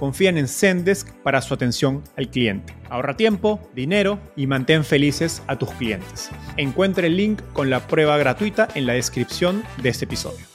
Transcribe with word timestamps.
confían 0.00 0.38
en 0.38 0.48
Zendesk 0.48 1.12
para 1.22 1.42
su 1.42 1.52
atención 1.52 2.02
al 2.16 2.30
cliente. 2.30 2.74
Ahorra 2.88 3.18
tiempo, 3.18 3.60
dinero 3.74 4.18
y 4.34 4.46
mantén 4.46 4.82
felices 4.82 5.42
a 5.46 5.58
tus 5.58 5.70
clientes. 5.72 6.30
Encuentre 6.56 7.08
el 7.08 7.18
link 7.18 7.42
con 7.52 7.68
la 7.68 7.86
prueba 7.86 8.16
gratuita 8.16 8.66
en 8.74 8.86
la 8.86 8.94
descripción 8.94 9.62
de 9.82 9.90
este 9.90 10.06
episodio. 10.06 10.46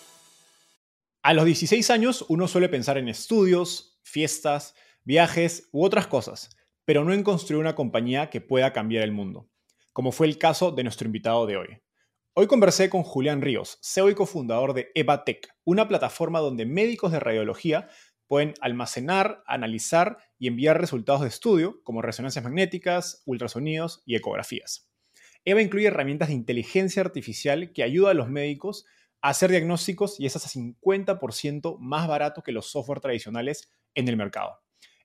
A 1.21 1.35
los 1.35 1.45
16 1.45 1.91
años 1.91 2.25
uno 2.27 2.47
suele 2.47 2.69
pensar 2.69 2.97
en 2.97 3.07
estudios, 3.07 3.99
fiestas, 4.01 4.73
viajes 5.03 5.69
u 5.71 5.85
otras 5.85 6.07
cosas, 6.07 6.49
pero 6.83 7.03
no 7.03 7.13
en 7.13 7.21
construir 7.21 7.61
una 7.61 7.75
compañía 7.75 8.31
que 8.31 8.41
pueda 8.41 8.73
cambiar 8.73 9.03
el 9.03 9.11
mundo, 9.11 9.47
como 9.93 10.11
fue 10.11 10.25
el 10.25 10.39
caso 10.39 10.71
de 10.71 10.81
nuestro 10.81 11.05
invitado 11.05 11.45
de 11.45 11.57
hoy. 11.57 11.67
Hoy 12.33 12.47
conversé 12.47 12.89
con 12.89 13.03
Julián 13.03 13.41
Ríos, 13.41 13.77
CEO 13.81 14.09
y 14.09 14.13
cofundador 14.13 14.73
de 14.73 14.91
EvaTech, 14.93 15.47
una 15.63 15.87
plataforma 15.87 16.39
donde 16.39 16.65
médicos 16.65 17.13
de 17.13 17.21
radiología 17.21 17.87
pueden 18.27 18.53
almacenar, 18.61 19.43
analizar 19.47 20.17
y 20.37 20.47
enviar 20.47 20.79
resultados 20.79 21.21
de 21.21 21.27
estudio 21.27 21.81
como 21.83 22.01
resonancias 22.01 22.43
magnéticas, 22.43 23.21
ultrasonidos 23.25 24.03
y 24.05 24.15
ecografías. 24.15 24.89
EVA 25.45 25.61
incluye 25.61 25.87
herramientas 25.87 26.29
de 26.29 26.33
inteligencia 26.33 27.01
artificial 27.01 27.71
que 27.71 27.83
ayuda 27.83 28.11
a 28.11 28.15
los 28.15 28.29
médicos 28.29 28.85
a 29.21 29.29
hacer 29.29 29.51
diagnósticos 29.51 30.19
y 30.19 30.25
es 30.25 30.35
hasta 30.35 30.49
50% 30.49 31.77
más 31.79 32.07
barato 32.07 32.41
que 32.41 32.51
los 32.51 32.67
software 32.67 32.99
tradicionales 32.99 33.71
en 33.93 34.07
el 34.07 34.17
mercado. 34.17 34.59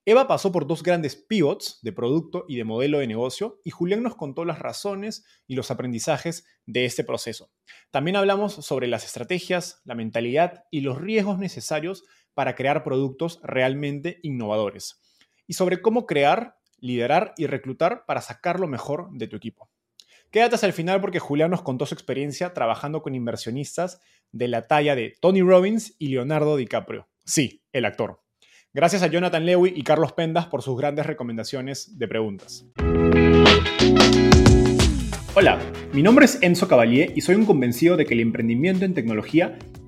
Eva 0.07 0.27
pasó 0.27 0.51
por 0.51 0.67
dos 0.67 0.83
grandes 0.83 1.15
pivots 1.15 1.79
de 1.83 1.93
producto 1.93 2.47
y 2.49 2.57
de 2.57 2.65
modelo 2.65 2.99
de 2.99 3.07
negocio 3.07 3.61
y 3.65 3.71
Julián 3.71 4.03
nos 4.03 4.17
contó 4.17 4.47
las 4.47 4.59
razones 4.59 5.27
y 5.47 5.57
los 5.57 5.71
aprendizajes 5.71 6.47
de 6.65 6.87
este 6.87 7.05
proceso. 7.05 7.51
También 7.91 8.17
hablamos 8.17 8.55
sobre 8.55 8.89
las 8.89 9.05
estrategias, 9.05 9.83
la 9.85 9.95
mentalidad 9.95 10.65
y 10.71 10.81
los 10.81 10.99
riesgos 10.99 11.39
necesarios 11.39 12.05
para 12.35 12.55
crear 12.55 12.83
productos 12.85 13.41
realmente 13.43 14.19
innovadores 14.23 15.01
y 15.47 15.55
sobre 15.55 15.83
cómo 15.83 16.07
crear, 16.07 16.57
liderar 16.79 17.35
y 17.37 17.47
reclutar 17.47 18.05
para 18.07 18.21
sacar 18.21 18.61
lo 18.61 18.69
mejor 18.69 19.09
de 19.13 19.27
tu 19.27 19.37
equipo. 19.37 19.69
Quédate 20.31 20.55
hasta 20.55 20.67
el 20.69 20.73
final 20.73 21.01
porque 21.01 21.19
Julián 21.19 21.51
nos 21.51 21.63
contó 21.63 21.87
su 21.87 21.95
experiencia 21.95 22.55
trabajando 22.55 23.03
con 23.03 23.17
inversionistas 23.17 24.01
de 24.31 24.47
la 24.47 24.69
talla 24.69 24.95
de 24.95 25.17
Tony 25.21 25.43
Robbins 25.43 25.97
y 25.99 26.09
Leonardo 26.09 26.57
DiCaprio. 26.57 27.09
Sí, 27.25 27.65
el 27.73 27.85
actor. 27.85 28.21
Gracias 28.73 29.03
a 29.03 29.09
Jonathan 29.09 29.45
Lewy 29.45 29.73
y 29.75 29.83
Carlos 29.83 30.13
Pendas 30.13 30.47
por 30.47 30.63
sus 30.63 30.79
grandes 30.79 31.05
recomendaciones 31.05 31.99
de 31.99 32.07
preguntas. 32.07 32.65
Hola, 35.35 35.59
mi 35.93 36.05
nombre 36.05 36.27
es 36.27 36.41
Enzo 36.41 36.69
Cavalier 36.69 37.13
y 37.17 37.23
soy 37.23 37.35
un 37.35 37.45
convencido 37.45 37.97
de 37.97 38.07
que 38.07 38.15
el 38.15 38.21
emprendimiento 38.21 38.85
en 38.85 38.95
tecnología 38.95 39.59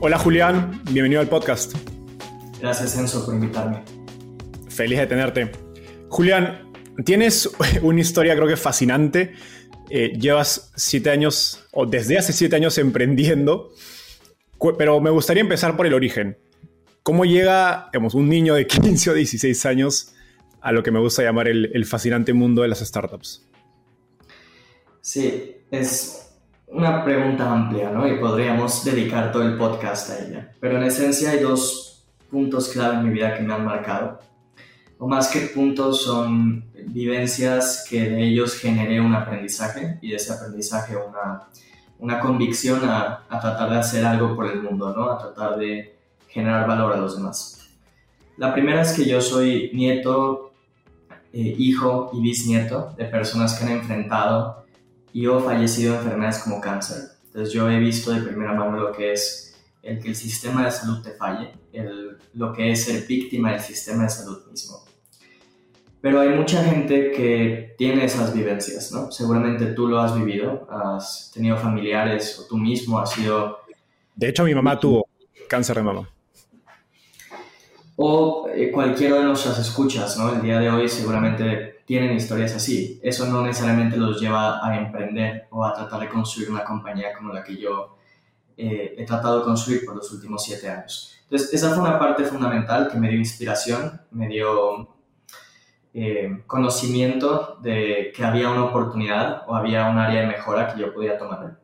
Hola 0.00 0.16
Julián, 0.16 0.80
bienvenido 0.92 1.20
al 1.20 1.28
podcast. 1.28 1.74
Gracias 2.60 2.96
Enzo 2.96 3.26
por 3.26 3.34
invitarme. 3.34 3.82
Feliz 4.68 4.96
de 4.96 5.08
tenerte. 5.08 5.50
Julián, 6.08 6.70
tienes 7.04 7.50
una 7.82 8.00
historia 8.00 8.36
creo 8.36 8.46
que 8.46 8.56
fascinante. 8.56 9.34
Eh, 9.90 10.12
llevas 10.16 10.70
siete 10.76 11.10
años, 11.10 11.64
o 11.72 11.84
desde 11.84 12.16
hace 12.16 12.32
siete 12.32 12.54
años 12.54 12.78
emprendiendo, 12.78 13.72
pero 14.78 15.00
me 15.00 15.10
gustaría 15.10 15.40
empezar 15.40 15.76
por 15.76 15.84
el 15.84 15.94
origen. 15.94 16.38
¿Cómo 17.02 17.24
llega 17.24 17.88
digamos, 17.92 18.14
un 18.14 18.28
niño 18.28 18.54
de 18.54 18.66
15 18.68 19.10
o 19.10 19.14
16 19.14 19.66
años 19.66 20.14
a 20.60 20.70
lo 20.70 20.84
que 20.84 20.92
me 20.92 21.00
gusta 21.00 21.24
llamar 21.24 21.48
el, 21.48 21.72
el 21.74 21.84
fascinante 21.86 22.32
mundo 22.32 22.62
de 22.62 22.68
las 22.68 22.78
startups? 22.78 23.48
Sí, 25.00 25.56
es 25.72 26.27
una 26.70 27.04
pregunta 27.04 27.50
amplia, 27.50 27.90
¿no? 27.90 28.06
Y 28.06 28.18
podríamos 28.18 28.84
dedicar 28.84 29.32
todo 29.32 29.42
el 29.42 29.56
podcast 29.56 30.10
a 30.10 30.18
ella. 30.18 30.52
Pero 30.60 30.76
en 30.78 30.84
esencia 30.84 31.30
hay 31.30 31.40
dos 31.40 32.04
puntos 32.30 32.68
clave 32.68 32.96
en 32.96 33.04
mi 33.04 33.10
vida 33.10 33.36
que 33.36 33.42
me 33.42 33.54
han 33.54 33.64
marcado. 33.64 34.20
O 34.98 35.06
más 35.06 35.28
que 35.28 35.40
puntos 35.40 36.02
son 36.02 36.64
vivencias 36.88 37.86
que 37.88 38.10
de 38.10 38.24
ellos 38.24 38.54
generé 38.54 39.00
un 39.00 39.14
aprendizaje 39.14 39.98
y 40.02 40.10
de 40.10 40.16
ese 40.16 40.32
aprendizaje 40.32 40.96
una, 40.96 41.48
una 41.98 42.20
convicción 42.20 42.88
a, 42.88 43.24
a, 43.28 43.40
tratar 43.40 43.70
de 43.70 43.78
hacer 43.78 44.04
algo 44.04 44.34
por 44.34 44.50
el 44.50 44.62
mundo, 44.62 44.92
¿no? 44.94 45.10
A 45.10 45.18
tratar 45.18 45.56
de 45.56 45.96
generar 46.28 46.66
valor 46.66 46.92
a 46.92 46.96
los 46.96 47.16
demás. 47.16 47.68
La 48.36 48.52
primera 48.52 48.82
es 48.82 48.92
que 48.92 49.04
yo 49.04 49.20
soy 49.20 49.70
nieto, 49.72 50.52
eh, 51.32 51.54
hijo 51.58 52.10
y 52.12 52.20
bisnieto 52.20 52.94
de 52.96 53.04
personas 53.04 53.58
que 53.58 53.64
han 53.64 53.72
enfrentado 53.72 54.57
y 55.12 55.26
he 55.26 55.40
fallecido 55.40 55.92
de 55.92 55.98
enfermedades 55.98 56.38
como 56.38 56.60
cáncer. 56.60 57.18
Entonces 57.26 57.52
yo 57.52 57.68
he 57.70 57.78
visto 57.78 58.12
de 58.12 58.22
primera 58.22 58.52
mano 58.52 58.78
lo 58.78 58.92
que 58.92 59.12
es 59.12 59.56
el 59.82 60.00
que 60.00 60.08
el 60.08 60.16
sistema 60.16 60.64
de 60.64 60.70
salud 60.70 61.02
te 61.02 61.12
falle, 61.12 61.52
el, 61.72 62.18
lo 62.34 62.52
que 62.52 62.72
es 62.72 62.84
ser 62.84 63.06
víctima 63.06 63.52
del 63.52 63.60
sistema 63.60 64.04
de 64.04 64.10
salud 64.10 64.46
mismo. 64.50 64.84
Pero 66.00 66.20
hay 66.20 66.28
mucha 66.28 66.62
gente 66.62 67.10
que 67.10 67.74
tiene 67.76 68.04
esas 68.04 68.32
vivencias, 68.32 68.92
¿no? 68.92 69.10
Seguramente 69.10 69.66
tú 69.66 69.88
lo 69.88 70.00
has 70.00 70.14
vivido, 70.14 70.68
has 70.70 71.30
tenido 71.34 71.56
familiares 71.56 72.38
o 72.38 72.46
tú 72.46 72.56
mismo 72.56 73.00
has 73.00 73.10
sido... 73.10 73.58
De 74.14 74.28
hecho, 74.28 74.44
mi 74.44 74.54
mamá 74.54 74.78
tuvo 74.78 75.08
cáncer 75.48 75.76
de 75.76 75.82
mama. 75.82 76.08
O 77.96 78.48
eh, 78.54 78.70
cualquiera 78.70 79.16
de 79.16 79.24
nuestras 79.24 79.58
escuchas, 79.58 80.16
¿no? 80.16 80.32
El 80.32 80.42
día 80.42 80.60
de 80.60 80.70
hoy 80.70 80.88
seguramente 80.88 81.77
tienen 81.88 82.14
historias 82.14 82.54
así. 82.54 83.00
Eso 83.02 83.24
no 83.28 83.40
necesariamente 83.40 83.96
los 83.96 84.20
lleva 84.20 84.62
a 84.62 84.76
emprender 84.76 85.46
o 85.50 85.64
a 85.64 85.72
tratar 85.72 86.00
de 86.00 86.10
construir 86.10 86.50
una 86.50 86.62
compañía 86.62 87.14
como 87.16 87.32
la 87.32 87.42
que 87.42 87.56
yo 87.56 87.96
eh, 88.58 88.94
he 88.98 89.06
tratado 89.06 89.38
de 89.38 89.44
construir 89.46 89.86
por 89.86 89.96
los 89.96 90.12
últimos 90.12 90.44
siete 90.44 90.68
años. 90.68 91.18
Entonces, 91.22 91.54
esa 91.54 91.70
fue 91.70 91.78
una 91.78 91.98
parte 91.98 92.24
fundamental 92.24 92.90
que 92.90 92.98
me 92.98 93.08
dio 93.08 93.16
inspiración, 93.16 94.02
me 94.10 94.28
dio 94.28 94.96
eh, 95.94 96.42
conocimiento 96.46 97.56
de 97.62 98.12
que 98.14 98.22
había 98.22 98.50
una 98.50 98.64
oportunidad 98.64 99.44
o 99.46 99.54
había 99.54 99.88
un 99.88 99.96
área 99.96 100.20
de 100.20 100.26
mejora 100.26 100.70
que 100.70 100.82
yo 100.82 100.92
podía 100.92 101.16
tomar. 101.16 101.58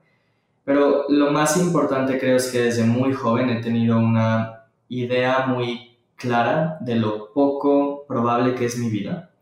Pero 0.64 1.04
lo 1.10 1.32
más 1.32 1.58
importante 1.58 2.18
creo 2.18 2.36
es 2.36 2.50
que 2.50 2.62
desde 2.62 2.84
muy 2.84 3.12
joven 3.12 3.50
he 3.50 3.60
tenido 3.60 3.98
una 3.98 4.68
idea 4.88 5.44
muy 5.46 5.98
clara 6.16 6.78
de 6.80 6.94
lo 6.94 7.30
poco 7.34 8.06
probable 8.06 8.54
que 8.54 8.64
es 8.64 8.78
mi 8.78 8.88
vida 8.88 9.32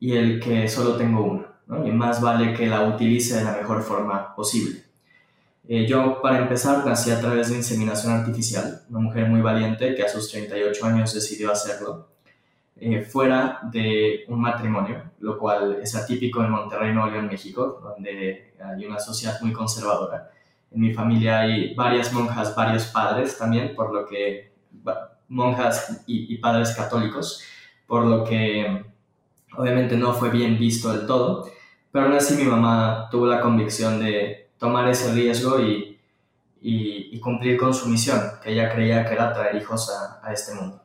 y 0.00 0.16
el 0.16 0.40
que 0.40 0.68
solo 0.68 0.96
tengo 0.96 1.22
una, 1.22 1.46
¿no? 1.66 1.86
y 1.86 1.90
más 1.90 2.20
vale 2.20 2.54
que 2.54 2.66
la 2.66 2.82
utilice 2.82 3.36
de 3.36 3.44
la 3.44 3.56
mejor 3.56 3.82
forma 3.82 4.34
posible. 4.34 4.82
Eh, 5.70 5.86
yo, 5.86 6.22
para 6.22 6.38
empezar, 6.38 6.84
nací 6.86 7.10
a 7.10 7.20
través 7.20 7.50
de 7.50 7.56
inseminación 7.56 8.12
artificial, 8.14 8.82
una 8.88 9.00
mujer 9.00 9.28
muy 9.28 9.42
valiente 9.42 9.94
que 9.94 10.02
a 10.02 10.08
sus 10.08 10.30
38 10.30 10.86
años 10.86 11.12
decidió 11.12 11.52
hacerlo, 11.52 12.08
eh, 12.80 13.02
fuera 13.02 13.60
de 13.70 14.24
un 14.28 14.40
matrimonio, 14.40 15.02
lo 15.20 15.36
cual 15.36 15.78
es 15.82 15.94
atípico 15.94 16.42
en 16.42 16.50
Monterrey, 16.50 16.94
Nuevo 16.94 17.10
León, 17.10 17.26
México, 17.26 17.80
donde 17.82 18.54
hay 18.64 18.86
una 18.86 18.98
sociedad 18.98 19.38
muy 19.42 19.52
conservadora. 19.52 20.30
En 20.70 20.80
mi 20.80 20.94
familia 20.94 21.40
hay 21.40 21.74
varias 21.74 22.12
monjas, 22.12 22.54
varios 22.54 22.86
padres 22.86 23.36
también, 23.36 23.74
por 23.74 23.92
lo 23.92 24.06
que 24.06 24.52
monjas 25.28 26.02
y, 26.06 26.32
y 26.32 26.38
padres 26.38 26.74
católicos, 26.74 27.42
por 27.86 28.06
lo 28.06 28.24
que 28.24 28.84
obviamente 29.56 29.96
no 29.96 30.12
fue 30.12 30.30
bien 30.30 30.58
visto 30.58 30.92
del 30.92 31.06
todo, 31.06 31.48
pero 31.90 32.06
aún 32.06 32.14
así 32.14 32.34
mi 32.34 32.44
mamá 32.44 33.08
tuvo 33.10 33.26
la 33.26 33.40
convicción 33.40 34.00
de 34.00 34.50
tomar 34.58 34.88
ese 34.88 35.12
riesgo 35.12 35.60
y, 35.60 35.98
y, 36.60 37.18
cumplir 37.20 37.58
con 37.58 37.74
su 37.74 37.88
misión, 37.88 38.20
que 38.42 38.52
ella 38.52 38.72
creía 38.72 39.04
que 39.04 39.14
era 39.14 39.32
traer 39.32 39.56
hijos 39.56 39.90
a, 39.90 40.26
a, 40.26 40.32
este 40.32 40.54
mundo. 40.54 40.82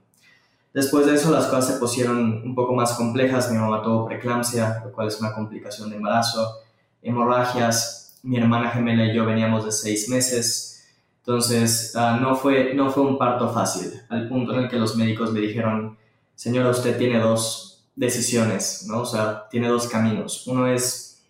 Después 0.74 1.06
de 1.06 1.16
eso 1.16 1.32
las 1.32 1.46
cosas 1.46 1.74
se 1.74 1.80
pusieron 1.80 2.42
un 2.44 2.56
poco 2.56 2.74
más 2.74 2.94
complejas, 2.94 3.52
mi 3.52 3.58
mamá 3.58 3.82
tuvo 3.82 4.06
preeclampsia, 4.06 4.82
lo 4.84 4.92
cual 4.92 5.08
es 5.08 5.20
una 5.20 5.34
complicación 5.34 5.90
de 5.90 5.98
embarazo, 5.98 6.60
hemorragias, 7.02 8.20
mi 8.24 8.38
hermana 8.38 8.72
gemela 8.72 9.06
y 9.06 9.16
yo 9.16 9.26
veníamos 9.26 9.66
de 9.66 9.72
seis 9.72 10.10
meses, 10.10 10.74
entonces 11.20 11.94
uh, 11.96 12.20
no, 12.20 12.36
fue, 12.36 12.74
no 12.74 12.90
fue 12.90 13.04
un 13.04 13.18
parto 13.18 13.50
fácil, 13.50 13.94
al 14.10 14.28
punto 14.28 14.54
en 14.54 14.64
el 14.64 14.70
que 14.70 14.78
los 14.78 14.96
médicos 14.96 15.32
me 15.32 15.40
dijeron, 15.40 15.98
señora, 16.36 16.70
usted 16.70 16.98
tiene 16.98 17.20
dos 17.20 17.73
decisiones, 17.96 18.86
¿no? 18.88 19.02
O 19.02 19.06
sea, 19.06 19.48
tiene 19.50 19.68
dos 19.68 19.88
caminos. 19.88 20.48
Uno 20.48 20.68
es 20.68 21.24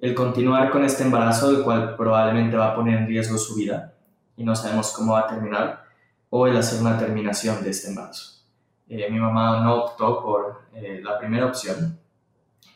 el 0.00 0.14
continuar 0.14 0.70
con 0.70 0.84
este 0.84 1.02
embarazo, 1.02 1.50
el 1.50 1.62
cual 1.62 1.96
probablemente 1.96 2.56
va 2.56 2.72
a 2.72 2.74
poner 2.74 2.98
en 2.98 3.06
riesgo 3.06 3.38
su 3.38 3.54
vida 3.54 3.94
y 4.36 4.44
no 4.44 4.54
sabemos 4.54 4.92
cómo 4.92 5.12
va 5.12 5.20
a 5.20 5.26
terminar, 5.28 5.84
o 6.30 6.46
el 6.46 6.56
hacer 6.56 6.80
una 6.80 6.98
terminación 6.98 7.62
de 7.62 7.70
este 7.70 7.88
embarazo. 7.88 8.42
Eh, 8.88 9.08
mi 9.10 9.18
mamá 9.18 9.60
no 9.60 9.84
optó 9.84 10.22
por 10.22 10.62
eh, 10.74 11.00
la 11.02 11.18
primera 11.18 11.46
opción, 11.46 11.98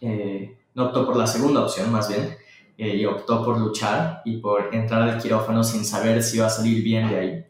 eh, 0.00 0.56
no 0.74 0.86
optó 0.86 1.04
por 1.04 1.16
la 1.16 1.26
segunda 1.26 1.62
opción 1.62 1.90
más 1.90 2.08
bien, 2.08 2.36
y 2.80 3.04
optó 3.06 3.44
por 3.44 3.58
luchar 3.58 4.22
y 4.24 4.36
por 4.36 4.72
entrar 4.72 5.02
al 5.02 5.20
quirófano 5.20 5.64
sin 5.64 5.84
saber 5.84 6.22
si 6.22 6.36
iba 6.36 6.46
a 6.46 6.50
salir 6.50 6.84
bien 6.84 7.08
de 7.08 7.18
ahí. 7.18 7.44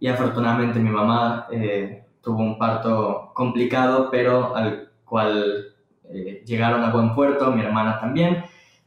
Y 0.00 0.08
afortunadamente 0.08 0.78
mi 0.78 0.88
mamá 0.88 1.46
tuvo 2.22 2.38
un 2.38 2.58
parto 2.58 3.32
complicado, 3.34 4.08
pero 4.10 4.56
al 4.56 4.85
cual 5.06 5.74
eh, 6.04 6.42
llegaron 6.44 6.84
a 6.84 6.90
buen 6.90 7.14
puerto, 7.14 7.50
mi 7.52 7.62
hermana 7.62 7.98
también, 7.98 8.44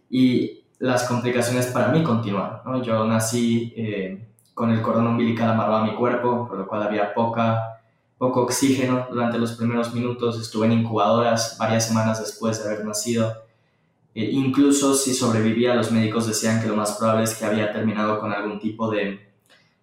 y 0.09 0.65
las 0.77 1.05
complicaciones 1.05 1.67
para 1.67 1.87
mí 1.87 2.03
continuaron. 2.03 2.83
Yo 2.83 3.05
nací 3.05 3.73
eh, 3.75 4.27
con 4.53 4.71
el 4.71 4.81
cordón 4.81 5.07
umbilical 5.07 5.49
amarrado 5.49 5.77
a 5.77 5.85
mi 5.85 5.95
cuerpo, 5.95 6.47
por 6.47 6.57
lo 6.57 6.67
cual 6.67 6.83
había 6.83 7.13
poca, 7.13 7.81
poco 8.17 8.41
oxígeno 8.41 9.07
durante 9.09 9.37
los 9.39 9.53
primeros 9.53 9.93
minutos, 9.93 10.39
estuve 10.39 10.67
en 10.67 10.73
incubadoras 10.73 11.57
varias 11.57 11.87
semanas 11.87 12.19
después 12.19 12.61
de 12.61 12.69
haber 12.69 12.85
nacido. 12.85 13.33
E 14.13 14.25
incluso 14.25 14.93
si 14.93 15.13
sobrevivía, 15.13 15.75
los 15.75 15.91
médicos 15.91 16.27
decían 16.27 16.61
que 16.61 16.67
lo 16.67 16.75
más 16.75 16.93
probable 16.97 17.23
es 17.23 17.35
que 17.35 17.45
había 17.45 17.71
terminado 17.71 18.19
con 18.19 18.33
algún 18.33 18.59
tipo 18.59 18.89
de 18.89 19.28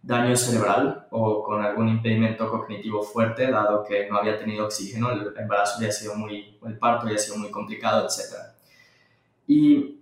daño 0.06 0.36
cerebral 0.36 1.08
o 1.10 1.42
con 1.42 1.64
algún 1.64 1.88
impedimento 1.88 2.48
cognitivo 2.48 3.02
fuerte, 3.02 3.50
dado 3.50 3.84
que 3.84 4.08
no 4.08 4.18
había 4.18 4.38
tenido 4.38 4.66
oxígeno, 4.66 5.10
el 5.10 5.32
embarazo 5.36 5.78
había 5.78 5.90
sido 5.90 6.14
muy, 6.14 6.56
el 6.64 6.78
parto 6.78 7.06
había 7.06 7.18
sido 7.18 7.38
muy 7.38 7.50
complicado, 7.50 8.06
etc. 8.06 8.36
Y 9.48 9.98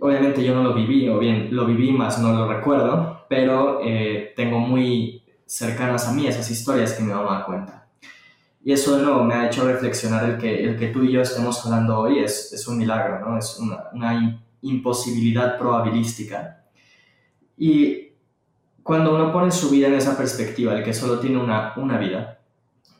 obviamente 0.00 0.44
yo 0.44 0.54
no 0.54 0.62
lo 0.62 0.74
viví, 0.74 1.08
o 1.08 1.18
bien 1.18 1.48
lo 1.50 1.66
viví 1.66 1.90
más 1.90 2.20
no 2.20 2.32
lo 2.32 2.46
recuerdo, 2.46 3.26
pero 3.28 3.80
eh, 3.82 4.32
tengo 4.36 4.60
muy 4.60 5.24
cercanas 5.44 6.06
a 6.06 6.12
mí 6.12 6.28
esas 6.28 6.48
historias 6.48 6.92
que 6.92 7.02
mi 7.02 7.12
mamá 7.12 7.44
cuenta. 7.44 7.88
Y 8.62 8.72
eso 8.72 8.96
de 8.96 9.02
nuevo 9.02 9.24
me 9.24 9.34
ha 9.34 9.46
hecho 9.46 9.66
reflexionar 9.66 10.30
el 10.30 10.38
que, 10.38 10.64
el 10.64 10.78
que 10.78 10.88
tú 10.88 11.02
y 11.02 11.10
yo 11.10 11.20
estemos 11.20 11.66
hablando 11.66 11.98
hoy 11.98 12.20
es, 12.20 12.52
es 12.52 12.66
un 12.68 12.78
milagro, 12.78 13.18
¿no? 13.18 13.36
Es 13.36 13.58
una, 13.58 13.88
una 13.92 14.40
imposibilidad 14.62 15.58
probabilística. 15.58 16.64
Y 17.58 18.03
cuando 18.84 19.14
uno 19.14 19.32
pone 19.32 19.50
su 19.50 19.70
vida 19.70 19.88
en 19.88 19.94
esa 19.94 20.16
perspectiva, 20.16 20.74
el 20.74 20.84
que 20.84 20.92
solo 20.92 21.18
tiene 21.18 21.38
una, 21.38 21.72
una 21.76 21.96
vida 21.96 22.38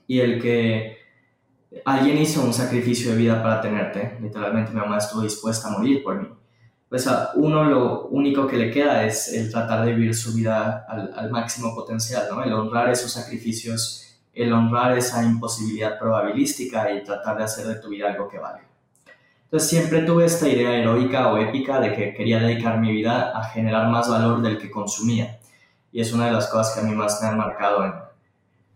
y 0.07 0.19
el 0.19 0.41
que 0.41 0.97
alguien 1.85 2.17
hizo 2.17 2.43
un 2.43 2.55
sacrificio 2.55 3.11
de 3.11 3.19
vida 3.19 3.43
para 3.43 3.61
tenerte, 3.61 4.17
literalmente 4.21 4.73
mi 4.73 4.81
mamá 4.81 4.97
estuvo 4.97 5.21
dispuesta 5.21 5.69
a 5.69 5.73
morir 5.73 6.03
por 6.03 6.21
mí, 6.21 6.29
pues 6.89 7.07
a 7.07 7.33
uno 7.35 7.65
lo 7.65 8.07
único 8.07 8.47
que 8.47 8.57
le 8.57 8.71
queda 8.71 9.05
es 9.05 9.31
el 9.35 9.51
tratar 9.51 9.85
de 9.85 9.93
vivir 9.93 10.15
su 10.15 10.33
vida 10.33 10.87
al, 10.89 11.13
al 11.15 11.31
máximo 11.31 11.75
potencial, 11.75 12.29
¿no? 12.31 12.43
el 12.43 12.53
honrar 12.55 12.89
esos 12.89 13.13
sacrificios, 13.13 14.19
el 14.33 14.55
honrar 14.55 14.97
esa 14.97 15.23
imposibilidad 15.23 15.99
probabilística 15.99 16.93
y 16.93 17.05
tratar 17.05 17.37
de 17.37 17.45
hacer 17.45 17.67
de 17.67 17.75
tu 17.75 17.91
vida 17.91 18.11
algo 18.11 18.27
que 18.27 18.39
valga. 18.39 18.67
Entonces 19.45 19.69
siempre 19.69 20.01
tuve 20.01 20.25
esta 20.25 20.49
idea 20.49 20.79
heroica 20.79 21.31
o 21.31 21.37
épica 21.37 21.79
de 21.79 21.95
que 21.95 22.15
quería 22.15 22.41
dedicar 22.41 22.81
mi 22.81 22.91
vida 22.91 23.39
a 23.39 23.45
generar 23.45 23.89
más 23.89 24.09
valor 24.09 24.41
del 24.41 24.57
que 24.57 24.71
consumía 24.71 25.39
y 25.95 26.01
es 26.01 26.13
una 26.13 26.27
de 26.27 26.33
las 26.33 26.49
cosas 26.49 26.75
que 26.75 26.81
a 26.81 26.83
mí 26.83 26.93
más 26.93 27.23
me 27.23 27.29
han 27.29 27.39
marcado 27.39 27.85
en, 27.85 27.93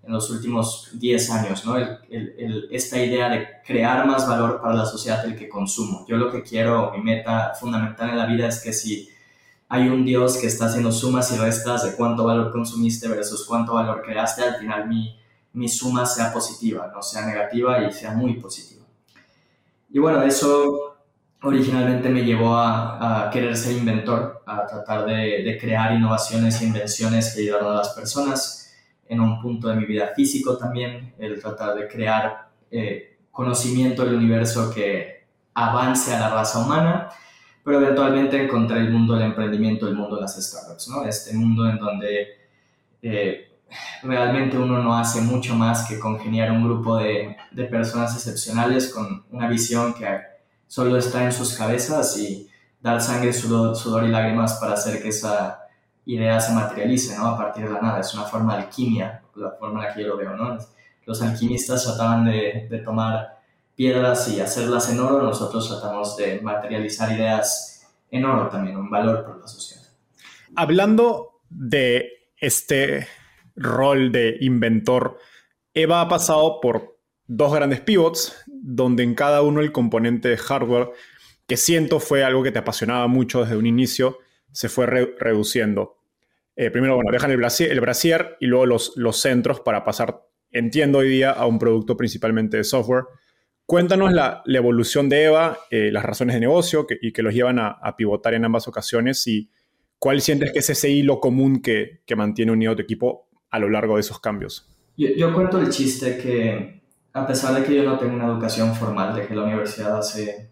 en 0.05 0.13
los 0.13 0.31
últimos 0.31 0.91
10 0.93 1.31
años, 1.31 1.67
¿no? 1.67 1.77
El, 1.77 1.99
el, 2.09 2.69
esta 2.71 3.03
idea 3.03 3.29
de 3.29 3.45
crear 3.67 4.07
más 4.07 4.29
valor 4.29 4.61
para 4.61 4.75
la 4.75 4.87
sociedad 4.87 5.25
del 5.25 5.37
que 5.37 5.49
consumo. 5.49 6.07
Yo 6.09 6.17
lo 6.17 6.31
que 6.31 6.45
quiero, 6.45 6.93
mi 6.93 7.03
meta 7.03 7.55
fundamental 7.59 8.11
en 8.11 8.19
la 8.19 8.27
vida 8.27 8.47
es 8.47 8.63
que 8.63 8.73
si 8.73 9.11
hay 9.69 9.89
un 9.89 10.05
Dios 10.05 10.37
que 10.37 10.47
está 10.47 10.67
haciendo 10.67 10.93
sumas 10.93 11.33
y 11.33 11.39
restas 11.39 11.83
de 11.83 11.97
cuánto 11.97 12.25
valor 12.25 12.53
consumiste 12.53 13.09
versus 13.09 13.45
cuánto 13.45 13.75
valor 13.75 14.01
creaste, 14.03 14.45
al 14.45 14.55
final 14.55 14.87
mi, 14.87 15.19
mi 15.55 15.69
suma 15.69 16.07
sea 16.07 16.33
positiva, 16.33 16.89
no 16.95 17.03
sea 17.03 17.27
negativa 17.27 17.83
y 17.83 17.93
sea 17.93 18.13
muy 18.13 18.35
positiva. 18.35 18.87
Y 19.91 19.99
bueno, 19.99 20.23
eso 20.23 20.88
originalmente 21.43 22.09
me 22.09 22.25
llevó 22.25 22.57
a, 22.57 23.31
querer 23.33 23.57
ser 23.57 23.77
inventor, 23.77 24.43
a 24.47 24.67
tratar 24.67 25.05
de, 25.07 25.57
crear 25.61 25.95
innovaciones 25.95 26.61
e 26.61 26.67
invenciones 26.67 27.35
que 27.35 27.43
ayudaran 27.43 27.69
a 27.69 27.75
las 27.75 27.91
personas. 27.91 28.75
En 29.09 29.21
un 29.21 29.41
punto 29.41 29.69
de 29.69 29.77
mi 29.77 29.87
vida 29.87 30.09
físico 30.15 30.59
también, 30.59 31.15
el 31.19 31.41
tratar 31.41 31.75
de 31.75 31.89
crear 31.89 32.51
eh, 32.71 33.17
conocimiento 33.31 34.05
del 34.05 34.17
universo 34.17 34.71
que 34.71 35.25
avance 35.55 36.15
a 36.15 36.21
la 36.21 36.31
raza 36.31 36.59
humana, 36.59 37.09
pero 37.65 37.81
eventualmente 37.81 38.43
encontré 38.43 38.81
el 38.81 38.91
mundo 38.91 39.15
del 39.15 39.25
emprendimiento, 39.25 39.89
el 39.89 39.95
mundo 39.95 40.17
de 40.17 40.23
las 40.23 40.37
startups, 40.37 40.89
¿no? 40.89 41.05
Este 41.05 41.33
mundo 41.35 41.69
en 41.69 41.79
donde 41.79 42.29
eh, 43.01 43.49
realmente 44.03 44.59
uno 44.59 44.83
no 44.83 44.97
hace 44.97 45.23
mucho 45.23 45.55
más 45.55 45.89
que 45.89 45.99
congeniar 45.99 46.53
un 46.53 46.65
grupo 46.65 46.99
de, 46.99 47.37
de 47.51 47.65
personas 47.65 48.15
excepcionales 48.15 48.93
con 48.93 49.25
una 49.31 49.49
visión 49.49 49.95
que 49.95 50.07
solo 50.69 50.97
está 50.97 51.25
en 51.25 51.33
sus 51.33 51.55
cabezas 51.55 52.17
y 52.17 52.49
dar 52.81 53.01
sangre, 53.01 53.33
sudor, 53.33 54.05
y 54.05 54.09
lágrimas 54.09 54.55
para 54.61 54.75
hacer 54.75 55.03
que 55.03 55.09
esa 55.09 55.65
idea 56.07 56.39
se 56.41 56.53
materialice, 56.53 57.17
¿no? 57.17 57.27
A 57.27 57.37
partir 57.37 57.65
de 57.65 57.73
la 57.73 57.81
nada. 57.81 58.01
Es 58.01 58.15
una 58.15 58.23
forma 58.25 58.57
de 58.57 58.63
alquimia, 58.63 59.23
la 59.35 59.51
forma 59.51 59.81
en 59.81 59.89
la 59.89 59.95
que 59.95 60.03
yo 60.03 60.09
lo 60.09 60.17
veo, 60.17 60.37
¿no? 60.37 60.57
Los 61.05 61.21
alquimistas 61.23 61.85
trataban 61.85 62.27
de, 62.27 62.69
de 62.71 62.79
tomar 62.79 63.39
piedras 63.75 64.29
y 64.29 64.41
hacerlas 64.41 64.91
en 64.91 65.01
oro, 65.01 65.23
nosotros 65.23 65.69
tratamos 65.69 66.17
de 66.17 66.41
materializar 66.41 67.13
ideas 67.13 67.89
en 68.11 68.25
oro 68.25 68.49
también, 68.49 68.77
un 68.77 68.91
valor 68.91 69.25
para 69.25 69.39
la 69.39 69.47
sociedad. 69.47 69.85
Hablando 70.57 71.41
de 71.49 72.09
este 72.37 73.07
rol 73.55 74.13
de 74.13 74.37
inventor, 74.41 75.19
Eva 75.75 76.01
ha 76.01 76.09
pasado 76.09 76.61
por 76.61 76.99
dos 77.27 77.53
grandes 77.53 77.81
pivots, 77.81 78.35
donde 78.71 79.03
en 79.03 79.15
cada 79.15 79.41
uno 79.41 79.61
el 79.63 79.73
componente 79.73 80.29
de 80.29 80.37
hardware, 80.37 80.91
que 81.47 81.57
siento 81.57 82.01
fue 82.01 82.23
algo 82.23 82.43
que 82.43 82.53
te 82.53 82.59
apasionaba 82.59 83.07
mucho 83.07 83.41
desde 83.41 83.57
un 83.57 83.65
inicio, 83.65 84.19
se 84.53 84.69
fue 84.69 84.87
reduciendo. 84.87 85.97
Eh, 86.55 86.71
primero, 86.71 86.97
bueno, 86.97 87.11
dejan 87.11 87.31
el 87.31 87.39
brasier, 87.39 87.71
el 87.73 88.37
y 88.41 88.47
luego 88.47 88.67
los, 88.67 88.93
los 88.97 89.21
centros 89.21 89.61
para 89.61 89.85
pasar, 89.85 90.23
entiendo 90.51 90.99
hoy 90.99 91.09
día, 91.09 91.31
a 91.31 91.47
un 91.47 91.59
producto 91.59 91.97
principalmente 91.97 92.59
de 92.59 92.65
software. 92.65 93.05
Cuéntanos 93.65 94.13
la, 94.13 94.43
evolución 94.47 95.09
de 95.09 95.25
EVA, 95.25 95.59
eh, 95.71 95.91
las 95.91 96.05
razones 96.05 96.35
de 96.35 96.41
negocio 96.41 96.87
y 97.01 97.13
que 97.13 97.23
los 97.23 97.33
llevan 97.33 97.59
a, 97.59 97.97
pivotar 97.97 98.35
en 98.35 98.45
ambas 98.45 98.69
ocasiones 98.69 99.27
y 99.27 99.51
cuál 99.99 100.21
sientes 100.21 100.53
que 100.53 100.59
es 100.59 100.69
ese 100.69 100.91
hilo 100.91 101.21
común 101.21 101.63
que, 101.63 102.03
que 102.05 102.17
mantiene 102.17 102.53
unido 102.53 102.77
tu 102.77 102.83
equipo 102.83 103.29
a 103.49 103.59
lo 103.59 103.71
largo 103.71 103.95
de 103.95 104.01
esos 104.01 104.21
cambios. 104.21 104.69
Yo 104.97 105.33
cuento 105.33 105.59
el 105.59 105.71
chiste 105.71 106.19
que 106.19 106.78
a 107.13 107.27
pesar 107.27 107.55
de 107.55 107.65
que 107.65 107.75
yo 107.75 107.85
no 107.85 107.99
tengo 107.99 108.15
una 108.15 108.27
educación 108.27 108.75
formal, 108.75 109.15
dejé 109.15 109.35
la 109.35 109.45
universidad 109.45 109.99
hace, 109.99 110.51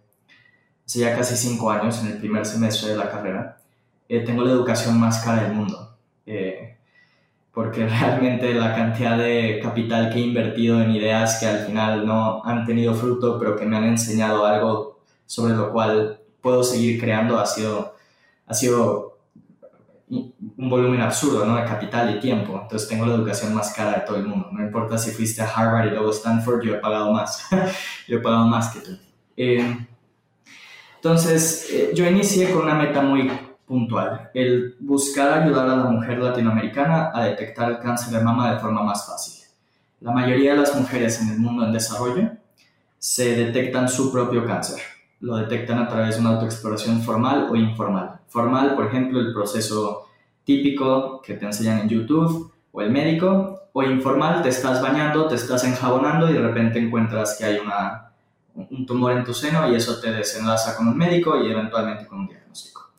hace 0.85 0.99
ya 0.99 1.17
casi 1.17 1.37
cinco 1.37 1.71
años, 1.71 2.03
en 2.03 2.13
el 2.13 2.19
primer 2.19 2.45
semestre 2.45 2.91
de 2.91 2.97
la 2.97 3.11
carrera, 3.11 3.59
eh, 4.09 4.21
tengo 4.21 4.43
la 4.43 4.53
educación 4.53 4.99
más 4.99 5.25
cara 5.25 5.45
del 5.45 5.53
mundo. 5.53 5.97
Eh, 6.27 6.77
porque 7.53 7.87
realmente 7.89 8.53
la 8.55 8.75
cantidad 8.75 9.17
de 9.17 9.61
capital 9.63 10.13
que 10.13 10.19
he 10.19 10.23
invertido 10.23 10.81
en 10.81 10.91
ideas 10.91 11.39
que 11.41 11.47
al 11.47 11.67
final 11.67 12.07
no 12.07 12.43
han 12.45 12.67
tenido 12.67 12.95
fruto, 12.95 13.39
pero 13.39 13.57
que 13.57 13.65
me 13.65 13.77
han 13.77 13.85
enseñado 13.85 14.45
algo 14.45 15.01
sobre 15.25 15.55
lo 15.55 15.73
cual 15.73 16.21
puedo 16.41 16.63
seguir 16.63 17.01
creando, 17.01 17.39
ha 17.39 17.47
sido, 17.47 17.97
ha 18.47 18.55
sido 18.55 19.16
un 20.09 20.71
volumen 20.71 21.01
absurdo 21.01 21.45
¿no? 21.45 21.57
de 21.57 21.65
capital 21.65 22.17
y 22.17 22.21
tiempo. 22.21 22.61
Entonces 22.63 22.89
tengo 22.89 23.07
la 23.07 23.15
educación 23.15 23.55
más 23.55 23.73
cara 23.73 23.93
de 23.93 24.01
todo 24.01 24.17
el 24.17 24.27
mundo. 24.27 24.49
No 24.53 24.63
importa 24.63 24.97
si 24.99 25.11
fuiste 25.11 25.43
a 25.43 25.49
Harvard 25.49 25.87
y 25.87 25.91
luego 25.91 26.11
Stanford, 26.11 26.63
yo 26.63 26.75
he 26.75 26.79
pagado 26.79 27.13
más. 27.13 27.49
yo 28.09 28.19
he 28.19 28.21
pagado 28.21 28.47
más 28.47 28.69
que 28.69 28.81
tú. 28.81 28.99
Eh, 29.37 29.87
entonces, 30.97 31.69
eh, 31.71 31.91
yo 31.95 32.07
inicié 32.07 32.51
con 32.51 32.63
una 32.63 32.75
meta 32.75 33.03
muy 33.03 33.31
puntual, 33.67 34.31
el 34.33 34.77
buscar 34.81 35.43
ayudar 35.43 35.69
a 35.69 35.77
la 35.77 35.85
mujer 35.85 36.19
latinoamericana 36.19 37.11
a 37.13 37.25
detectar 37.25 37.71
el 37.71 37.79
cáncer 37.81 38.17
de 38.17 38.25
mama 38.25 38.55
de 38.55 38.61
forma 38.61 38.83
más 38.83 39.07
fácil. 39.07 39.45
La 40.01 40.13
mayoría 40.13 40.53
de 40.53 40.61
las 40.61 40.75
mujeres 40.75 41.21
en 41.21 41.31
el 41.31 41.39
mundo 41.39 41.65
en 41.67 41.73
desarrollo 41.73 42.31
se 42.99 43.37
detectan 43.37 43.89
su 43.89 44.13
propio 44.13 44.47
cáncer. 44.47 44.81
Lo 45.21 45.37
detectan 45.37 45.79
a 45.79 45.89
través 45.89 46.17
de 46.17 46.21
una 46.21 46.31
autoexploración 46.31 47.03
formal 47.03 47.49
o 47.51 47.57
informal. 47.57 48.21
Formal, 48.29 48.75
por 48.75 48.87
ejemplo, 48.87 49.21
el 49.21 49.33
proceso 49.33 50.07
típico 50.45 51.21
que 51.23 51.35
te 51.35 51.47
enseñan 51.47 51.81
en 51.81 51.89
YouTube 51.89 52.53
o 52.73 52.83
el 52.83 52.91
médico, 52.91 53.57
o 53.73 53.83
informal, 53.83 54.43
te 54.43 54.49
estás 54.49 54.81
bañando, 54.81 55.27
te 55.29 55.35
estás 55.35 55.65
enjabonando 55.65 56.31
y 56.31 56.33
de 56.33 56.41
repente 56.41 56.79
encuentras 56.79 57.37
que 57.39 57.45
hay 57.45 57.59
una, 57.59 58.13
un 58.55 58.87
tumor 58.87 59.13
en 59.13 59.25
tu 59.25 59.35
seno 59.35 59.71
y 59.71 59.75
eso 59.75 60.01
te 60.01 60.13
desenlaza 60.13 60.77
con 60.77 60.89
un 60.89 60.97
médico 60.97 61.43
y 61.43 61.51
eventualmente 61.51 62.07
con 62.07 62.21
un 62.21 62.29
diagnóstico. 62.29 62.91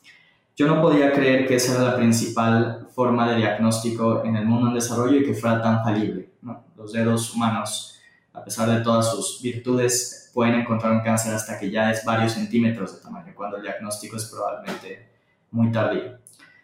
Yo 0.56 0.68
no 0.68 0.82
podía 0.82 1.12
creer 1.14 1.48
que 1.48 1.56
esa 1.56 1.76
era 1.76 1.92
la 1.92 1.96
principal 1.96 2.88
forma 2.94 3.30
de 3.30 3.38
diagnóstico 3.38 4.24
en 4.24 4.36
el 4.36 4.46
mundo 4.46 4.70
en 4.70 4.74
desarrollo 4.74 5.18
y 5.18 5.24
que 5.24 5.36
fuera 5.36 5.62
tan 5.62 5.84
falible. 5.84 6.32
Los 6.76 6.94
dedos 6.94 7.34
humanos, 7.34 8.00
a 8.34 8.44
pesar 8.44 8.70
de 8.70 8.82
todas 8.82 9.12
sus 9.12 9.40
virtudes, 9.42 10.17
pueden 10.38 10.54
encontrar 10.54 10.92
un 10.92 11.00
cáncer 11.00 11.34
hasta 11.34 11.58
que 11.58 11.72
ya 11.72 11.90
es 11.90 12.06
varios 12.06 12.34
centímetros 12.34 12.96
de 12.96 13.02
tamaño, 13.02 13.34
cuando 13.36 13.58
el 13.58 13.64
diagnóstico 13.64 14.18
es 14.18 14.26
probablemente 14.26 15.10
muy 15.50 15.72
tardío. 15.72 16.16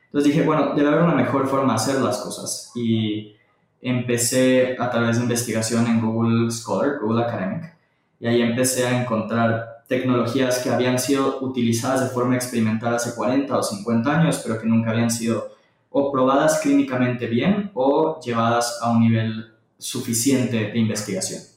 Entonces 0.06 0.32
dije, 0.32 0.46
bueno, 0.46 0.75
debe 0.75 0.89
haber 0.89 1.01
una 1.01 1.15
mejor 1.15 1.48
forma 1.48 1.74
de 1.74 1.77
hacer 1.77 1.96
las 2.00 2.20
cosas. 2.20 2.72
Y 2.75 3.36
empecé 3.82 4.77
a 4.80 4.92
través 4.92 5.18
de 5.18 5.24
investigación 5.24 5.88
en 5.88 6.01
Google 6.01 6.51
Scholar, 6.51 7.00
Google 7.01 7.24
Academic, 7.24 7.75
y 8.20 8.27
ahí 8.27 8.44
empecé 8.44 8.86
a 8.86 9.01
encontrar 9.01 9.84
tecnologías 9.88 10.60
que 10.60 10.70
habían 10.70 11.00
sido 11.00 11.39
utilizadas 11.42 12.01
de 12.01 12.10
forma 12.10 12.36
experimental 12.36 12.94
hace 12.94 13.15
40 13.15 13.58
o 13.58 13.63
50 13.63 14.20
años, 14.20 14.39
pero 14.46 14.62
que 14.62 14.68
nunca 14.68 14.92
habían 14.92 15.10
sido 15.10 15.50
o 15.89 16.12
probadas 16.12 16.60
clínicamente 16.60 17.25
bien 17.25 17.72
o 17.74 18.20
llevadas 18.20 18.77
a 18.84 18.92
un 18.92 19.00
nivel 19.00 19.51
suficiente 19.80 20.58
de 20.58 20.77
investigación. 20.77 21.52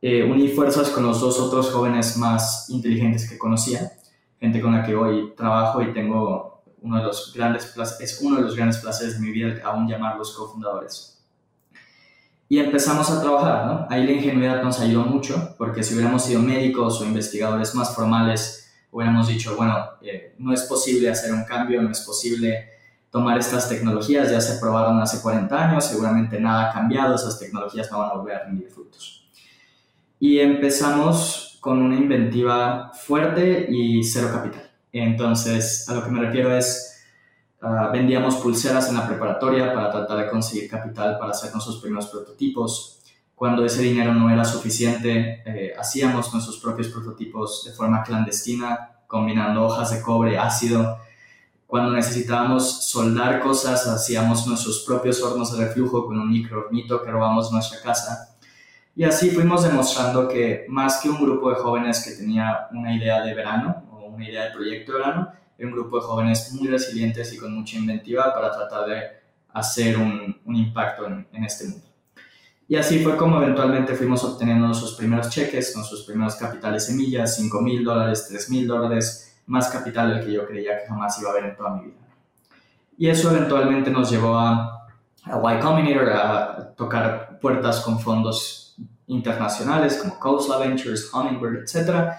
Eh, 0.00 0.22
uní 0.22 0.48
fuerzas 0.48 0.90
con 0.90 1.04
los 1.04 1.20
dos 1.20 1.40
otros 1.40 1.70
jóvenes 1.70 2.16
más 2.16 2.70
inteligentes 2.70 3.28
que 3.28 3.36
conocía, 3.36 3.92
gente 4.38 4.60
con 4.60 4.72
la 4.72 4.84
que 4.84 4.94
hoy 4.94 5.34
trabajo 5.36 5.82
y 5.82 5.92
tengo 5.92 6.62
uno 6.80 6.98
de 6.98 7.02
los 7.02 7.32
grandes 7.34 7.74
es 8.00 8.20
uno 8.22 8.36
de 8.36 8.42
los 8.42 8.54
grandes 8.54 8.78
placeres 8.78 9.14
de 9.14 9.26
mi 9.26 9.32
vida 9.32 9.60
aún 9.64 9.88
llamarlos 9.88 10.36
cofundadores 10.36 11.18
y 12.48 12.58
empezamos 12.58 13.10
a 13.10 13.20
trabajar, 13.20 13.66
¿no? 13.66 13.86
Ahí 13.90 14.06
la 14.06 14.12
ingenuidad 14.12 14.62
nos 14.62 14.80
ayudó 14.80 15.04
mucho, 15.04 15.54
porque 15.58 15.82
si 15.82 15.94
hubiéramos 15.94 16.24
sido 16.24 16.40
médicos 16.40 17.00
o 17.00 17.04
investigadores 17.04 17.74
más 17.74 17.94
formales, 17.94 18.72
hubiéramos 18.90 19.28
dicho, 19.28 19.54
bueno, 19.54 19.76
eh, 20.00 20.34
no 20.38 20.54
es 20.54 20.62
posible 20.62 21.10
hacer 21.10 21.32
un 21.34 21.44
cambio, 21.44 21.82
no 21.82 21.90
es 21.90 22.00
posible 22.00 22.70
tomar 23.10 23.38
estas 23.38 23.68
tecnologías, 23.68 24.30
ya 24.30 24.40
se 24.40 24.58
probaron 24.58 24.98
hace 25.00 25.20
40 25.20 25.68
años, 25.68 25.84
seguramente 25.84 26.40
nada 26.40 26.70
ha 26.70 26.72
cambiado, 26.72 27.14
esas 27.14 27.38
tecnologías 27.38 27.90
no 27.90 27.98
van 27.98 28.10
a 28.10 28.14
volver 28.14 28.36
a 28.36 28.44
rendir 28.44 28.70
frutos. 28.70 29.27
Y 30.20 30.38
empezamos 30.38 31.58
con 31.60 31.82
una 31.82 31.96
inventiva 31.96 32.92
fuerte 32.92 33.66
y 33.70 34.02
cero 34.04 34.28
capital. 34.32 34.70
Entonces, 34.92 35.88
a 35.88 35.94
lo 35.94 36.04
que 36.04 36.10
me 36.10 36.20
refiero 36.20 36.56
es, 36.56 36.88
Ah, 37.60 37.90
vendíamos 37.92 38.36
pulseras 38.36 38.88
en 38.88 38.94
la 38.94 39.06
preparatoria 39.06 39.74
para 39.74 39.90
tratar 39.90 40.18
de 40.18 40.30
conseguir 40.30 40.70
capital 40.70 41.18
para 41.18 41.32
hacer 41.32 41.50
nuestros 41.52 41.78
primeros 41.80 42.06
prototipos. 42.06 43.00
Cuando 43.34 43.64
ese 43.64 43.82
dinero 43.82 44.14
no 44.14 44.30
era 44.30 44.44
suficiente, 44.44 45.42
eh, 45.44 45.72
hacíamos 45.76 46.32
nuestros 46.32 46.58
propios 46.58 46.88
prototipos 46.88 47.64
de 47.64 47.72
forma 47.72 48.04
clandestina, 48.04 49.00
combinando 49.08 49.64
hojas 49.64 49.90
de 49.90 50.00
cobre, 50.02 50.38
ácido. 50.38 50.98
Cuando 51.66 51.90
necesitábamos 51.92 52.88
soldar 52.88 53.40
cosas, 53.40 53.86
hacíamos 53.88 54.46
nuestros 54.46 54.84
propios 54.86 55.20
hornos 55.20 55.56
de 55.56 55.66
reflujo 55.66 56.06
con 56.06 56.18
un 56.18 56.30
microhornito 56.30 57.02
que 57.02 57.10
robamos 57.10 57.50
nuestra 57.50 57.80
casa. 57.80 58.37
Y 58.98 59.04
así 59.04 59.30
fuimos 59.30 59.62
demostrando 59.62 60.26
que 60.26 60.66
más 60.68 61.00
que 61.00 61.08
un 61.08 61.22
grupo 61.22 61.50
de 61.50 61.54
jóvenes 61.54 62.04
que 62.04 62.20
tenía 62.20 62.66
una 62.72 62.92
idea 62.92 63.22
de 63.22 63.32
verano 63.32 63.84
o 63.92 64.06
una 64.06 64.28
idea 64.28 64.46
de 64.46 64.50
proyecto 64.50 64.90
de 64.90 64.98
verano, 64.98 65.32
un 65.56 65.70
grupo 65.70 66.00
de 66.00 66.02
jóvenes 66.02 66.52
muy 66.54 66.66
resilientes 66.66 67.32
y 67.32 67.36
con 67.36 67.54
mucha 67.54 67.76
inventiva 67.76 68.34
para 68.34 68.50
tratar 68.50 68.88
de 68.88 69.02
hacer 69.52 69.96
un, 69.96 70.40
un 70.44 70.56
impacto 70.56 71.06
en, 71.06 71.28
en, 71.32 71.44
este 71.44 71.68
mundo. 71.68 71.86
Y 72.66 72.74
así 72.74 72.98
fue 72.98 73.16
como 73.16 73.40
eventualmente 73.40 73.94
fuimos 73.94 74.24
obteniendo 74.24 74.66
nuestros 74.66 74.94
primeros 74.94 75.30
cheques, 75.30 75.76
nuestros 75.76 76.02
primeros 76.02 76.34
capitales 76.34 76.86
semillas, 76.86 77.36
5 77.36 77.60
mil 77.60 77.84
dólares, 77.84 78.26
3 78.28 78.50
mil 78.50 78.66
dólares, 78.66 79.40
más 79.46 79.68
capital 79.68 80.12
del 80.12 80.26
que 80.26 80.32
yo 80.32 80.44
creía 80.44 80.76
que 80.76 80.88
jamás 80.88 81.20
iba 81.20 81.28
a 81.28 81.32
haber 81.34 81.44
en 81.44 81.56
toda 81.56 81.76
mi 81.76 81.84
vida. 81.84 82.00
Y 82.98 83.08
eso 83.08 83.30
eventualmente 83.30 83.92
nos 83.92 84.10
llevó 84.10 84.36
a, 84.36 84.88
a 85.22 85.54
Y 85.54 85.60
Combinator, 85.60 86.10
a 86.10 86.74
tocar 86.74 87.38
puertas 87.38 87.78
con 87.82 88.00
fondos 88.00 88.57
internacionales 89.08 89.96
como 89.96 90.18
Coastla 90.18 90.58
Ventures, 90.58 91.10
Hummingbird, 91.12 91.62
etc. 91.62 92.12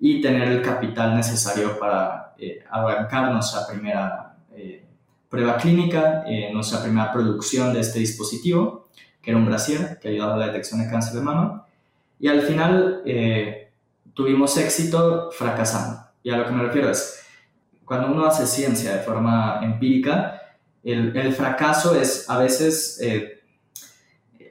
Y 0.00 0.20
tener 0.20 0.48
el 0.48 0.62
capital 0.62 1.14
necesario 1.14 1.78
para 1.78 2.34
eh, 2.38 2.64
arrancar 2.70 3.32
nuestra 3.32 3.66
primera 3.66 4.36
eh, 4.54 4.84
prueba 5.28 5.56
clínica, 5.56 6.24
eh, 6.26 6.50
nuestra 6.52 6.82
primera 6.82 7.12
producción 7.12 7.72
de 7.74 7.80
este 7.80 7.98
dispositivo, 7.98 8.88
que 9.20 9.30
era 9.30 9.38
un 9.38 9.46
brasier 9.46 9.98
que 10.00 10.08
ayudaba 10.08 10.34
a 10.34 10.38
la 10.38 10.46
detección 10.46 10.80
de 10.80 10.90
cáncer 10.90 11.14
de 11.14 11.22
mama. 11.22 11.66
Y 12.20 12.28
al 12.28 12.42
final 12.42 13.02
tuvimos 14.12 14.56
éxito 14.56 15.30
fracasando. 15.30 16.00
Y 16.24 16.30
a 16.30 16.36
lo 16.36 16.44
que 16.44 16.50
me 16.50 16.64
refiero 16.64 16.90
es, 16.90 17.24
cuando 17.84 18.08
uno 18.08 18.26
hace 18.26 18.44
ciencia 18.44 18.96
de 18.96 19.02
forma 19.02 19.60
empírica, 19.62 20.42
el, 20.82 21.16
el 21.16 21.32
fracaso 21.32 21.94
es 21.94 22.28
a 22.28 22.38
veces 22.38 22.98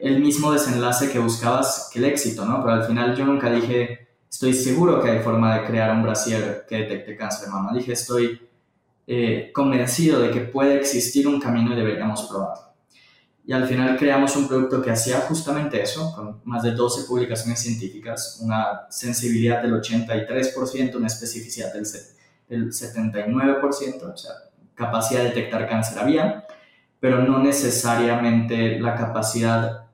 el 0.01 0.19
mismo 0.19 0.51
desenlace 0.51 1.09
que 1.11 1.19
buscabas 1.19 1.89
que 1.91 1.99
el 1.99 2.05
éxito, 2.05 2.45
¿no? 2.45 2.61
Pero 2.61 2.75
al 2.75 2.83
final 2.85 3.15
yo 3.15 3.25
nunca 3.25 3.49
dije, 3.49 4.07
estoy 4.29 4.53
seguro 4.53 5.01
que 5.01 5.09
hay 5.09 5.19
forma 5.19 5.59
de 5.59 5.67
crear 5.67 5.91
un 5.91 6.03
brasier 6.03 6.65
que 6.67 6.77
detecte 6.77 7.15
cáncer 7.15 7.47
de 7.47 7.53
mama. 7.53 7.73
Dije, 7.73 7.93
estoy 7.93 8.41
eh, 9.07 9.51
convencido 9.53 10.19
de 10.19 10.31
que 10.31 10.41
puede 10.41 10.77
existir 10.77 11.27
un 11.27 11.39
camino 11.39 11.73
y 11.73 11.75
deberíamos 11.75 12.23
probarlo. 12.23 12.67
Y 13.45 13.53
al 13.53 13.65
final 13.65 13.97
creamos 13.97 14.35
un 14.35 14.45
producto 14.45 14.81
que 14.81 14.91
hacía 14.91 15.21
justamente 15.21 15.81
eso, 15.81 16.13
con 16.13 16.41
más 16.43 16.63
de 16.63 16.71
12 16.71 17.05
publicaciones 17.07 17.59
científicas, 17.59 18.39
una 18.41 18.87
sensibilidad 18.89 19.61
del 19.61 19.71
83%, 19.81 20.95
una 20.97 21.07
especificidad 21.07 21.73
del, 21.73 21.87
del 22.49 22.73
79%, 22.73 24.13
o 24.13 24.17
sea, 24.17 24.31
capacidad 24.75 25.21
de 25.21 25.29
detectar 25.29 25.69
cáncer 25.69 25.97
había, 25.97 26.45
pero 26.99 27.23
no 27.23 27.39
necesariamente 27.39 28.79
la 28.81 28.95
capacidad 28.95 29.86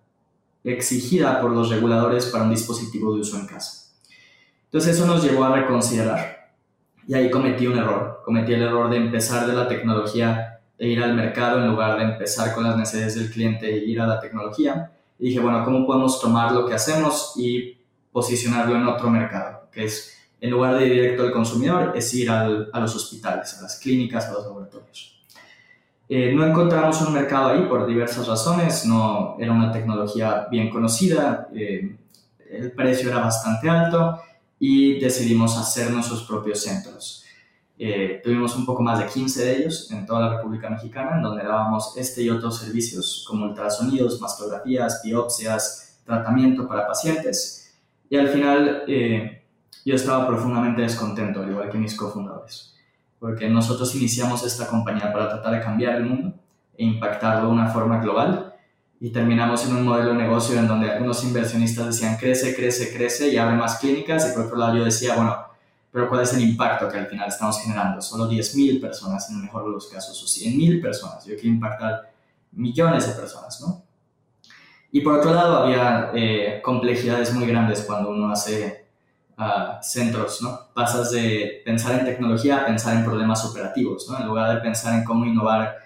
exigida 0.64 1.42
por 1.42 1.52
los 1.52 1.70
reguladores 1.70 2.28
para 2.28 2.46
un 2.46 2.52
dispositivo 2.52 3.14
de 3.14 3.22
uso 3.22 3.38
en 3.38 3.48
casa. 3.48 3.92
Entonces 4.66 4.96
eso 4.96 5.06
nos 5.06 5.24
llevó 5.24 5.44
a 5.44 5.56
reconsiderar. 5.56 6.54
Y 7.08 7.14
ahí 7.14 7.30
cometí 7.30 7.68
un 7.68 7.78
error. 7.78 8.22
Cometí 8.24 8.54
el 8.54 8.64
error 8.64 8.90
de 8.90 8.98
empezar 8.98 9.46
de 9.46 9.54
la 9.54 9.68
tecnología, 9.68 10.62
de 10.78 10.88
ir 10.88 11.04
al 11.04 11.14
mercado 11.14 11.60
en 11.60 11.68
lugar 11.68 11.98
de 11.98 12.06
empezar 12.06 12.54
con 12.56 12.64
las 12.64 12.78
necesidades 12.78 13.16
del 13.16 13.30
cliente 13.30 13.70
e 13.70 13.86
ir 13.86 14.00
a 14.00 14.08
la 14.08 14.20
tecnología. 14.20 14.92
Y 15.20 15.28
dije, 15.28 15.40
bueno, 15.40 15.64
¿cómo 15.66 15.86
podemos 15.86 16.20
tomar 16.20 16.54
lo 16.54 16.66
que 16.66 16.74
hacemos 16.74 17.34
y 17.38 17.78
posicionarlo 18.12 18.76
en 18.76 18.88
otro 18.88 19.10
mercado? 19.10 19.68
Que 19.72 19.86
es, 19.86 20.18
en 20.40 20.50
lugar 20.50 20.78
de 20.78 20.88
ir 20.88 20.94
directo 20.94 21.24
al 21.24 21.32
consumidor, 21.32 21.94
es 21.96 22.14
ir 22.14 22.32
a 22.32 22.48
los 22.48 22.96
hospitales, 22.96 23.58
a 23.60 23.64
las 23.64 23.80
clínicas, 23.80 24.26
a 24.26 24.34
los 24.34 24.44
laboratorios. 24.44 25.23
Eh, 26.10 26.34
no 26.34 26.46
encontramos 26.46 27.02
un 27.02 27.14
mercado 27.14 27.50
ahí 27.50 27.66
por 27.68 27.88
diversas 27.88 28.28
razones. 28.28 28.86
No 28.86 29.36
era 29.40 29.52
una 29.52 29.72
tecnología 29.72 30.48
bien 30.50 30.70
conocida, 30.70 31.48
eh, 31.54 31.96
el 32.50 32.72
precio 32.72 33.10
era 33.10 33.20
bastante 33.20 33.70
alto 33.70 34.20
y 34.60 35.00
decidimos 35.00 35.58
hacer 35.58 35.92
nuestros 35.92 36.24
propios 36.24 36.62
centros. 36.62 37.24
Eh, 37.78 38.22
tuvimos 38.24 38.56
un 38.56 38.66
poco 38.66 38.84
más 38.84 39.00
de 39.00 39.08
15 39.08 39.46
de 39.46 39.58
ellos 39.58 39.92
en 39.92 40.06
toda 40.06 40.22
la 40.22 40.38
República 40.38 40.70
Mexicana, 40.70 41.18
en 41.18 41.24
donde 41.24 41.44
dábamos 41.44 41.98
este 41.98 42.22
y 42.22 42.30
otros 42.30 42.60
servicios 42.60 43.26
como 43.28 43.46
ultrasonidos, 43.46 44.22
mastografías, 44.22 45.02
biopsias, 45.04 46.00
tratamiento 46.06 46.68
para 46.68 46.88
pacientes. 46.88 47.76
Y 48.10 48.18
al 48.18 48.30
final 48.30 48.84
eh, 48.88 49.44
yo 49.84 49.96
estaba 49.96 50.28
profundamente 50.28 50.82
descontento, 50.82 51.42
al 51.42 51.50
igual 51.50 51.70
que 51.70 51.78
mis 51.78 51.96
cofundadores, 51.96 52.73
porque 53.24 53.48
nosotros 53.50 53.96
iniciamos 53.96 54.44
esta 54.44 54.68
compañía 54.68 55.14
para 55.14 55.30
tratar 55.30 55.54
de 55.54 55.62
cambiar 55.62 55.96
el 55.96 56.04
mundo 56.04 56.34
e 56.78 56.84
impactarlo 56.84 57.48
de 57.48 57.54
una 57.54 57.70
forma 57.70 58.00
global 58.00 58.54
y 59.00 59.12
terminamos 59.12 59.66
en 59.66 59.78
un 59.78 59.86
modelo 59.86 60.10
de 60.10 60.16
negocio 60.16 60.60
en 60.60 60.68
donde 60.68 60.92
algunos 60.92 61.24
inversionistas 61.24 61.86
decían 61.86 62.18
crece, 62.18 62.54
crece, 62.54 62.94
crece 62.94 63.30
y 63.30 63.38
abre 63.38 63.56
más 63.56 63.80
clínicas 63.80 64.30
y 64.30 64.34
por 64.36 64.48
otro 64.48 64.58
lado 64.58 64.76
yo 64.76 64.84
decía, 64.84 65.16
bueno, 65.16 65.38
pero 65.90 66.10
¿cuál 66.10 66.24
es 66.24 66.34
el 66.34 66.42
impacto 66.42 66.90
que 66.90 66.98
al 66.98 67.08
final 67.08 67.30
estamos 67.30 67.62
generando? 67.62 68.02
Solo 68.02 68.30
10.000 68.30 68.82
personas 68.82 69.30
en 69.30 69.38
el 69.38 69.44
mejor 69.44 69.64
de 69.64 69.72
los 69.72 69.88
casos, 69.88 70.22
o 70.22 70.26
100.000 70.26 70.82
personas. 70.82 71.26
Yo 71.26 71.36
quiero 71.36 71.48
impactar 71.48 72.12
millones 72.52 73.08
de 73.08 73.14
personas, 73.14 73.62
¿no? 73.62 73.84
Y 74.92 75.00
por 75.00 75.14
otro 75.14 75.34
lado, 75.34 75.60
había 75.60 76.12
eh, 76.14 76.62
complejidades 76.62 77.34
muy 77.34 77.48
grandes 77.48 77.84
cuando 77.84 78.10
uno 78.10 78.30
hace 78.30 78.83
uh, 79.38 79.82
centros, 79.82 80.42
¿no? 80.42 80.60
Pasas 80.74 81.12
de 81.12 81.62
pensar 81.66 82.00
en 82.00 82.06
tecnología 82.06 82.58
a 82.58 82.66
pensar 82.66 82.96
en 82.96 83.04
problemas 83.04 83.44
operativos, 83.46 84.08
¿no? 84.10 84.20
En 84.20 84.28
lugar 84.28 84.56
de 84.56 84.62
pensar 84.62 84.94
en 84.96 85.04
cómo 85.04 85.26
innovar 85.26 85.78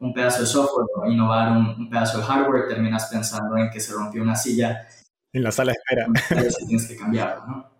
un 0.00 0.12
pedazo 0.12 0.40
de 0.40 0.46
software 0.46 0.86
o 0.96 1.10
innovar 1.10 1.52
un, 1.52 1.66
un, 1.78 1.90
pedazo 1.90 2.18
de 2.18 2.24
hardware, 2.24 2.68
terminas 2.68 3.08
pensando 3.10 3.56
en 3.56 3.70
que 3.70 3.80
se 3.80 3.92
rompió 3.92 4.22
una 4.22 4.36
silla. 4.36 4.86
En 5.32 5.42
la 5.42 5.52
sala 5.52 5.72
de 5.72 5.78
espera. 5.78 6.48
Y 6.62 6.64
tienes 6.66 6.88
que 6.88 6.96
cambiarlo, 6.96 7.46
¿no? 7.46 7.74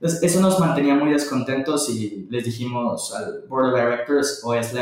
Entonces, 0.00 0.22
eso 0.22 0.40
nos 0.40 0.60
mantenía 0.60 0.94
muy 0.94 1.12
descontentos 1.12 1.88
y 1.88 2.26
les 2.30 2.44
dijimos 2.44 3.14
al 3.14 3.44
Board 3.48 3.72
of 3.72 3.80
Directors, 3.80 4.42
o 4.44 4.54
es, 4.54 4.74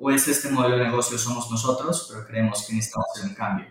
o 0.00 0.10
es 0.10 0.26
este 0.26 0.50
modelo 0.50 0.76
de 0.76 0.84
negocio, 0.84 1.16
somos 1.18 1.50
nosotros, 1.50 2.08
pero 2.10 2.26
creemos 2.26 2.66
que 2.66 2.74
necesitamos 2.74 3.06
hacer 3.14 3.30
un 3.30 3.34
cambio. 3.36 3.66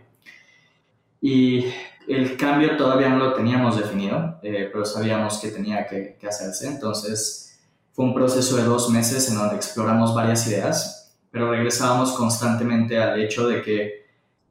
Y 1.19 1.65
el 2.07 2.37
cambio 2.37 2.77
todavía 2.77 3.09
no 3.09 3.17
lo 3.17 3.33
teníamos 3.33 3.77
definido, 3.77 4.39
eh, 4.43 4.69
pero 4.71 4.85
sabíamos 4.85 5.39
que 5.39 5.49
tenía 5.49 5.87
que, 5.87 6.17
que 6.19 6.27
hacerse. 6.27 6.67
Entonces, 6.67 7.59
fue 7.93 8.05
un 8.05 8.13
proceso 8.13 8.57
de 8.57 8.63
dos 8.63 8.89
meses 8.89 9.29
en 9.29 9.35
donde 9.35 9.55
exploramos 9.55 10.13
varias 10.13 10.47
ideas 10.47 11.05
pero 11.35 11.51
regresábamos 11.51 12.13
constantemente 12.13 12.97
al 12.97 13.21
hecho 13.21 13.45
de 13.49 13.61
que 13.61 14.05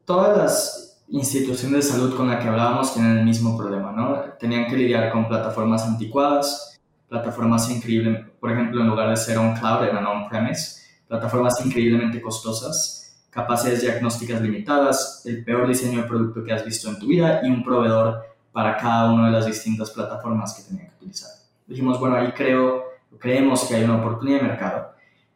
todas 0.04 0.36
las 0.36 1.02
instituciones 1.08 1.86
de 1.86 1.92
salud 1.92 2.14
con 2.14 2.28
las 2.28 2.42
que 2.42 2.48
hablábamos 2.50 2.92
tienen 2.92 3.16
el 3.16 3.24
mismo 3.24 3.56
problema, 3.56 3.90
¿no? 3.90 4.20
Tenían 4.38 4.66
que 4.66 4.76
lidiar 4.76 5.10
con 5.10 5.26
plataformas 5.26 5.82
anticuadas, 5.86 6.78
plataformas 7.08 7.70
increíbles, 7.70 8.26
por 8.38 8.52
ejemplo, 8.52 8.82
en 8.82 8.88
lugar 8.88 9.08
de 9.08 9.16
ser 9.16 9.38
on 9.38 9.54
cloud, 9.54 9.82
eran 9.82 10.04
on-premise, 10.04 10.82
plataformas 11.08 11.64
increíblemente 11.64 12.20
costosas, 12.20 13.03
capacidades 13.34 13.82
diagnósticas 13.82 14.40
limitadas, 14.40 15.22
el 15.26 15.44
peor 15.44 15.66
diseño 15.66 16.02
de 16.02 16.08
producto 16.08 16.44
que 16.44 16.52
has 16.52 16.64
visto 16.64 16.88
en 16.88 17.00
tu 17.00 17.08
vida 17.08 17.40
y 17.42 17.50
un 17.50 17.64
proveedor 17.64 18.24
para 18.52 18.76
cada 18.76 19.12
una 19.12 19.26
de 19.26 19.32
las 19.32 19.46
distintas 19.46 19.90
plataformas 19.90 20.54
que 20.54 20.62
tenían 20.62 20.88
que 20.90 20.94
utilizar. 20.96 21.30
Dijimos, 21.66 21.98
bueno, 21.98 22.14
ahí 22.14 22.30
creo, 22.30 22.84
creemos 23.18 23.64
que 23.64 23.74
hay 23.74 23.84
una 23.84 23.96
oportunidad 23.96 24.40
de 24.40 24.48
mercado 24.48 24.94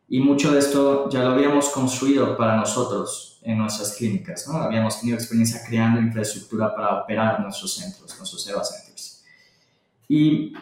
y 0.09 0.21
mucho 0.21 0.53
de 0.53 0.61
esto 0.61 1.11
ya 1.11 1.25
lo 1.25 1.31
habíamos 1.31 1.71
construido 1.71 2.37
para 2.37 2.57
nosotros 2.57 3.41
en 3.43 3.59
nuestras 3.59 3.97
clínicas, 3.97 4.47
¿no? 4.47 4.59
Habíamos 4.59 5.01
tenido 5.01 5.19
experiencia 5.19 5.61
creando 5.67 6.01
infraestructura 6.01 6.75
para 6.75 7.03
operar 7.03 7.41
nuestros 7.41 7.75
centros, 7.75 8.17
nuestros 8.17 8.49
EVA 8.49 8.63
centers. 8.63 9.25
Y 10.09 10.53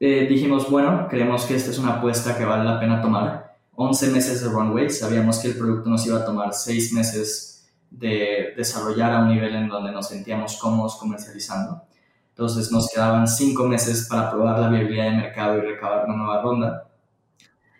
eh, 0.00 0.26
dijimos, 0.28 0.70
bueno, 0.70 1.06
creemos 1.08 1.44
que 1.44 1.54
esta 1.54 1.70
es 1.70 1.78
una 1.78 1.94
apuesta 1.94 2.36
que 2.36 2.44
vale 2.44 2.64
la 2.64 2.80
pena 2.80 3.02
tomar. 3.02 3.47
11 3.80 4.08
meses 4.08 4.42
de 4.42 4.48
runway, 4.48 4.90
sabíamos 4.90 5.38
que 5.38 5.48
el 5.48 5.56
producto 5.56 5.88
nos 5.88 6.04
iba 6.06 6.18
a 6.18 6.24
tomar 6.24 6.52
6 6.52 6.92
meses 6.94 7.70
de 7.90 8.52
desarrollar 8.56 9.12
a 9.12 9.20
un 9.20 9.28
nivel 9.28 9.54
en 9.54 9.68
donde 9.68 9.92
nos 9.92 10.08
sentíamos 10.08 10.56
cómodos 10.58 10.96
comercializando. 10.96 11.82
Entonces 12.30 12.72
nos 12.72 12.90
quedaban 12.90 13.28
5 13.28 13.68
meses 13.68 14.08
para 14.08 14.30
probar 14.30 14.58
la 14.58 14.68
viabilidad 14.68 15.10
de 15.10 15.16
mercado 15.16 15.58
y 15.58 15.60
recabar 15.60 16.06
una 16.06 16.16
nueva 16.16 16.42
ronda 16.42 16.88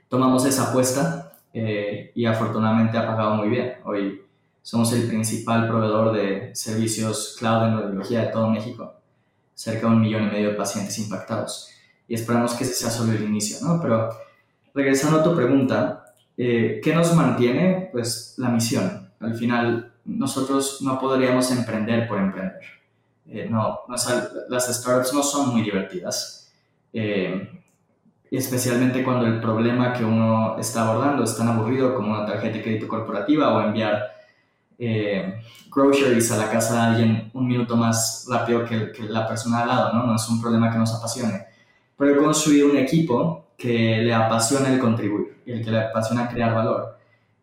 tomamos 0.09 0.45
esa 0.47 0.71
apuesta 0.71 1.33
eh, 1.53 2.13
y 2.15 2.25
afortunadamente 2.25 2.99
ha 2.99 3.07
pagado 3.07 3.37
muy 3.37 3.49
bien. 3.49 3.75
Hoy 3.85 4.23
somos 4.63 4.93
el 4.93 5.07
principal 5.07 5.69
proveedor 5.69 6.13
de 6.15 6.55
servicios 6.55 7.37
cloud 7.39 7.69
en 7.69 7.79
radiología 7.79 8.23
de 8.23 8.29
todo 8.29 8.49
México, 8.49 8.95
cerca 9.55 9.81
de 9.81 9.95
un 9.95 10.01
millón 10.01 10.25
y 10.25 10.33
medio 10.33 10.51
de 10.51 10.57
pacientes 10.57 10.99
impactados. 10.99 11.71
Y 12.07 12.15
esperamos 12.15 12.55
que 12.55 12.65
ese 12.65 12.75
sea 12.75 12.91
solo 12.91 13.13
el 13.13 13.23
inicio, 13.23 13.59
¿no? 13.67 13.81
Pero 13.81 14.11
regresando 14.79 15.19
a 15.19 15.25
tu 15.25 15.35
pregunta, 15.35 16.15
eh, 16.37 16.81
¿qué 16.83 16.95
nos 16.95 17.13
mantiene? 17.15 17.89
Pues 17.91 18.35
la 18.39 18.49
misión. 18.49 19.11
Al 19.19 19.35
final, 19.35 19.93
nosotros 20.05 20.79
no 20.83 21.01
podríamos 21.01 21.51
emprender 21.51 22.07
por 22.07 22.19
emprender. 22.19 22.61
Eh, 23.27 23.49
no, 23.51 23.81
las 23.89 24.77
startups 24.79 25.13
no 25.13 25.23
son 25.25 25.51
muy 25.51 25.63
divertidas. 25.63 26.53
Eh, 26.93 27.61
especialmente 28.31 29.03
cuando 29.03 29.27
el 29.27 29.41
problema 29.41 29.93
que 29.93 30.05
uno 30.05 30.57
está 30.59 30.87
abordando 30.89 31.25
es 31.25 31.37
tan 31.37 31.49
aburrido 31.49 31.95
como 31.95 32.13
una 32.13 32.27
tarjeta 32.27 32.59
de 32.59 32.63
crédito 32.63 32.87
corporativa 32.87 33.53
o 33.53 33.61
enviar 33.61 34.13
eh, 34.79 35.41
groceries 35.75 36.31
a 36.31 36.37
la 36.37 36.51
casa 36.51 36.75
de 36.75 36.81
alguien 36.81 37.31
un 37.35 37.49
minuto 37.49 37.75
más 37.77 38.27
rápido 38.31 38.65
que, 38.65 38.93
que, 38.93 39.03
la 39.05 39.27
persona 39.27 39.63
al 39.63 39.69
lado, 39.69 39.93
¿no? 39.93 40.07
No 40.07 40.15
es 40.15 40.29
un 40.29 40.41
problema 40.41 40.71
que 40.71 40.79
nos 40.79 40.95
apasione. 40.95 41.47
Pero 41.97 42.15
he 42.15 42.25
construido 42.25 42.71
un 42.71 42.77
equipo 42.77 43.48
que 43.59 43.99
le 43.99 44.15
apasiona 44.15 44.73
el 44.73 44.79
contribuir 44.79 45.43
y 45.45 45.51
el 45.51 45.65
que 45.65 45.73
le 45.73 45.81
apasiona 45.81 46.29
crear 46.29 46.55
valor. 46.55 46.97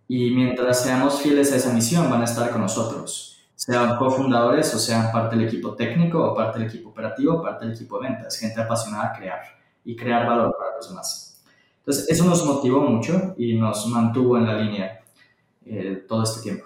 Y 0.08 0.32
mientras 0.32 0.82
seamos 0.82 1.22
fieles 1.22 1.52
a 1.52 1.58
esa 1.58 1.74
misión, 1.74 2.10
van 2.10 2.22
a 2.22 2.26
estar 2.26 2.50
con 2.52 2.62
nosotros. 2.62 3.44
Sean 3.56 3.98
cofundadores 3.98 4.74
o 4.74 4.80
sean 4.80 5.12
parte 5.12 5.36
del 5.36 5.48
equipo 5.48 5.76
técnico 5.76 6.24
o 6.24 6.34
parte 6.34 6.60
del 6.60 6.70
equipo 6.70 6.90
operativo 6.90 7.36
o 7.36 7.42
parte 7.42 7.66
del 7.66 7.76
equipo 7.76 8.00
de 8.00 8.10
ventas. 8.10 8.40
Gente 8.40 8.62
apasionada 8.62 9.10
a 9.10 9.14
crear 9.14 9.42
y 9.84 9.96
crear 9.96 10.26
valor 10.26 10.56
para 10.58 10.78
los 10.78 10.90
demás. 10.90 11.44
Entonces, 11.80 12.10
eso 12.10 12.26
nos 12.26 12.46
motivó 12.46 12.82
mucho 12.82 13.36
y 13.38 13.56
nos 13.56 13.86
mantuvo 13.88 14.38
en 14.38 14.46
la 14.46 14.60
línea 14.60 15.02
eh, 15.66 16.06
todo 16.08 16.24
este 16.24 16.42
tiempo. 16.42 16.66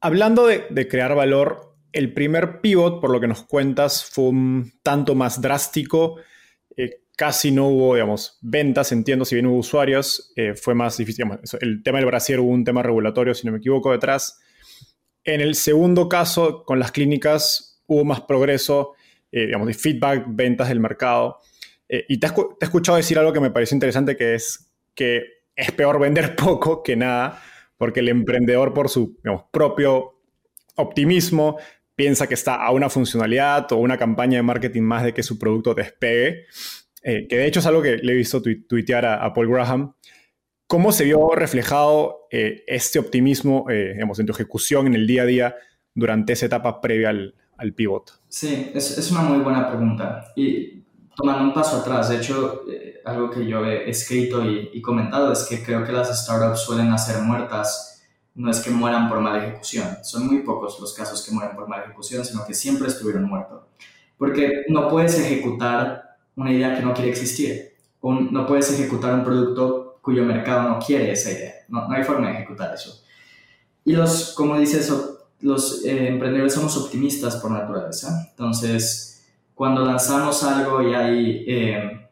Hablando 0.00 0.46
de, 0.46 0.88
crear 0.88 1.14
valor, 1.14 1.76
el 1.92 2.12
primer 2.12 2.60
pivot, 2.60 3.00
por 3.00 3.10
lo 3.10 3.20
que 3.20 3.28
nos 3.28 3.42
cuentas, 3.42 4.04
fue 4.04 4.24
un 4.24 4.72
tanto 4.82 5.14
más 5.14 5.40
drástico. 5.40 6.16
Eh, 6.76 7.02
casi 7.18 7.50
no 7.50 7.66
hubo, 7.66 7.94
digamos, 7.94 8.38
ventas, 8.40 8.92
entiendo, 8.92 9.24
si 9.24 9.34
bien 9.34 9.46
hubo 9.46 9.58
usuarios, 9.58 10.32
eh, 10.36 10.54
fue 10.54 10.76
más 10.76 10.96
difícil. 10.96 11.26
el 11.60 11.82
tema 11.82 11.98
del 11.98 12.06
brasier 12.06 12.38
hubo 12.38 12.52
un 12.52 12.64
tema 12.64 12.80
regulatorio, 12.80 13.34
si 13.34 13.44
no 13.44 13.52
me 13.52 13.58
equivoco, 13.58 13.90
detrás. 13.90 14.38
En 15.24 15.40
el 15.40 15.56
segundo 15.56 16.08
caso, 16.08 16.62
con 16.62 16.78
las 16.78 16.92
clínicas, 16.92 17.82
hubo 17.88 18.04
más 18.04 18.20
progreso 18.20 18.94
eh, 19.32 19.46
digamos, 19.46 19.66
de 19.66 19.74
feedback, 19.74 20.26
ventas 20.28 20.68
del 20.68 20.78
mercado. 20.78 21.40
Eh, 21.88 22.04
y 22.08 22.18
te, 22.18 22.28
he 22.28 22.64
escuchado 22.64 22.96
decir 22.96 23.18
algo 23.18 23.32
que 23.32 23.40
me 23.40 23.50
pareció 23.50 23.74
interesante, 23.74 24.16
que 24.16 24.36
es 24.36 24.70
que 24.94 25.22
es 25.56 25.72
peor 25.72 25.98
vender 25.98 26.36
poco 26.36 26.84
que 26.84 26.94
nada, 26.94 27.42
porque 27.76 27.98
el 27.98 28.08
emprendedor 28.10 28.72
por 28.72 28.88
su 28.88 29.18
propio 29.50 30.20
optimismo 30.76 31.58
piensa 31.98 32.28
que 32.28 32.34
está 32.34 32.54
a 32.54 32.70
una 32.70 32.88
funcionalidad 32.88 33.72
o 33.72 33.76
una 33.76 33.98
campaña 33.98 34.38
de 34.38 34.44
marketing 34.44 34.82
más 34.82 35.02
de 35.02 35.12
que 35.12 35.24
su 35.24 35.36
producto 35.36 35.74
despegue, 35.74 36.46
eh, 37.02 37.26
que 37.28 37.36
de 37.36 37.46
hecho 37.46 37.60
es 37.60 37.66
algo 37.66 37.82
que 37.82 37.96
le 37.96 38.12
he 38.12 38.16
visto 38.16 38.42
tuitear 38.42 39.06
a, 39.06 39.32
Paul 39.32 39.48
Graham. 39.48 39.94
¿Cómo 40.66 40.92
se 40.92 41.04
vio 41.04 41.30
reflejado 41.34 42.26
este 42.30 42.98
optimismo 42.98 43.66
digamos, 43.68 44.18
en 44.18 44.26
tu 44.26 44.32
ejecución 44.32 44.86
en 44.86 44.94
el 44.94 45.06
día 45.06 45.22
a 45.22 45.26
día 45.26 45.56
durante 45.94 46.34
esa 46.34 46.46
etapa 46.46 46.80
previa 46.80 47.08
al, 47.08 47.34
al 47.58 47.74
pivot? 47.74 48.20
Sí, 48.28 48.70
es, 48.74 48.96
es, 48.96 49.10
una 49.10 49.22
muy 49.22 49.38
buena 49.38 49.68
pregunta. 49.68 50.32
Y 50.36 50.84
tomando 51.14 51.44
un 51.44 51.52
paso 51.52 51.78
atrás, 51.78 52.08
de 52.08 52.16
hecho, 52.16 52.62
eh, 52.70 53.00
algo 53.04 53.30
que 53.30 53.46
yo 53.46 53.64
he 53.66 53.90
escrito 53.90 54.44
y, 54.44 54.70
y, 54.72 54.80
comentado 54.80 55.32
es 55.32 55.44
que 55.44 55.62
creo 55.62 55.84
que 55.84 55.92
las 55.92 56.24
startups 56.24 56.60
suelen 56.60 56.88
nacer 56.88 57.20
muertas, 57.22 58.06
no 58.34 58.50
es 58.50 58.60
que 58.60 58.70
mueran 58.70 59.08
por 59.08 59.20
mala 59.20 59.44
ejecución, 59.44 59.98
son 60.02 60.28
muy 60.28 60.42
pocos 60.42 60.78
los 60.80 60.94
casos 60.94 61.26
que 61.26 61.32
mueren 61.32 61.56
por 61.56 61.68
mala 61.68 61.84
ejecución, 61.84 62.24
sino 62.24 62.46
que 62.46 62.54
siempre 62.54 62.88
estuvieron 62.88 63.24
muertos. 63.24 63.64
Porque 64.16 64.64
no 64.68 64.88
puedes 64.88 65.18
ejecutar 65.18 66.07
una 66.38 66.52
idea 66.52 66.76
que 66.76 66.82
no 66.82 66.94
quiere 66.94 67.10
existir, 67.10 67.74
un, 68.00 68.32
no 68.32 68.46
puedes 68.46 68.72
ejecutar 68.72 69.12
un 69.12 69.24
producto 69.24 69.98
cuyo 70.00 70.24
mercado 70.24 70.68
no 70.68 70.78
quiere 70.78 71.10
esa 71.10 71.32
idea, 71.32 71.54
no, 71.68 71.88
no 71.88 71.94
hay 71.94 72.04
forma 72.04 72.28
de 72.28 72.34
ejecutar 72.34 72.72
eso. 72.72 73.02
Y 73.84 73.92
los, 73.92 74.34
como 74.34 74.58
dices, 74.58 74.92
los 75.40 75.84
eh, 75.84 76.08
emprendedores 76.08 76.54
somos 76.54 76.76
optimistas 76.76 77.36
por 77.36 77.50
naturaleza. 77.50 78.28
Entonces, 78.30 79.26
cuando 79.54 79.84
lanzamos 79.84 80.44
algo 80.44 80.80
y 80.82 80.94
hay 80.94 81.44
eh, 81.48 82.08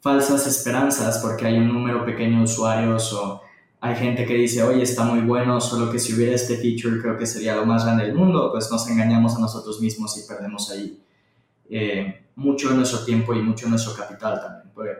falsas 0.00 0.46
esperanzas 0.46 1.18
porque 1.18 1.46
hay 1.46 1.58
un 1.58 1.68
número 1.68 2.04
pequeño 2.04 2.38
de 2.38 2.44
usuarios 2.44 3.12
o 3.14 3.40
hay 3.80 3.96
gente 3.96 4.26
que 4.26 4.34
dice, 4.34 4.62
oye, 4.62 4.82
está 4.82 5.04
muy 5.04 5.20
bueno, 5.20 5.60
solo 5.60 5.90
que 5.90 5.98
si 5.98 6.12
hubiera 6.12 6.34
este 6.34 6.56
feature 6.56 7.00
creo 7.00 7.16
que 7.16 7.26
sería 7.26 7.56
lo 7.56 7.64
más 7.64 7.84
grande 7.84 8.04
del 8.04 8.14
mundo, 8.14 8.50
pues 8.52 8.70
nos 8.70 8.86
engañamos 8.90 9.36
a 9.36 9.38
nosotros 9.38 9.80
mismos 9.80 10.18
y 10.18 10.28
perdemos 10.28 10.70
ahí 10.70 11.00
eh, 11.70 12.26
mucho 12.36 12.70
de 12.70 12.76
nuestro 12.76 13.04
tiempo 13.04 13.34
y 13.34 13.42
mucho 13.42 13.66
de 13.66 13.70
nuestro 13.70 13.94
capital 13.94 14.40
también. 14.40 14.72
Porque 14.74 14.92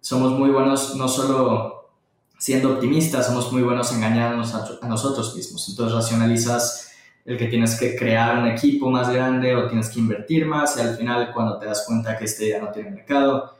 somos 0.00 0.32
muy 0.32 0.50
buenos 0.50 0.96
no 0.96 1.08
solo 1.08 1.90
siendo 2.38 2.74
optimistas, 2.74 3.26
somos 3.26 3.52
muy 3.52 3.62
buenos 3.62 3.92
engañándonos 3.92 4.54
a, 4.54 4.66
a 4.82 4.88
nosotros 4.88 5.34
mismos. 5.34 5.68
Entonces 5.68 5.94
racionalizas 5.94 6.92
el 7.24 7.38
que 7.38 7.46
tienes 7.46 7.78
que 7.78 7.96
crear 7.96 8.38
un 8.38 8.48
equipo 8.48 8.90
más 8.90 9.10
grande 9.10 9.54
o 9.56 9.66
tienes 9.66 9.88
que 9.88 9.98
invertir 9.98 10.44
más 10.46 10.76
y 10.76 10.80
al 10.80 10.96
final 10.96 11.32
cuando 11.32 11.58
te 11.58 11.66
das 11.66 11.84
cuenta 11.86 12.18
que 12.18 12.26
este 12.26 12.50
ya 12.50 12.60
no 12.60 12.68
tiene 12.68 12.90
mercado, 12.90 13.56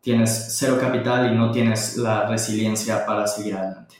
tienes 0.00 0.56
cero 0.56 0.78
capital 0.80 1.32
y 1.32 1.36
no 1.36 1.50
tienes 1.50 1.96
la 1.96 2.28
resiliencia 2.28 3.04
para 3.04 3.26
seguir 3.26 3.56
adelante. 3.56 3.96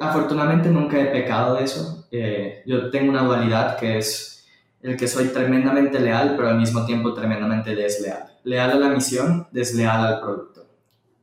Afortunadamente 0.00 0.68
nunca 0.68 1.00
he 1.00 1.06
pecado 1.06 1.54
de 1.54 1.64
eso. 1.64 2.06
Eh, 2.10 2.62
yo 2.66 2.90
tengo 2.90 3.10
una 3.10 3.22
dualidad 3.22 3.76
que 3.78 3.98
es 3.98 4.31
el 4.82 4.96
que 4.96 5.06
soy 5.06 5.28
tremendamente 5.28 6.00
leal, 6.00 6.34
pero 6.36 6.48
al 6.48 6.58
mismo 6.58 6.84
tiempo 6.84 7.14
tremendamente 7.14 7.74
desleal. 7.74 8.38
Leal 8.44 8.72
a 8.72 8.74
la 8.74 8.88
misión, 8.88 9.46
desleal 9.52 10.04
al 10.04 10.20
producto. 10.20 10.66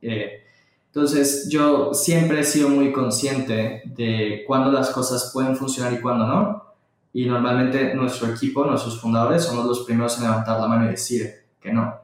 Eh, 0.00 0.44
entonces, 0.86 1.48
yo 1.48 1.92
siempre 1.94 2.40
he 2.40 2.44
sido 2.44 2.68
muy 2.68 2.90
consciente 2.90 3.82
de 3.84 4.42
cuándo 4.46 4.72
las 4.72 4.90
cosas 4.90 5.30
pueden 5.32 5.54
funcionar 5.56 5.92
y 5.92 6.00
cuándo 6.00 6.26
no. 6.26 6.64
Y 7.12 7.26
normalmente 7.26 7.94
nuestro 7.94 8.28
equipo, 8.28 8.64
nuestros 8.64 9.00
fundadores, 9.00 9.44
somos 9.44 9.66
los 9.66 9.84
primeros 9.84 10.16
en 10.18 10.24
levantar 10.24 10.58
la 10.58 10.66
mano 10.66 10.86
y 10.86 10.90
decir 10.90 11.30
que 11.60 11.72
no. 11.72 11.94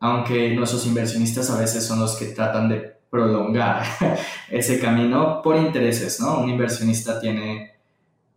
Aunque 0.00 0.54
nuestros 0.54 0.86
inversionistas 0.86 1.50
a 1.50 1.60
veces 1.60 1.86
son 1.86 2.00
los 2.00 2.16
que 2.16 2.26
tratan 2.26 2.68
de 2.68 2.96
prolongar 3.10 3.84
ese 4.50 4.80
camino 4.80 5.42
por 5.42 5.56
intereses, 5.56 6.18
¿no? 6.18 6.40
Un 6.40 6.48
inversionista 6.48 7.20
tiene 7.20 7.72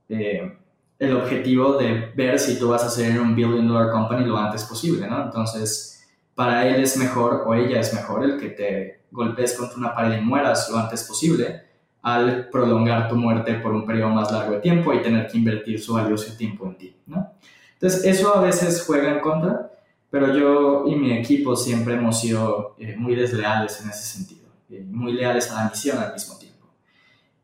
eh, 0.10 0.58
el 0.98 1.16
objetivo 1.16 1.78
de 1.78 2.12
ver 2.16 2.40
si 2.40 2.58
tú 2.58 2.70
vas 2.70 2.84
a 2.84 2.90
ser 2.90 3.20
un 3.20 3.36
billion 3.36 3.68
dollar 3.68 3.92
company 3.92 4.26
lo 4.26 4.38
antes 4.38 4.64
posible, 4.64 5.08
¿no? 5.08 5.24
Entonces, 5.24 6.08
para 6.34 6.68
él 6.68 6.82
es 6.82 6.98
mejor 6.98 7.44
o 7.46 7.54
ella 7.54 7.80
es 7.80 7.94
mejor 7.94 8.24
el 8.24 8.40
que 8.40 8.50
te 8.50 9.02
golpees 9.12 9.54
contra 9.54 9.78
una 9.78 9.96
pared 9.96 10.18
y 10.18 10.22
mueras 10.22 10.70
lo 10.70 10.78
antes 10.78 11.04
posible 11.04 11.64
al 12.02 12.50
prolongar 12.50 13.10
tu 13.10 13.16
muerte 13.16 13.56
por 13.56 13.74
un 13.74 13.86
periodo 13.86 14.10
más 14.12 14.32
largo 14.32 14.54
de 14.54 14.62
tiempo 14.62 14.94
y 14.94 15.02
tener 15.02 15.28
que 15.28 15.38
invertir 15.38 15.82
su 15.82 15.94
valioso 15.94 16.38
tiempo 16.38 16.66
en 16.68 16.78
ti, 16.78 16.96
¿no? 17.08 17.32
Entonces, 17.74 18.06
eso 18.06 18.36
a 18.36 18.42
veces 18.42 18.84
juega 18.86 19.12
en 19.12 19.20
contra, 19.20 19.72
pero 20.10 20.34
yo 20.34 20.86
y 20.88 20.96
mi 20.96 21.12
equipo 21.12 21.56
siempre 21.56 21.96
hemos 21.96 22.20
sido 22.20 22.76
eh, 22.80 22.96
muy 22.96 23.16
desleales 23.16 23.82
en 23.82 23.90
ese 23.90 24.04
sentido, 24.04 24.48
eh, 24.70 24.86
muy 24.88 25.14
leales 25.14 25.52
a 25.52 25.64
la 25.64 25.70
misión 25.70 25.98
al 25.98 26.14
mismo 26.14 26.38
tiempo. 26.38 26.68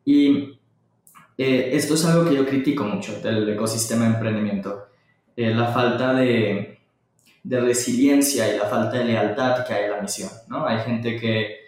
Y 0.06 0.61
eh, 1.42 1.76
esto 1.76 1.96
es 1.96 2.06
algo 2.06 2.28
que 2.28 2.36
yo 2.36 2.46
critico 2.46 2.84
mucho 2.84 3.20
del 3.22 3.48
ecosistema 3.50 4.06
de 4.06 4.14
emprendimiento, 4.14 4.88
la 5.36 5.68
falta 5.68 6.14
de, 6.14 6.80
de, 7.44 7.60
resiliencia 7.62 8.54
y 8.54 8.58
la 8.58 8.66
falta 8.66 8.98
de 8.98 9.06
lealtad 9.06 9.66
que 9.66 9.74
hay 9.74 9.86
a 9.86 9.96
la 9.96 10.02
misión, 10.02 10.30
¿no? 10.48 10.68
Hay 10.68 10.80
gente 10.80 11.20
que 11.20 11.62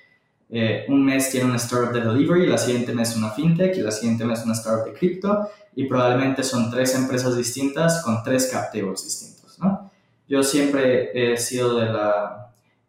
un 0.88 1.04
mes 1.04 1.32
tiene 1.32 1.48
una 1.48 1.56
startup 1.56 1.92
de 1.92 2.02
delivery, 2.02 2.46
la 2.46 2.60
siguiente 2.60 2.94
mes 2.94 3.16
una 3.16 3.32
fintech 3.32 3.76
y 3.76 3.82
la 3.82 3.90
siguiente 3.90 4.24
mes 4.24 4.44
una 4.46 4.54
startup 4.54 4.86
de 4.86 4.94
cripto 4.94 5.50
y 5.76 5.86
probablemente 5.86 6.44
son 6.44 6.70
tres 6.70 6.94
empresas 6.94 7.36
distintas 7.36 8.04
con 8.04 8.22
tres 8.22 8.50
cap 8.52 8.72
distintos, 8.72 9.58
¿no? 9.58 9.90
Yo 10.28 10.44
siempre 10.44 11.12
he 11.14 11.38
sido 11.38 11.80
de 11.80 11.86
la 11.88 12.44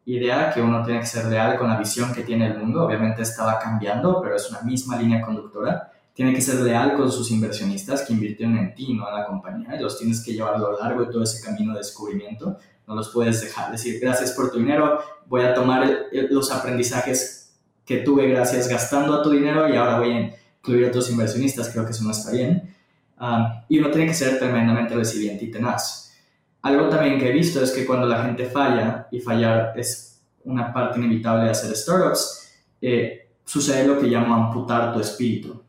idea 0.06 0.52
que 0.52 0.60
uno 0.60 0.84
tiene 0.84 1.00
que 1.00 1.06
ser 1.06 1.26
real 1.26 1.56
con 1.56 1.68
la 1.68 1.76
visión 1.76 2.12
que 2.12 2.22
tiene 2.22 2.46
el 2.46 2.58
mundo. 2.58 2.84
Obviamente 2.84 3.22
estaba 3.22 3.58
cambiando, 3.58 4.20
pero 4.22 4.36
es 4.36 4.50
una 4.50 4.60
misma 4.62 4.96
línea 4.96 5.20
conductora. 5.20 5.90
Tiene 6.14 6.32
que 6.32 6.40
ser 6.40 6.60
leal 6.60 6.94
con 6.94 7.10
sus 7.10 7.30
inversionistas 7.30 8.02
que 8.02 8.12
invirtieron 8.12 8.56
en 8.56 8.74
ti, 8.74 8.94
no 8.94 9.08
en 9.08 9.14
la 9.14 9.26
compañía. 9.26 9.76
Y 9.76 9.82
los 9.82 9.98
tienes 9.98 10.24
que 10.24 10.32
llevar 10.32 10.54
a 10.54 10.58
lo 10.58 10.78
largo 10.78 11.02
de 11.02 11.12
todo 11.12 11.22
ese 11.22 11.44
camino 11.44 11.72
de 11.72 11.78
descubrimiento. 11.78 12.56
No 12.86 12.94
los 12.94 13.10
puedes 13.10 13.40
dejar. 13.40 13.72
Decir, 13.72 13.98
gracias 14.00 14.32
por 14.32 14.50
tu 14.50 14.58
dinero, 14.58 15.00
voy 15.26 15.42
a 15.42 15.54
tomar 15.54 16.06
los 16.30 16.52
aprendizajes 16.52 17.54
que 17.84 17.98
tuve 17.98 18.28
gracias 18.28 18.68
gastando 18.68 19.14
a 19.14 19.22
tu 19.22 19.30
dinero 19.30 19.68
y 19.68 19.76
ahora 19.76 19.98
voy 19.98 20.12
a 20.12 20.20
incluir 20.20 20.86
a 20.86 20.88
otros 20.88 21.10
inversionistas. 21.10 21.68
Creo 21.70 21.84
que 21.84 21.90
eso 21.90 22.04
no 22.04 22.12
está 22.12 22.30
bien. 22.30 22.74
Ah, 23.18 23.64
y 23.68 23.78
uno 23.78 23.90
tiene 23.90 24.06
que 24.06 24.14
ser 24.14 24.38
tremendamente 24.38 24.94
resiliente 24.94 25.44
y 25.44 25.50
tenaz 25.50 26.04
algo 26.64 26.88
también 26.88 27.18
que 27.18 27.28
he 27.28 27.32
visto 27.32 27.62
es 27.62 27.70
que 27.72 27.84
cuando 27.84 28.06
la 28.06 28.24
gente 28.24 28.46
falla, 28.46 29.06
y 29.10 29.20
fallar 29.20 29.74
es 29.76 30.22
una 30.44 30.72
parte 30.72 30.98
inevitable 30.98 31.44
de 31.44 31.50
hacer 31.50 31.76
startups, 31.76 32.54
eh, 32.80 33.28
sucede 33.44 33.86
lo 33.86 33.98
que 33.98 34.06
llamo 34.06 34.34
amputar 34.34 34.94
tu 34.94 35.00
espíritu. 35.00 35.62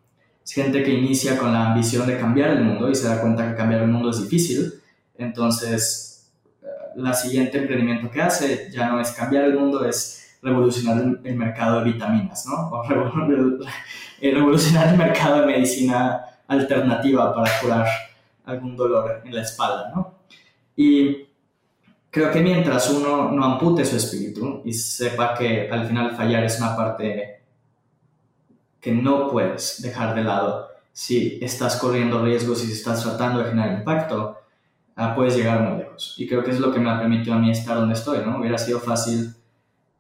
Gente 0.46 0.84
que 0.84 0.92
inicia 0.92 1.38
con 1.38 1.52
la 1.52 1.68
ambición 1.68 2.06
de 2.06 2.20
cambiar 2.20 2.52
el 2.52 2.64
mundo 2.64 2.90
y 2.90 2.96
se 2.96 3.08
da 3.08 3.20
cuenta 3.20 3.50
que 3.50 3.56
cambiar 3.56 3.82
el 3.82 3.88
mundo 3.88 4.12
es 4.12 4.22
difícil, 4.22 4.74
entonces 5.18 6.30
eh, 6.62 6.68
la 6.98 7.14
siguiente 7.14 7.58
emprendimiento 7.58 8.12
que 8.12 8.22
hace 8.22 8.70
ya 8.72 8.90
no 8.90 9.00
es 9.00 9.12
cambiar 9.12 9.46
el 9.46 9.58
mundo, 9.58 9.84
es 9.86 10.38
revolucionar 10.42 11.04
el, 11.24 11.36
mercado 11.36 11.80
de 11.80 11.92
vitaminas, 11.92 12.46
¿no? 12.46 12.70
O 12.70 12.84
revolucionar 14.22 14.90
el 14.90 14.98
mercado 14.98 15.42
de 15.42 15.48
medicina 15.48 16.22
alternativa 16.48 17.34
para 17.34 17.52
curar 17.60 17.88
algún 18.46 18.78
dolor 18.78 19.24
en 19.26 19.36
la 19.36 19.42
espalda, 19.42 19.92
¿no? 19.96 20.14
Y 20.76 21.28
creo 22.12 22.32
que 22.32 22.42
mientras 22.42 22.90
uno 22.92 23.32
no 23.32 23.44
ampute 23.44 23.84
su 23.84 23.98
espíritu 23.98 24.62
y 24.64 24.74
sepa 24.74 25.34
que 25.34 25.70
al 25.70 25.88
final 25.88 26.16
fallar 26.16 26.44
es 26.44 26.60
una 26.60 26.76
parte 26.76 27.42
que 28.86 28.92
no 28.92 29.32
puedes 29.32 29.82
dejar 29.82 30.14
de 30.14 30.24
lado 30.24 30.68
si 30.94 31.40
estás 31.42 31.78
corriendo 31.78 32.24
riesgos 32.24 32.64
y 32.64 32.68
si 32.68 32.74
estás 32.74 33.02
tratando 33.02 33.40
de 33.40 33.50
generar 33.50 33.80
impacto, 33.80 34.38
ah, 34.96 35.16
puedes 35.16 35.36
llegar 35.36 35.60
muy 35.62 35.80
lejos. 35.80 36.14
Y 36.20 36.28
creo 36.28 36.44
que 36.44 36.52
es 36.52 36.60
lo 36.60 36.72
que 36.72 36.80
me 36.80 36.92
ha 36.92 37.00
permitido 37.00 37.34
a 37.34 37.40
mí 37.40 37.50
estar 37.50 37.78
donde 37.78 37.96
estoy, 37.96 38.20
¿no? 38.24 38.38
Hubiera 38.38 38.60
sido 38.60 38.80
fácil 38.80 39.34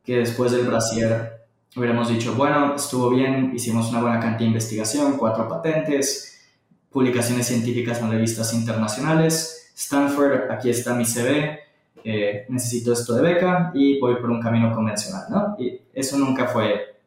que 0.03 0.17
después 0.17 0.51
del 0.51 0.67
brasier 0.67 1.47
hubiéramos 1.75 2.09
dicho, 2.09 2.35
bueno, 2.35 2.75
estuvo 2.75 3.09
bien, 3.09 3.53
hicimos 3.55 3.89
una 3.89 4.01
buena 4.01 4.19
cantidad 4.19 4.41
de 4.41 4.53
investigación, 4.53 5.17
cuatro 5.17 5.49
patentes, 5.49 6.45
publicaciones 6.91 7.47
científicas 7.47 7.99
en 8.01 8.11
revistas 8.11 8.53
internacionales, 8.53 9.71
Stanford, 9.75 10.51
aquí 10.51 10.69
está 10.69 10.93
mi 10.93 11.05
CV, 11.05 11.59
eh, 12.03 12.45
necesito 12.49 12.93
esto 12.93 13.15
de 13.15 13.23
beca 13.23 13.71
y 13.73 13.99
voy 13.99 14.17
por 14.17 14.29
un 14.29 14.39
camino 14.39 14.71
convencional, 14.75 15.23
¿no? 15.31 15.55
Y 15.57 15.81
eso 15.91 16.19
nunca 16.19 16.45
fue 16.45 16.99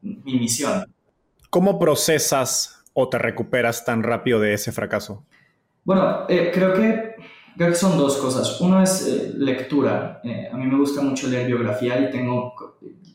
mi 0.00 0.38
misión. 0.38 0.93
¿Cómo 1.54 1.78
procesas 1.78 2.82
o 2.94 3.08
te 3.08 3.16
recuperas 3.16 3.84
tan 3.84 4.02
rápido 4.02 4.40
de 4.40 4.54
ese 4.54 4.72
fracaso? 4.72 5.24
Bueno, 5.84 6.26
eh, 6.28 6.50
creo, 6.52 6.74
que, 6.74 7.14
creo 7.56 7.68
que 7.68 7.76
son 7.76 7.96
dos 7.96 8.16
cosas. 8.16 8.60
Uno 8.60 8.82
es 8.82 9.06
eh, 9.06 9.32
lectura. 9.36 10.20
a 10.52 10.56
mí 10.56 10.66
me 10.66 10.76
gusta 10.76 11.00
mucho 11.00 11.28
leer 11.28 11.46
biografía 11.46 12.00
y 12.00 12.10
tengo, 12.10 12.54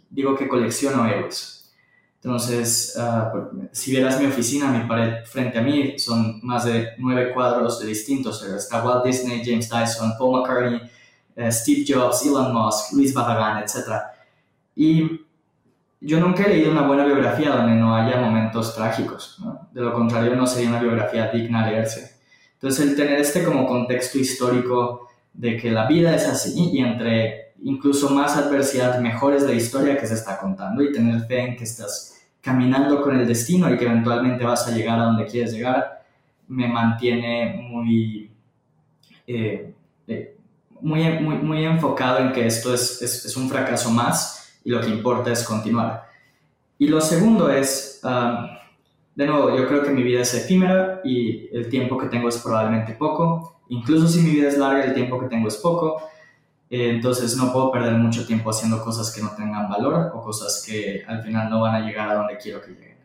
digo 0.10 0.38
que 0.38 0.47
colecciono 0.47 1.06
héroes. 1.06 1.75
Entonces, 2.23 2.95
ah, 2.97 3.30
si 3.73 3.91
vieras 3.91 4.21
mi 4.21 4.28
oficina, 4.28 4.71
mi 4.71 4.88
pared 4.88 5.25
frente 5.25 5.60
a 5.60 5.62
mí 5.62 5.99
son 5.99 6.39
más 6.41 6.63
de 6.63 6.91
nueve 6.97 7.34
cuadros 7.34 7.82
de 7.82 7.88
distintos. 7.88 8.41
Está 8.41 8.82
Walt 8.82 9.04
Disney, 9.04 9.41
James 9.43 9.69
Dyson, 9.69 10.13
Paul 10.17 10.39
McCartney, 10.39 10.80
eh, 11.36 11.52
Steve 11.52 11.84
Jobs, 11.86 12.25
Elon 12.25 12.54
Musk, 12.54 12.93
Luis 12.93 13.13
Barragán, 13.13 13.62
etc. 13.62 14.02
Y 14.78 15.25
yo 16.02 16.20
nunca 16.20 16.46
he 16.46 16.50
leído 16.50 16.72
una 16.72 16.88
buena 16.88 17.06
biografía 17.06 17.50
donde 17.52 17.76
no 17.76 17.96
haya 17.96 18.22
momentos 18.22 18.76
trágicos. 18.76 19.38
De 19.74 19.82
lo 19.82 19.94
contrario, 19.94 20.36
no 20.36 20.48
sería 20.48 20.70
una 20.70 20.80
biografía 20.80 21.28
digna 21.28 21.70
leerse. 21.70 22.20
Entonces, 22.54 22.88
el 22.88 22.96
tener 22.96 23.20
este 23.20 23.44
como 23.44 23.68
contexto 23.68 24.18
histórico 24.18 25.10
de 25.34 25.58
que 25.58 25.72
la 25.72 25.88
vida 25.88 26.16
es 26.16 26.28
así 26.28 26.72
y 26.74 26.80
entre 26.80 27.54
incluso 27.62 28.10
más 28.10 28.38
adversidad, 28.38 29.00
mejor 29.00 29.34
es 29.34 29.44
la 29.44 29.54
historia 29.54 29.98
que 29.98 30.08
se 30.08 30.14
está 30.14 30.38
contando 30.38 30.82
y 30.82 30.92
tener 30.92 31.22
fe 31.22 31.40
en 31.40 31.58
que 31.58 31.64
estás 31.64 32.20
caminando 32.42 33.02
con 33.02 33.20
el 33.20 33.28
destino 33.28 33.74
y 33.74 33.78
que 33.78 33.86
eventualmente 33.86 34.46
vas 34.46 34.68
a 34.68 34.72
llegar 34.72 35.00
a 35.00 35.04
donde 35.04 35.26
quieres 35.26 35.52
llegar, 35.52 36.04
me 36.48 36.68
mantiene 36.68 37.68
muy, 37.70 38.32
eh, 39.28 39.74
eh, 40.08 40.38
muy, 40.82 41.04
muy, 41.20 41.36
muy, 41.36 41.66
enfocado 41.66 42.20
en 42.20 42.32
que 42.32 42.48
esto 42.48 42.74
es, 42.74 43.02
es, 43.02 43.38
un 43.38 43.50
fracaso 43.50 43.92
más 43.92 44.38
y 44.63 44.69
lo 44.72 44.82
que 44.82 44.89
importa 44.89 45.32
es 45.32 45.43
continuar. 45.43 46.10
Y 46.78 46.88
lo 46.88 47.02
segundo 47.02 47.50
es, 47.50 48.00
um, 48.04 48.48
de 49.15 49.28
nuevo, 49.28 49.56
yo 49.56 49.67
creo 49.67 49.84
que 49.84 49.91
mi 49.91 50.04
vida 50.04 50.22
es 50.22 50.34
efímera 50.34 51.02
y 51.04 51.50
el 51.56 51.69
tiempo 51.69 51.98
que 51.98 52.08
tengo 52.08 52.30
es 52.30 52.38
probablemente 52.38 52.93
poco. 52.93 53.62
Incluso 53.69 54.08
si 54.08 54.22
mi 54.22 54.32
vida 54.32 54.48
es 54.48 54.58
larga, 54.58 54.86
el 54.86 54.93
tiempo 54.93 55.19
que 55.19 55.28
tengo 55.28 55.48
es 55.48 55.58
poco. 55.58 56.02
Eh, 56.69 56.89
entonces 56.91 57.36
no 57.36 57.52
puedo 57.52 57.72
perder 57.72 57.93
mucho 57.95 58.26
tiempo 58.26 58.50
haciendo 58.50 58.84
cosas 58.84 59.12
que 59.13 59.22
no 59.22 59.32
tengan 59.36 59.69
valor 59.69 60.12
o 60.13 60.22
cosas 60.22 60.63
que 60.65 61.04
al 61.08 61.24
final 61.24 61.50
no 61.50 61.62
van 61.62 61.76
a 61.76 61.86
llegar 61.86 62.10
a 62.10 62.15
donde 62.15 62.38
quiero 62.38 62.62
que 62.62 62.72
lleguen. 62.72 62.98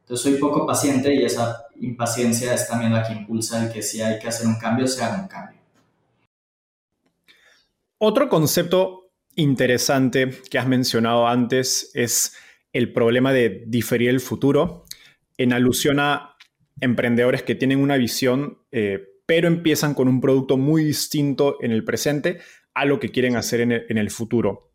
Entonces 0.00 0.22
soy 0.22 0.40
poco 0.40 0.66
paciente 0.66 1.14
y 1.14 1.24
esa 1.24 1.66
impaciencia 1.80 2.52
es 2.52 2.68
también 2.68 2.92
la 2.92 3.02
que 3.02 3.12
impulsa 3.12 3.64
el 3.64 3.72
que 3.72 3.80
si 3.80 4.02
hay 4.02 4.18
que 4.18 4.28
hacer 4.28 4.46
un 4.46 4.56
cambio, 4.56 4.86
se 4.86 5.02
haga 5.02 5.22
un 5.22 5.28
cambio. 5.28 5.58
Otro 7.98 8.28
concepto 8.28 9.01
interesante 9.36 10.30
que 10.50 10.58
has 10.58 10.66
mencionado 10.66 11.26
antes 11.26 11.90
es 11.94 12.34
el 12.72 12.92
problema 12.92 13.32
de 13.32 13.64
diferir 13.66 14.08
el 14.08 14.20
futuro 14.20 14.84
en 15.36 15.52
alusión 15.52 16.00
a 16.00 16.36
emprendedores 16.80 17.42
que 17.42 17.54
tienen 17.54 17.78
una 17.78 17.96
visión, 17.96 18.58
eh, 18.72 19.04
pero 19.26 19.48
empiezan 19.48 19.94
con 19.94 20.08
un 20.08 20.20
producto 20.20 20.56
muy 20.56 20.84
distinto 20.84 21.58
en 21.62 21.72
el 21.72 21.84
presente 21.84 22.38
a 22.74 22.84
lo 22.84 22.98
que 22.98 23.10
quieren 23.10 23.36
hacer 23.36 23.60
en 23.60 23.98
el, 23.98 24.10
futuro. 24.10 24.72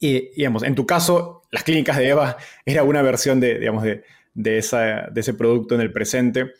Y, 0.00 0.34
digamos, 0.36 0.62
en 0.64 0.74
tu 0.74 0.84
caso, 0.84 1.42
las 1.52 1.62
clínicas 1.62 1.96
de 1.96 2.08
Eva 2.08 2.36
era 2.64 2.82
una 2.82 3.02
versión 3.02 3.40
de, 3.40 3.58
digamos, 3.58 3.84
de, 3.84 4.02
de, 4.34 4.58
ese 4.58 5.34
producto 5.34 5.74
en 5.74 5.80
el 5.80 5.92
presente, 5.92 6.52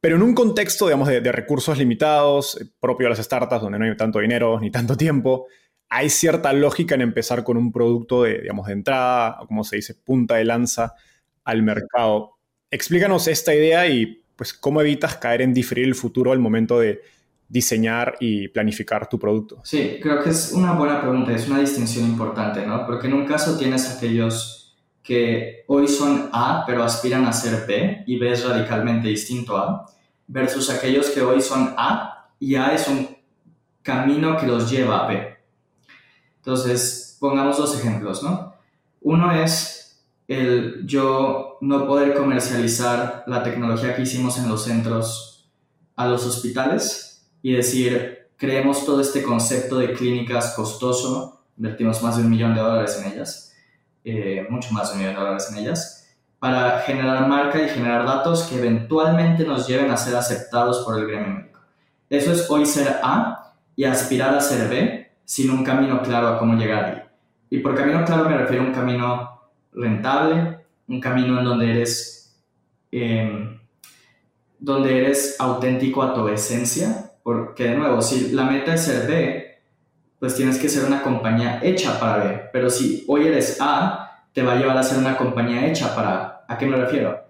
pero 0.00 0.16
en 0.16 0.22
un 0.22 0.34
contexto, 0.34 0.86
digamos, 0.86 1.08
de, 1.08 1.32
recursos 1.32 1.76
limitados, 1.78 2.60
eh, 2.60 2.64
propio 2.80 3.06
de 3.06 3.10
las 3.10 3.24
startups, 3.24 3.62
donde 3.62 3.78
no 3.78 3.84
hay 3.84 3.96
tanto 3.96 4.20
dinero 4.20 4.58
ni 4.60 4.70
tanto 4.70 4.96
tiempo, 4.96 5.46
hay 5.92 6.10
cierta 6.10 6.52
lógica 6.52 6.94
en 6.94 7.02
empezar 7.02 7.44
con 7.44 7.56
un 7.56 7.70
producto 7.70 8.22
de, 8.22 8.40
digamos, 8.40 8.66
de 8.66 8.72
entrada, 8.72 9.38
o 9.40 9.46
como 9.46 9.62
se 9.64 9.76
dice, 9.76 9.94
punta 9.94 10.36
de 10.36 10.44
lanza 10.44 10.94
al 11.44 11.62
mercado. 11.62 12.38
Explícanos 12.70 13.28
esta 13.28 13.54
idea 13.54 13.86
y 13.86 14.24
pues 14.36 14.54
cómo 14.54 14.80
evitas 14.80 15.16
caer 15.16 15.42
en 15.42 15.52
diferir 15.52 15.86
el 15.86 15.94
futuro 15.94 16.32
al 16.32 16.38
momento 16.38 16.80
de, 16.80 17.02
diseñar 17.52 18.16
y 18.18 18.48
planificar 18.48 19.06
tu 19.10 19.18
producto? 19.18 19.60
Sí, 19.62 19.98
creo 20.02 20.22
que 20.22 20.30
es 20.30 20.52
una 20.52 20.72
buena 20.72 21.02
pregunta, 21.02 21.32
es 21.32 21.46
una 21.46 21.60
distinción 21.60 22.06
importante, 22.06 22.66
¿no? 22.66 22.86
Porque 22.86 23.08
en 23.08 23.12
un 23.12 23.26
caso 23.26 23.58
tienes 23.58 23.94
aquellos 23.94 24.74
que 25.02 25.64
hoy 25.66 25.86
son 25.86 26.30
A, 26.32 26.64
pero 26.66 26.82
aspiran 26.82 27.26
a 27.26 27.32
ser 27.34 27.66
B 27.66 28.04
y 28.06 28.18
B 28.18 28.32
es 28.32 28.42
radicalmente 28.42 29.08
distinto 29.08 29.58
a, 29.58 29.84
versus 30.26 30.70
aquellos 30.70 31.10
que 31.10 31.20
hoy 31.20 31.42
son 31.42 31.74
A 31.76 32.30
y 32.38 32.54
A 32.54 32.72
es 32.72 32.88
un 32.88 33.18
camino 33.82 34.38
que 34.38 34.46
los 34.46 34.70
lleva 34.70 35.04
a 35.04 35.08
B. 35.08 35.36
Entonces, 36.42 37.16
pongamos 37.20 37.56
dos 37.56 37.78
ejemplos, 37.78 38.20
¿no? 38.24 38.54
Uno 39.00 39.30
es 39.32 40.02
el 40.26 40.84
yo 40.86 41.58
no 41.60 41.86
poder 41.86 42.14
comercializar 42.14 43.22
la 43.28 43.44
tecnología 43.44 43.94
que 43.94 44.02
hicimos 44.02 44.38
en 44.38 44.48
los 44.48 44.64
centros 44.64 45.48
a 45.94 46.08
los 46.08 46.26
hospitales 46.26 47.30
y 47.42 47.52
decir, 47.52 48.28
creemos 48.36 48.84
todo 48.84 49.00
este 49.00 49.22
concepto 49.22 49.78
de 49.78 49.92
clínicas 49.92 50.54
costoso, 50.56 51.44
invertimos 51.56 52.02
más 52.02 52.16
de 52.16 52.24
un 52.24 52.30
millón 52.30 52.56
de 52.56 52.60
dólares 52.60 53.00
en 53.00 53.12
ellas, 53.12 53.54
eh, 54.04 54.44
mucho 54.50 54.72
más 54.72 54.88
de 54.88 54.94
un 54.94 54.98
millón 54.98 55.14
de 55.14 55.20
dólares 55.20 55.48
en 55.52 55.58
ellas, 55.58 56.16
para 56.40 56.80
generar 56.80 57.28
marca 57.28 57.62
y 57.62 57.68
generar 57.68 58.04
datos 58.04 58.42
que 58.44 58.58
eventualmente 58.58 59.44
nos 59.44 59.68
lleven 59.68 59.92
a 59.92 59.96
ser 59.96 60.16
aceptados 60.16 60.84
por 60.84 60.98
el 60.98 61.06
gremio 61.06 61.34
médico. 61.34 61.60
Eso 62.10 62.32
es 62.32 62.50
hoy 62.50 62.66
ser 62.66 62.98
A 63.04 63.54
y 63.76 63.84
aspirar 63.84 64.34
a 64.34 64.40
ser 64.40 64.68
B 64.68 65.01
sin 65.24 65.50
un 65.50 65.64
camino 65.64 66.02
claro 66.02 66.28
a 66.28 66.38
cómo 66.38 66.54
llegar 66.54 66.84
ahí. 66.84 67.02
Y 67.50 67.58
por 67.60 67.74
camino 67.74 68.04
claro 68.04 68.28
me 68.28 68.36
refiero 68.36 68.62
a 68.62 68.66
un 68.66 68.72
camino 68.72 69.40
rentable, 69.72 70.58
un 70.88 71.00
camino 71.00 71.38
en 71.38 71.44
donde 71.44 71.70
eres, 71.70 72.42
eh, 72.90 73.58
donde 74.58 74.98
eres 74.98 75.36
auténtico 75.38 76.02
a 76.02 76.14
tu 76.14 76.28
esencia 76.28 77.12
porque 77.22 77.64
de 77.64 77.76
nuevo, 77.76 78.02
si 78.02 78.32
la 78.32 78.44
meta 78.44 78.74
es 78.74 78.82
ser 78.82 79.06
B, 79.06 79.58
pues 80.18 80.34
tienes 80.34 80.58
que 80.58 80.68
ser 80.68 80.84
una 80.84 81.02
compañía 81.02 81.60
hecha 81.62 81.98
para 81.98 82.24
B. 82.24 82.42
Pero 82.52 82.68
si 82.68 83.04
hoy 83.08 83.26
eres 83.26 83.58
A, 83.60 84.26
te 84.32 84.42
va 84.42 84.52
a 84.52 84.56
llevar 84.56 84.76
a 84.76 84.82
ser 84.82 84.98
una 84.98 85.16
compañía 85.16 85.66
hecha 85.66 85.94
para 85.94 86.32
¿A 86.48 86.58
qué 86.58 86.66
me 86.66 86.76
refiero? 86.76 87.24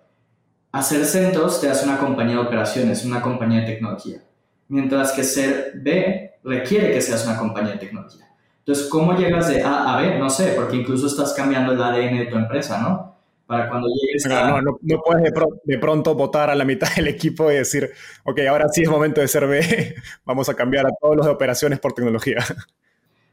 Hacer 0.73 1.05
centros 1.05 1.61
te 1.61 1.69
hace 1.69 1.85
una 1.85 1.99
compañía 1.99 2.37
de 2.37 2.43
operaciones, 2.43 3.05
una 3.05 3.23
compañía 3.23 3.61
de 3.61 3.67
tecnología. 3.67 4.23
Mientras 4.69 5.13
que 5.13 5.23
ser 5.23 5.75
B 5.77 6.32
requiere 6.45 6.93
que 6.93 7.01
seas 7.01 7.25
una 7.27 7.39
compañía 7.39 7.73
de 7.73 7.79
tecnología. 7.79 8.29
Entonces, 8.59 8.87
¿cómo 8.89 9.17
llegas 9.17 9.49
de 9.49 9.63
A 9.63 9.95
a 9.95 10.01
B? 10.01 10.19
No 10.19 10.31
sé, 10.31 10.53
porque 10.57 10.77
incluso 10.77 11.07
estás 11.07 11.33
cambiando 11.35 11.73
el 11.73 11.83
ADN 11.83 12.19
de 12.19 12.27
tu 12.27 12.37
empresa, 12.37 12.81
¿no? 12.81 13.13
para 13.53 13.69
cuando 13.69 13.89
llegues 13.89 14.25
a... 14.27 14.49
No, 14.49 14.63
no, 14.63 14.79
no 14.81 15.03
puedes 15.05 15.31
de, 15.65 15.79
pronto 15.79 16.15
votar 16.15 16.49
a 16.49 16.55
la 16.55 16.65
mitad 16.65 16.89
del 16.97 17.09
equipo 17.09 17.51
y 17.51 17.57
decir, 17.57 17.91
ok, 18.25 18.41
ahora 18.49 18.67
sí 18.73 18.83
es 18.83 18.89
momento 18.89 19.21
de 19.21 19.29
ser 19.29 19.47
B, 19.47 19.95
vamos 20.25 20.49
a 20.49 20.55
cambiar 20.55 20.87
a 20.87 20.91
todos 20.99 21.17
los 21.17 21.27
de 21.27 21.33
operaciones 21.33 21.79
por 21.79 21.93
tecnología. 21.93 22.39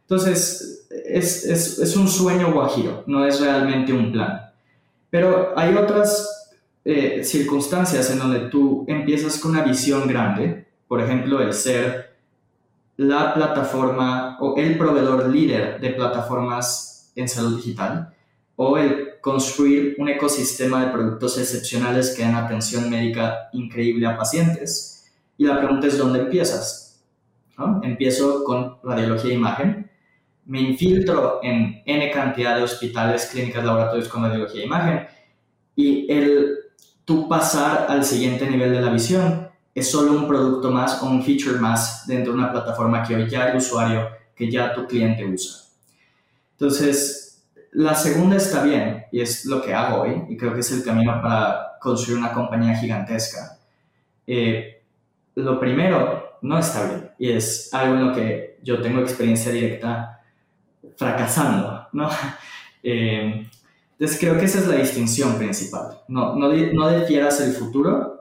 Entonces, 0.02 0.88
es, 1.06 1.46
es, 1.46 1.80
es 1.80 1.96
un 1.96 2.08
sueño 2.08 2.52
guajiro, 2.52 3.04
no 3.08 3.26
es 3.26 3.40
realmente 3.40 3.94
un 3.94 4.12
plan. 4.12 4.52
Pero 5.10 5.58
hay 5.58 5.74
otras 5.76 6.58
eh, 6.84 7.24
circunstancias 7.24 8.10
en 8.12 8.20
donde 8.20 8.50
tú 8.50 8.86
empiezas 8.88 9.38
con 9.38 9.52
una 9.52 9.64
visión 9.64 10.08
grande, 10.08 10.66
por 10.88 11.02
ejemplo, 11.02 11.42
el 11.42 11.54
ser 11.54 12.09
la 13.00 13.34
plataforma 13.34 14.38
o 14.42 14.58
el 14.58 14.78
proveedor 14.78 15.30
líder 15.30 15.80
de 15.80 15.92
plataformas 15.92 17.14
en 17.16 17.30
salud 17.30 17.56
digital, 17.56 18.14
o 18.58 18.78
el 18.78 19.22
construir 19.22 19.96
un 20.00 20.10
ecosistema 20.10 20.84
de 20.84 20.92
productos 20.92 21.38
excepcionales 21.38 22.14
que 22.14 22.24
den 22.24 22.36
atención 22.36 22.90
médica 22.90 23.48
increíble 23.54 24.06
a 24.06 24.18
pacientes. 24.18 25.10
Y 25.38 25.46
la 25.46 25.58
pregunta 25.58 25.88
es, 25.88 25.98
¿dónde 25.98 26.20
empiezas? 26.20 27.02
Empiezo 27.84 28.44
con 28.44 28.80
radiología 28.84 29.32
e 29.32 29.36
imagen, 29.36 29.90
me 30.46 30.60
infiltro 30.60 31.40
en 31.42 31.82
N 31.86 32.12
cantidad 32.12 32.58
de 32.58 32.64
hospitales, 32.64 33.30
clínicas, 33.32 33.64
laboratorios 33.64 34.10
con 34.10 34.24
radiología 34.24 34.62
e 34.62 34.66
imagen, 34.66 35.08
y 35.74 36.12
el 36.12 36.58
tú 37.06 37.30
pasar 37.30 37.86
al 37.88 38.04
siguiente 38.04 38.50
nivel 38.50 38.74
de 38.74 38.82
la 38.82 38.92
visión 38.92 39.49
es 39.80 39.90
solo 39.90 40.14
un 40.14 40.28
producto 40.28 40.72
más 40.72 41.02
o 41.02 41.08
un 41.08 41.24
feature 41.24 41.58
más 41.58 42.06
dentro 42.08 42.34
de 42.34 42.40
una 42.40 42.52
plataforma 42.52 43.04
que 43.04 43.16
hoy 43.16 43.30
ya 43.30 43.50
el 43.50 43.58
usuario, 43.58 44.10
que 44.36 44.50
ya 44.50 44.74
tu 44.74 44.88
cliente 44.88 45.26
usa. 45.26 45.66
Entonces, 46.52 47.46
la 47.72 47.96
segunda 47.96 48.38
está 48.38 48.64
bien 48.64 49.06
y 49.12 49.22
es 49.22 49.46
lo 49.46 49.62
que 49.62 49.74
hago 49.74 50.02
hoy 50.02 50.24
y 50.30 50.38
creo 50.38 50.54
que 50.54 50.62
es 50.62 50.72
el 50.72 50.84
camino 50.84 51.22
para 51.22 51.78
construir 51.80 52.20
una 52.20 52.34
compañía 52.34 52.76
gigantesca. 52.76 53.58
Eh, 54.26 54.84
lo 55.36 55.60
primero 55.60 56.38
no 56.42 56.60
está 56.60 56.86
bien 56.86 57.12
y 57.18 57.32
es 57.32 57.74
algo 57.74 57.96
en 57.96 58.08
lo 58.08 58.14
que 58.14 58.60
yo 58.64 58.82
tengo 58.82 59.00
experiencia 59.02 59.52
directa 59.52 60.22
fracasando, 60.96 61.88
¿no? 61.94 62.10
Eh, 62.82 63.46
entonces 63.92 64.18
creo 64.18 64.38
que 64.38 64.46
esa 64.46 64.60
es 64.60 64.68
la 64.68 64.78
distinción 64.78 65.38
principal. 65.38 66.00
No, 66.08 66.34
no, 66.34 66.48
no 66.48 66.88
defieras 66.88 67.42
el 67.42 67.52
futuro, 67.52 68.19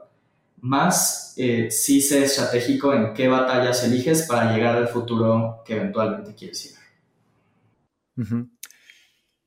más 0.61 1.33
eh, 1.37 1.69
sí 1.71 2.01
sé 2.01 2.23
estratégico 2.23 2.93
en 2.93 3.13
qué 3.13 3.27
batallas 3.27 3.83
eliges 3.83 4.23
para 4.23 4.53
llegar 4.53 4.75
al 4.75 4.87
futuro 4.87 5.61
que 5.65 5.75
eventualmente 5.75 6.35
quieres 6.35 6.63
llegar. 6.63 6.79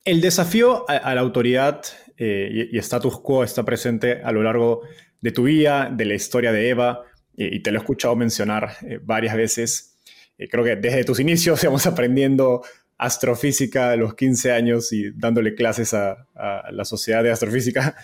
El 0.04 0.20
desafío 0.20 0.84
a, 0.88 1.14
la 1.14 1.20
autoridad 1.20 1.82
eh, 2.16 2.68
y, 2.72 2.78
status 2.78 3.20
quo 3.20 3.44
está 3.44 3.64
presente 3.64 4.22
a 4.22 4.32
lo 4.32 4.42
largo 4.42 4.82
de 5.20 5.30
tu 5.30 5.44
vida, 5.44 5.90
de 5.92 6.04
la 6.04 6.14
historia 6.14 6.50
de 6.50 6.70
Eva, 6.70 7.04
y 7.34 7.60
te 7.60 7.70
lo 7.70 7.78
he 7.78 7.80
escuchado 7.80 8.16
mencionar 8.16 8.76
eh, 8.82 8.98
varias 9.02 9.36
veces. 9.36 9.96
Eh, 10.38 10.48
creo 10.48 10.64
que 10.64 10.76
desde 10.76 11.04
tus 11.04 11.20
inicios 11.20 11.62
íbamos 11.62 11.86
aprendiendo 11.86 12.62
astrofísica 12.98 13.92
a 13.92 13.96
los 13.96 14.14
15 14.14 14.52
años 14.52 14.92
y 14.92 15.10
dándole 15.12 15.54
clases 15.54 15.94
a, 15.94 16.28
la 16.70 16.84
sociedad 16.84 17.22
de 17.22 17.30
astrofísica, 17.30 17.96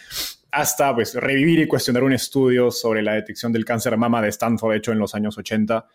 hasta 0.51 0.95
pues, 0.95 1.15
revivir 1.15 1.61
y 1.61 1.69
cuestionar 1.69 2.03
un 2.05 2.13
estudio 2.13 2.71
sobre 2.71 3.03
la 3.03 3.15
detección 3.15 3.53
del 3.53 3.65
cáncer 3.65 3.97
mama 3.97 4.23
de 4.23 4.29
Stanford 4.29 4.77
hecho 4.77 4.93
en 4.93 4.99
los 4.99 5.15
años 5.15 5.37
80. 5.37 5.87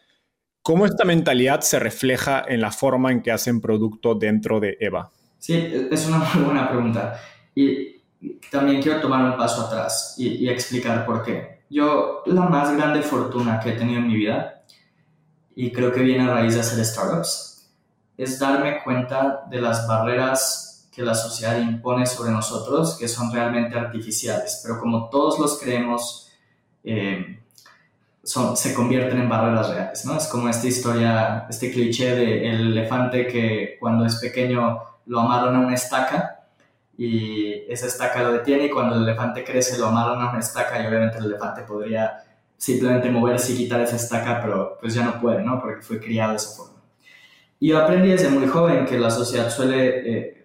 ¿Cómo 0.62 0.86
esta 0.86 1.04
mentalidad 1.04 1.62
se 1.62 1.80
refleja 1.80 2.46
en 2.48 2.62
la 2.62 2.72
forma 2.72 3.12
en 3.12 3.22
que 3.22 3.32
hacen 3.32 3.60
producto 3.60 4.16
dentro 4.16 4.60
de 4.60 4.78
Eva? 4.80 5.12
Sí, 5.38 5.88
es 5.92 6.08
una 6.08 6.20
muy 6.34 6.46
buena 6.46 6.70
pregunta. 6.70 7.20
Y 7.54 8.02
también 8.50 8.82
quiero 8.82 9.02
tomar 9.02 9.26
un 9.26 9.38
paso 9.38 9.66
atrás 9.66 10.16
y, 10.18 10.48
explicar 10.48 11.06
por 11.06 11.24
qué. 11.24 11.63
Yo, 11.70 12.24
la 12.28 12.44
más 12.44 12.76
grande 12.76 13.02
fortuna 13.02 13.60
que 13.60 13.72
he 13.72 13.74
tenido 13.74 14.00
en 14.00 14.08
mi 14.08 14.16
vida, 14.16 14.63
y 15.56 15.72
creo 15.72 15.92
que 15.92 16.02
viene 16.02 16.24
a 16.24 16.34
raíz 16.34 16.54
de 16.54 16.62
hacer 16.62 16.84
startups, 16.86 17.70
es 18.18 18.39
darme 18.39 18.82
cuenta 18.84 19.44
de 19.50 19.60
las 19.60 19.88
barreras 19.88 20.72
que 20.93 21.01
la 21.01 21.15
sociedad 21.15 21.60
impone 21.60 22.06
sobre 22.06 22.32
nosotros, 22.32 22.97
que 22.99 23.08
son 23.08 23.32
realmente 23.32 23.77
artificiales, 23.77 24.62
pero 24.63 24.79
como 24.79 25.10
todos 25.10 25.39
los 25.39 25.60
creemos, 25.60 26.32
eh, 26.84 27.39
son, 28.23 28.56
se 28.56 28.73
convierten 28.73 29.19
en 29.19 29.27
barreras 29.27 29.69
reales, 29.69 30.06
¿no? 30.06 30.15
Es 30.15 30.27
como 30.27 30.47
esta 30.47 30.67
historia, 30.67 31.47
este 31.49 31.71
cliché 31.71 32.15
del 32.15 32.71
elefante 32.71 33.27
que 33.27 33.77
cuando 33.79 34.06
es 34.06 34.15
pequeño 34.17 34.82
lo 35.08 35.19
amarran 35.19 35.56
a 35.56 35.60
una 35.60 35.73
estaca 35.73 36.45
y 36.97 37.63
esa 37.69 37.88
estaca 37.88 38.21
lo 38.21 38.34
detiene 38.34 38.65
y 38.65 38.69
cuando 38.69 38.95
el 38.95 39.03
elefante 39.03 39.43
crece 39.43 39.77
lo 39.79 39.88
amarran 39.88 40.21
a 40.21 40.29
una 40.29 40.39
estaca 40.39 40.82
y 40.82 40.88
obviamente 40.88 41.17
el 41.17 41.25
elefante 41.25 41.63
podría 41.63 42.23
simplemente 42.56 43.10
moverse 43.10 43.51
y 43.53 43.58
quitar 43.58 43.82
esa 43.82 43.95
estaca, 43.95 44.39
pero 44.41 44.77
pues 44.79 44.93
ya 44.93 45.03
no 45.03 45.19
puede, 45.19 45.43
¿no? 45.43 45.60
Porque 45.60 45.82
fue 45.82 45.99
criado 45.99 46.32
de 46.32 46.38
esa 46.38 46.56
forma. 46.56 46.82
Y 47.60 47.69
yo 47.69 47.79
aprendí 47.79 48.10
desde 48.10 48.29
muy 48.29 48.47
joven 48.47 48.86
que 48.86 48.99
la 48.99 49.10
sociedad 49.10 49.49
suele 49.49 50.12
eh, 50.12 50.42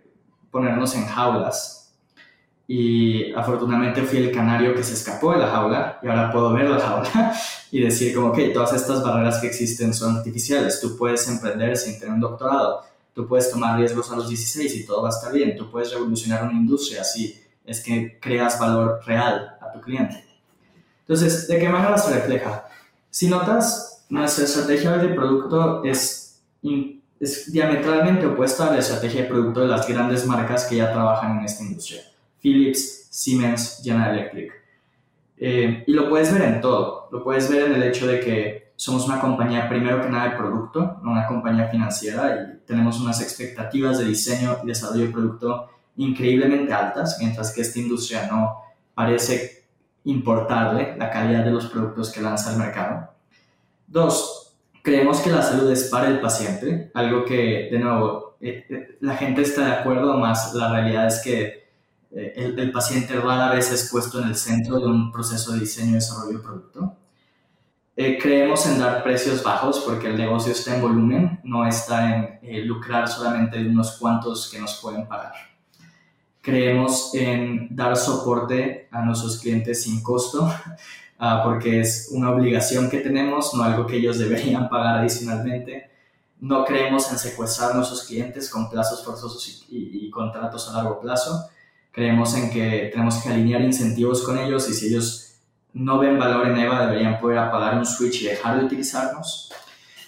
ponernos 0.59 0.95
en 0.95 1.07
jaulas 1.07 1.95
y 2.67 3.33
afortunadamente 3.33 4.03
fui 4.03 4.19
el 4.19 4.31
canario 4.31 4.75
que 4.75 4.85
se 4.85 4.93
escapó 4.93 5.33
de 5.33 5.39
la 5.39 5.49
jaula 5.49 5.99
y 6.03 6.07
ahora 6.07 6.31
puedo 6.31 6.53
ver 6.53 6.69
la 6.69 6.79
jaula 6.79 7.35
y 7.71 7.81
decir 7.81 8.15
como, 8.15 8.29
ok, 8.29 8.39
todas 8.53 8.75
estas 8.75 9.03
barreras 9.03 9.39
que 9.39 9.47
existen 9.47 9.95
son 9.95 10.19
artificiales, 10.19 10.81
tú 10.81 10.97
puedes 10.97 11.27
emprender 11.29 11.77
sin 11.77 11.99
tener 11.99 12.15
un 12.15 12.21
doctorado, 12.21 12.89
Tú 13.19 13.27
puedes 13.27 13.51
tomar 13.51 13.77
riesgos 13.77 14.13
a 14.13 14.15
los 14.15 14.29
16 14.29 14.77
y 14.77 14.87
todo 14.87 15.03
va 15.03 15.09
a 15.09 15.11
estar 15.11 15.33
bien. 15.33 15.57
Tú 15.57 15.69
puedes 15.69 15.93
revolucionar 15.93 16.45
una 16.45 16.53
industria 16.53 17.03
si 17.03 17.37
es 17.65 17.81
que 17.81 18.17
creas 18.21 18.61
valor 18.61 19.01
real 19.05 19.57
a 19.61 19.73
tu 19.73 19.81
cliente. 19.81 20.25
Entonces, 21.01 21.49
¿de 21.49 21.59
qué 21.59 21.69
manera 21.69 21.99
se 21.99 22.15
refleja? 22.15 22.69
Si 23.11 23.27
notas, 23.27 24.05
nuestra 24.09 24.45
estrategia 24.45 24.99
de 24.99 25.09
producto 25.09 25.83
es, 25.83 26.41
es 27.21 27.51
diametralmente 27.51 28.27
opuesta 28.27 28.69
a 28.69 28.73
la 28.73 28.79
estrategia 28.79 29.23
de 29.23 29.29
producto 29.29 29.61
de 29.61 29.69
las 29.69 29.87
grandes 29.87 30.27
marcas 30.27 30.67
que 30.67 30.77
ya 30.77 30.93
trabajan 30.93 31.39
en 31.39 31.45
esta 31.45 31.65
industria. 31.65 32.03
Philips, 32.41 33.09
Siemens, 33.11 33.81
General 33.83 34.17
Electric. 34.17 34.53
Eh, 35.37 35.85
y 35.87 35.93
lo 35.93 36.09
puedes 36.09 36.33
ver 36.33 36.43
en 36.43 36.61
todo. 36.61 37.09
Lo 37.11 37.23
puedes 37.23 37.49
ver 37.51 37.67
en 37.67 37.75
el 37.75 37.83
hecho 37.83 38.07
de 38.07 38.21
que 38.21 38.73
somos 38.77 39.07
una 39.07 39.21
compañía 39.21 39.69
primero 39.69 40.01
que 40.01 40.09
nada 40.09 40.31
de 40.31 40.37
producto, 40.37 41.01
no 41.03 41.11
una 41.11 41.27
compañía 41.27 41.67
financiera 41.69 42.37
y 42.37 42.67
tenemos 42.67 43.01
unas 43.01 43.21
expectativas 43.21 43.99
de 43.99 44.05
diseño 44.05 44.59
y 44.63 44.69
desarrollo 44.69 45.07
de 45.07 45.13
producto 45.13 45.71
increíblemente 45.97 46.73
altas, 46.73 47.17
mientras 47.19 47.53
que 47.53 47.63
esta 47.63 47.81
industria 47.81 48.29
no 48.31 48.63
parece 48.95 49.65
importarle 50.05 50.97
la 50.97 51.11
calidad 51.11 51.45
de 51.45 51.51
los 51.51 51.67
productos 51.67 52.13
que 52.13 52.21
lanza 52.21 52.51
al 52.51 52.59
mercado. 52.59 53.11
Dos, 53.87 54.48
Creemos 54.89 55.21
que 55.21 55.29
la 55.29 55.43
salud 55.43 55.71
es 55.71 55.85
para 55.91 56.09
el 56.09 56.19
paciente, 56.19 56.91
algo 56.95 57.23
que, 57.27 57.69
de 57.71 57.79
nuevo, 57.79 58.39
eh, 58.41 58.65
eh, 58.71 58.97
la 59.03 59.19
gente 59.19 59.43
está 59.43 59.67
de 59.67 59.73
acuerdo, 59.73 60.17
más 60.17 60.55
la 60.55 60.73
realidad 60.73 61.09
es 61.09 61.21
que 61.23 61.69
eh, 62.11 62.33
el, 62.35 62.59
el, 62.59 62.73
paciente 62.73 63.15
rara 63.21 63.53
vez 63.53 63.71
es 63.71 63.91
puesto 63.91 64.19
en 64.23 64.29
el 64.29 64.35
centro 64.35 64.81
de 64.81 64.87
un 64.87 65.13
proceso 65.13 65.53
de 65.53 65.61
diseño 65.61 65.91
y 65.91 65.95
desarrollo 65.97 66.39
de 66.39 66.43
producto. 66.43 66.97
creemos 67.95 68.65
en 68.65 68.79
dar 68.79 69.03
precios 69.03 69.43
bajos 69.43 69.81
porque 69.81 70.07
el 70.07 70.17
negocio 70.17 70.53
está 70.53 70.77
en 70.77 70.81
volumen, 70.81 71.41
no 71.45 71.67
está 71.67 72.39
en 72.41 72.67
lucrar 72.67 73.09
solamente 73.09 73.63
de 73.63 73.69
unos 73.69 73.99
cuantos 73.99 74.51
que 74.51 74.59
nos 74.59 74.81
pueden 74.81 75.07
pagar. 75.07 75.35
Creemos 76.41 77.15
en 77.15 77.77
dar 77.77 77.95
soporte 77.95 78.89
a 78.91 79.03
nuestros 79.03 79.39
clientes 79.39 79.83
sin 79.83 80.03
costo 80.03 80.51
Ah, 81.21 81.43
porque 81.45 81.81
es 81.81 82.11
una 82.13 82.31
obligación 82.31 82.89
que 82.89 83.01
tenemos, 83.01 83.53
no 83.55 83.65
algo 83.65 83.87
que 83.87 83.97
ellos 83.97 84.19
deberían 84.19 84.69
pagar 84.69 84.99
adicionalmente. 84.99 85.91
No 86.41 86.65
creemos 86.65 87.11
en 87.11 87.19
secuestrar 87.19 87.73
a 87.73 87.75
nuestros 87.75 88.05
clientes 88.05 88.49
con 88.49 88.71
plazos 88.71 89.05
forzosos 89.05 89.67
y, 89.69 90.09
contratos 90.11 90.69
a 90.69 90.75
largo 90.75 91.01
plazo. 91.01 91.49
Creemos 91.91 92.35
en 92.37 92.51
que 92.51 92.91
tenemos 92.93 93.17
que 93.17 93.31
alinear 93.31 93.61
incentivos 93.63 94.23
con 94.23 94.39
ellos 94.39 94.69
y 94.71 94.75
si 94.75 94.89
ellos 94.89 95.35
no 95.73 95.99
ven 95.99 96.19
valor 96.19 96.47
en 96.47 96.57
EVA 96.57 96.87
deberían 96.87 97.21
poder 97.21 97.39
apagar 97.39 97.77
un 97.77 97.85
switch 97.85 98.23
y 98.23 98.27
dejar 98.27 98.61
de 98.61 98.67
utilizarnos. 98.67 99.53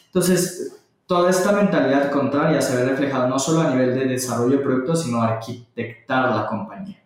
Entonces, 0.07 0.77
toda 1.07 1.31
esta 1.31 1.53
mentalidad 1.53 2.11
contraria 2.12 2.62
se 2.62 2.77
ve 2.77 2.85
reflejada 2.85 3.27
no 3.29 3.38
solo 3.38 3.62
a 3.62 3.70
nivel 3.70 3.94
de 3.94 4.07
desarrollo 4.07 4.59
de 4.59 4.64
productos, 4.64 5.03
sino 5.03 5.23
arquitectar 5.23 6.31
la 6.31 6.46
compañía 6.46 7.00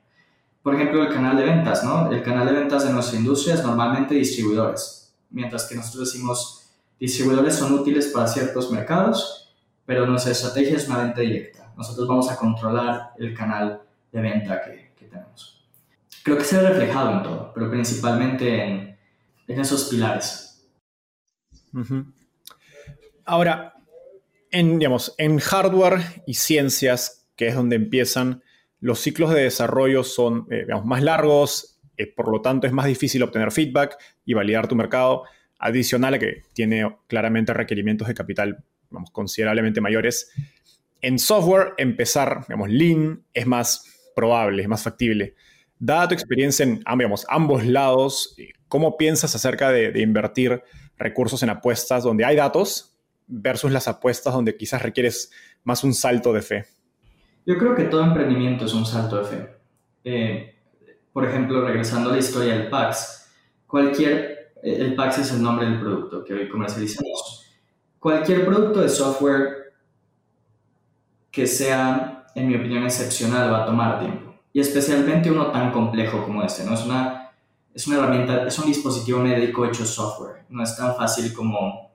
por 0.64 0.74
ejemplo, 0.74 1.02
el 1.02 1.12
canal 1.12 1.36
de 1.36 1.44
ventas, 1.44 1.84
¿no? 1.84 2.10
El 2.10 2.22
canal 2.22 2.46
de 2.46 2.54
ventas 2.54 2.86
de 2.86 2.92
nuestra 2.94 3.18
industria 3.18 3.52
es 3.52 3.62
normalmente 3.62 4.14
distribuidores, 4.14 5.14
mientras 5.28 5.66
que 5.66 5.74
nosotros 5.74 6.10
decimos 6.10 6.72
distribuidores 6.98 7.54
son 7.54 7.74
útiles 7.74 8.06
para 8.06 8.26
ciertos 8.26 8.70
mercados, 8.70 9.54
pero 9.84 10.06
nuestra 10.06 10.32
estrategia 10.32 10.78
es 10.78 10.88
una 10.88 11.02
venta 11.02 11.20
directa. 11.20 11.70
Nosotros 11.76 12.08
vamos 12.08 12.30
a 12.30 12.36
controlar 12.38 13.12
el 13.18 13.34
canal 13.34 13.82
de 14.10 14.22
venta 14.22 14.62
que, 14.62 14.94
tenemos. 15.06 15.68
Creo 16.22 16.38
que 16.38 16.44
se 16.44 16.56
ve 16.56 16.70
reflejado 16.70 17.10
en 17.12 17.22
todo, 17.22 17.52
pero 17.52 17.70
principalmente 17.70 18.64
en, 18.64 18.98
en 19.46 19.60
esos 19.60 19.84
pilares. 19.90 20.66
Ahora, 23.26 23.74
en, 24.50 24.78
digamos, 24.78 25.14
en 25.18 25.38
hardware 25.40 26.22
y 26.26 26.32
ciencias, 26.32 27.28
que 27.36 27.48
es 27.48 27.54
donde 27.54 27.76
empiezan 27.76 28.42
los 28.84 28.98
ciclos 28.98 29.32
de 29.32 29.44
desarrollo 29.44 30.04
son 30.04 30.46
eh, 30.50 30.66
más 30.84 31.02
largos, 31.02 31.80
eh, 31.96 32.06
por 32.06 32.30
lo 32.30 32.42
tanto 32.42 32.66
es 32.66 32.72
más 32.74 32.84
difícil 32.84 33.22
obtener 33.22 33.50
feedback 33.50 33.96
y 34.26 34.34
validar 34.34 34.68
tu 34.68 34.76
mercado, 34.76 35.22
adicional 35.58 36.12
a 36.12 36.18
que 36.18 36.42
tiene 36.52 36.94
claramente 37.06 37.54
requerimientos 37.54 38.08
de 38.08 38.12
capital 38.12 38.62
vamos, 38.90 39.10
considerablemente 39.10 39.80
mayores. 39.80 40.30
En 41.00 41.18
software, 41.18 41.72
empezar 41.78 42.44
digamos, 42.46 42.68
lean 42.68 43.24
es 43.32 43.46
más 43.46 44.10
probable, 44.14 44.60
es 44.60 44.68
más 44.68 44.82
factible. 44.82 45.34
Dada 45.78 46.08
tu 46.08 46.14
experiencia 46.14 46.64
en 46.64 46.82
ambos 46.84 47.64
lados, 47.64 48.34
eh, 48.36 48.50
¿cómo 48.68 48.98
piensas 48.98 49.34
acerca 49.34 49.70
de 49.70 49.98
invertir 49.98 50.62
recursos 50.98 51.42
en 51.42 51.48
apuestas 51.48 52.04
donde 52.04 52.26
hay 52.26 52.36
datos 52.36 52.98
versus 53.26 53.72
las 53.72 53.88
apuestas 53.88 54.34
donde 54.34 54.58
quizás 54.58 54.82
requieres 54.82 55.30
más 55.62 55.84
un 55.84 55.94
salto 55.94 56.34
de 56.34 56.42
fe? 56.42 56.73
Yo 57.46 57.58
creo 57.58 57.74
que 57.74 57.84
todo 57.84 58.02
emprendimiento 58.02 58.64
es 58.64 58.74
un 58.74 58.86
salto 58.86 59.18
de 59.18 59.24
fe. 59.24 59.56
Eh, 60.04 60.54
por 61.12 61.24
ejemplo, 61.24 61.64
regresando 61.64 62.10
a 62.10 62.12
la 62.12 62.18
historia 62.18 62.54
del 62.54 62.68
PAX, 62.68 63.30
cualquier, 63.66 64.52
el 64.62 64.94
PAX 64.94 65.18
es 65.18 65.32
el 65.32 65.42
nombre 65.42 65.66
del 65.66 65.78
producto 65.78 66.24
que 66.24 66.34
hoy 66.34 66.48
comercializamos. 66.48 67.50
Cualquier 67.98 68.44
producto 68.44 68.80
de 68.80 68.88
software 68.88 69.72
que 71.30 71.46
sea, 71.46 72.26
en 72.34 72.48
mi 72.48 72.56
opinión, 72.56 72.84
excepcional 72.84 73.52
va 73.52 73.62
a 73.62 73.66
tomar 73.66 74.00
tiempo. 74.00 74.34
Y 74.52 74.60
especialmente 74.60 75.30
uno 75.30 75.50
tan 75.50 75.72
complejo 75.72 76.22
como 76.24 76.42
este, 76.42 76.64
¿no? 76.64 76.74
Es 76.74 76.84
una, 76.84 77.32
es 77.74 77.86
una 77.86 77.98
herramienta, 77.98 78.46
es 78.46 78.58
un 78.58 78.66
dispositivo 78.66 79.18
médico 79.18 79.64
hecho 79.66 79.84
software. 79.84 80.44
No 80.48 80.62
es 80.62 80.76
tan 80.76 80.94
fácil 80.96 81.32
como, 81.34 81.90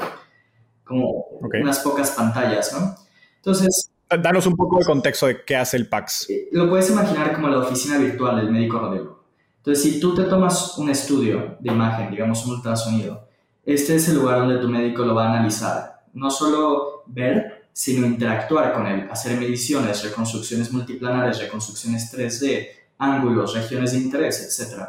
como 0.83 1.25
unas 1.41 1.79
pocas 1.79 2.11
pantallas, 2.11 2.73
¿no? 2.73 2.95
Entonces, 3.37 3.91
Danos 4.09 4.47
un 4.47 4.55
poco 4.55 4.79
de 4.79 4.85
contexto 4.85 5.27
de 5.27 5.43
qué 5.45 5.55
hace 5.55 5.77
el 5.77 5.87
PAX. 5.87 6.29
Eh, 6.29 6.49
lo 6.51 6.67
puedes 6.67 6.89
imaginar 6.89 7.33
como 7.33 7.47
la 7.47 7.59
oficina 7.59 7.97
virtual 7.97 8.37
del 8.37 8.49
médico 8.49 8.79
radiólogo. 8.79 9.23
Entonces, 9.57 9.83
si 9.83 9.99
tú 9.99 10.15
te 10.15 10.23
tomas 10.23 10.77
un 10.77 10.89
estudio 10.89 11.57
de 11.59 11.71
imagen, 11.71 12.09
digamos 12.09 12.43
un 12.45 12.55
ultrasonido, 12.55 13.27
este 13.63 13.95
es 13.95 14.09
el 14.09 14.15
lugar 14.15 14.39
donde 14.39 14.57
tu 14.57 14.67
médico 14.67 15.03
lo 15.03 15.13
va 15.13 15.27
a 15.27 15.33
analizar. 15.33 16.01
No 16.13 16.31
solo 16.31 17.03
ver, 17.05 17.67
sino 17.71 18.07
interactuar 18.07 18.73
con 18.73 18.87
él, 18.87 19.07
hacer 19.11 19.37
mediciones, 19.37 20.03
reconstrucciones 20.03 20.71
multiplanares, 20.73 21.39
reconstrucciones 21.39 22.11
3D, 22.11 22.67
ángulos, 22.97 23.53
regiones 23.53 23.91
de 23.91 23.99
interés, 23.99 24.59
etc. 24.59 24.85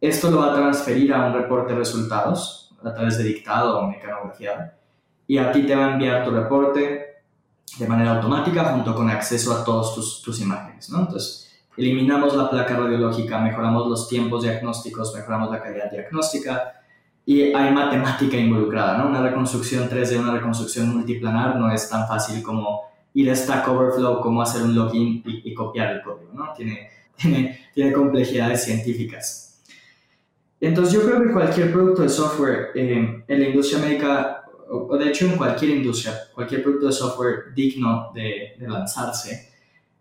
Esto 0.00 0.30
lo 0.30 0.38
va 0.38 0.52
a 0.52 0.54
transferir 0.54 1.14
a 1.14 1.26
un 1.26 1.34
reporte 1.34 1.74
de 1.74 1.78
resultados 1.78 2.74
a 2.82 2.92
través 2.92 3.18
de 3.18 3.24
dictado 3.24 3.78
o 3.78 3.86
mecanografía 3.86 4.76
y 5.26 5.38
a 5.38 5.52
ti 5.52 5.62
te 5.62 5.76
va 5.76 5.86
a 5.86 5.92
enviar 5.92 6.24
tu 6.24 6.30
reporte, 6.30 7.11
de 7.78 7.88
manera 7.88 8.16
automática 8.16 8.64
junto 8.64 8.94
con 8.94 9.08
acceso 9.08 9.54
a 9.54 9.64
todas 9.64 9.94
tus, 9.94 10.22
tus 10.22 10.40
imágenes. 10.40 10.90
¿no? 10.90 11.00
Entonces, 11.00 11.50
eliminamos 11.76 12.36
la 12.36 12.50
placa 12.50 12.76
radiológica, 12.76 13.38
mejoramos 13.38 13.88
los 13.88 14.08
tiempos 14.08 14.42
diagnósticos, 14.42 15.14
mejoramos 15.14 15.50
la 15.50 15.62
calidad 15.62 15.90
diagnóstica 15.90 16.74
y 17.24 17.54
hay 17.54 17.72
matemática 17.72 18.36
involucrada. 18.36 18.98
¿no? 18.98 19.08
Una 19.08 19.22
reconstrucción 19.22 19.88
3D, 19.88 20.18
una 20.18 20.32
reconstrucción 20.32 20.94
multiplanar 20.94 21.56
no 21.56 21.70
es 21.72 21.88
tan 21.88 22.06
fácil 22.06 22.42
como 22.42 22.82
ir 23.14 23.30
a 23.30 23.36
Stack 23.36 23.68
Overflow, 23.68 24.20
como 24.20 24.42
hacer 24.42 24.62
un 24.62 24.74
login 24.74 25.22
y, 25.24 25.54
copiar 25.54 25.92
el 25.92 26.02
código. 26.02 26.32
¿no? 26.34 26.52
Tiene, 26.54 26.90
tiene, 27.16 27.68
tiene 27.74 27.92
complejidades 27.92 28.64
científicas. 28.64 29.60
Entonces 30.60 30.94
yo 30.94 31.02
creo 31.02 31.20
que 31.20 31.32
cualquier 31.32 31.72
producto 31.72 32.02
de 32.02 32.08
software 32.08 32.70
eh, 32.74 33.24
en 33.26 33.40
la 33.40 33.48
industria 33.48 33.80
médica 33.80 34.41
o, 34.70 34.96
de 34.96 35.08
hecho 35.08 35.26
en 35.26 35.36
cualquier 35.36 35.76
industria, 35.76 36.28
cualquier 36.34 36.62
producto 36.62 36.86
de 36.86 36.92
software 36.92 37.54
digno 37.54 38.10
de, 38.14 38.56
lanzarse, 38.60 39.52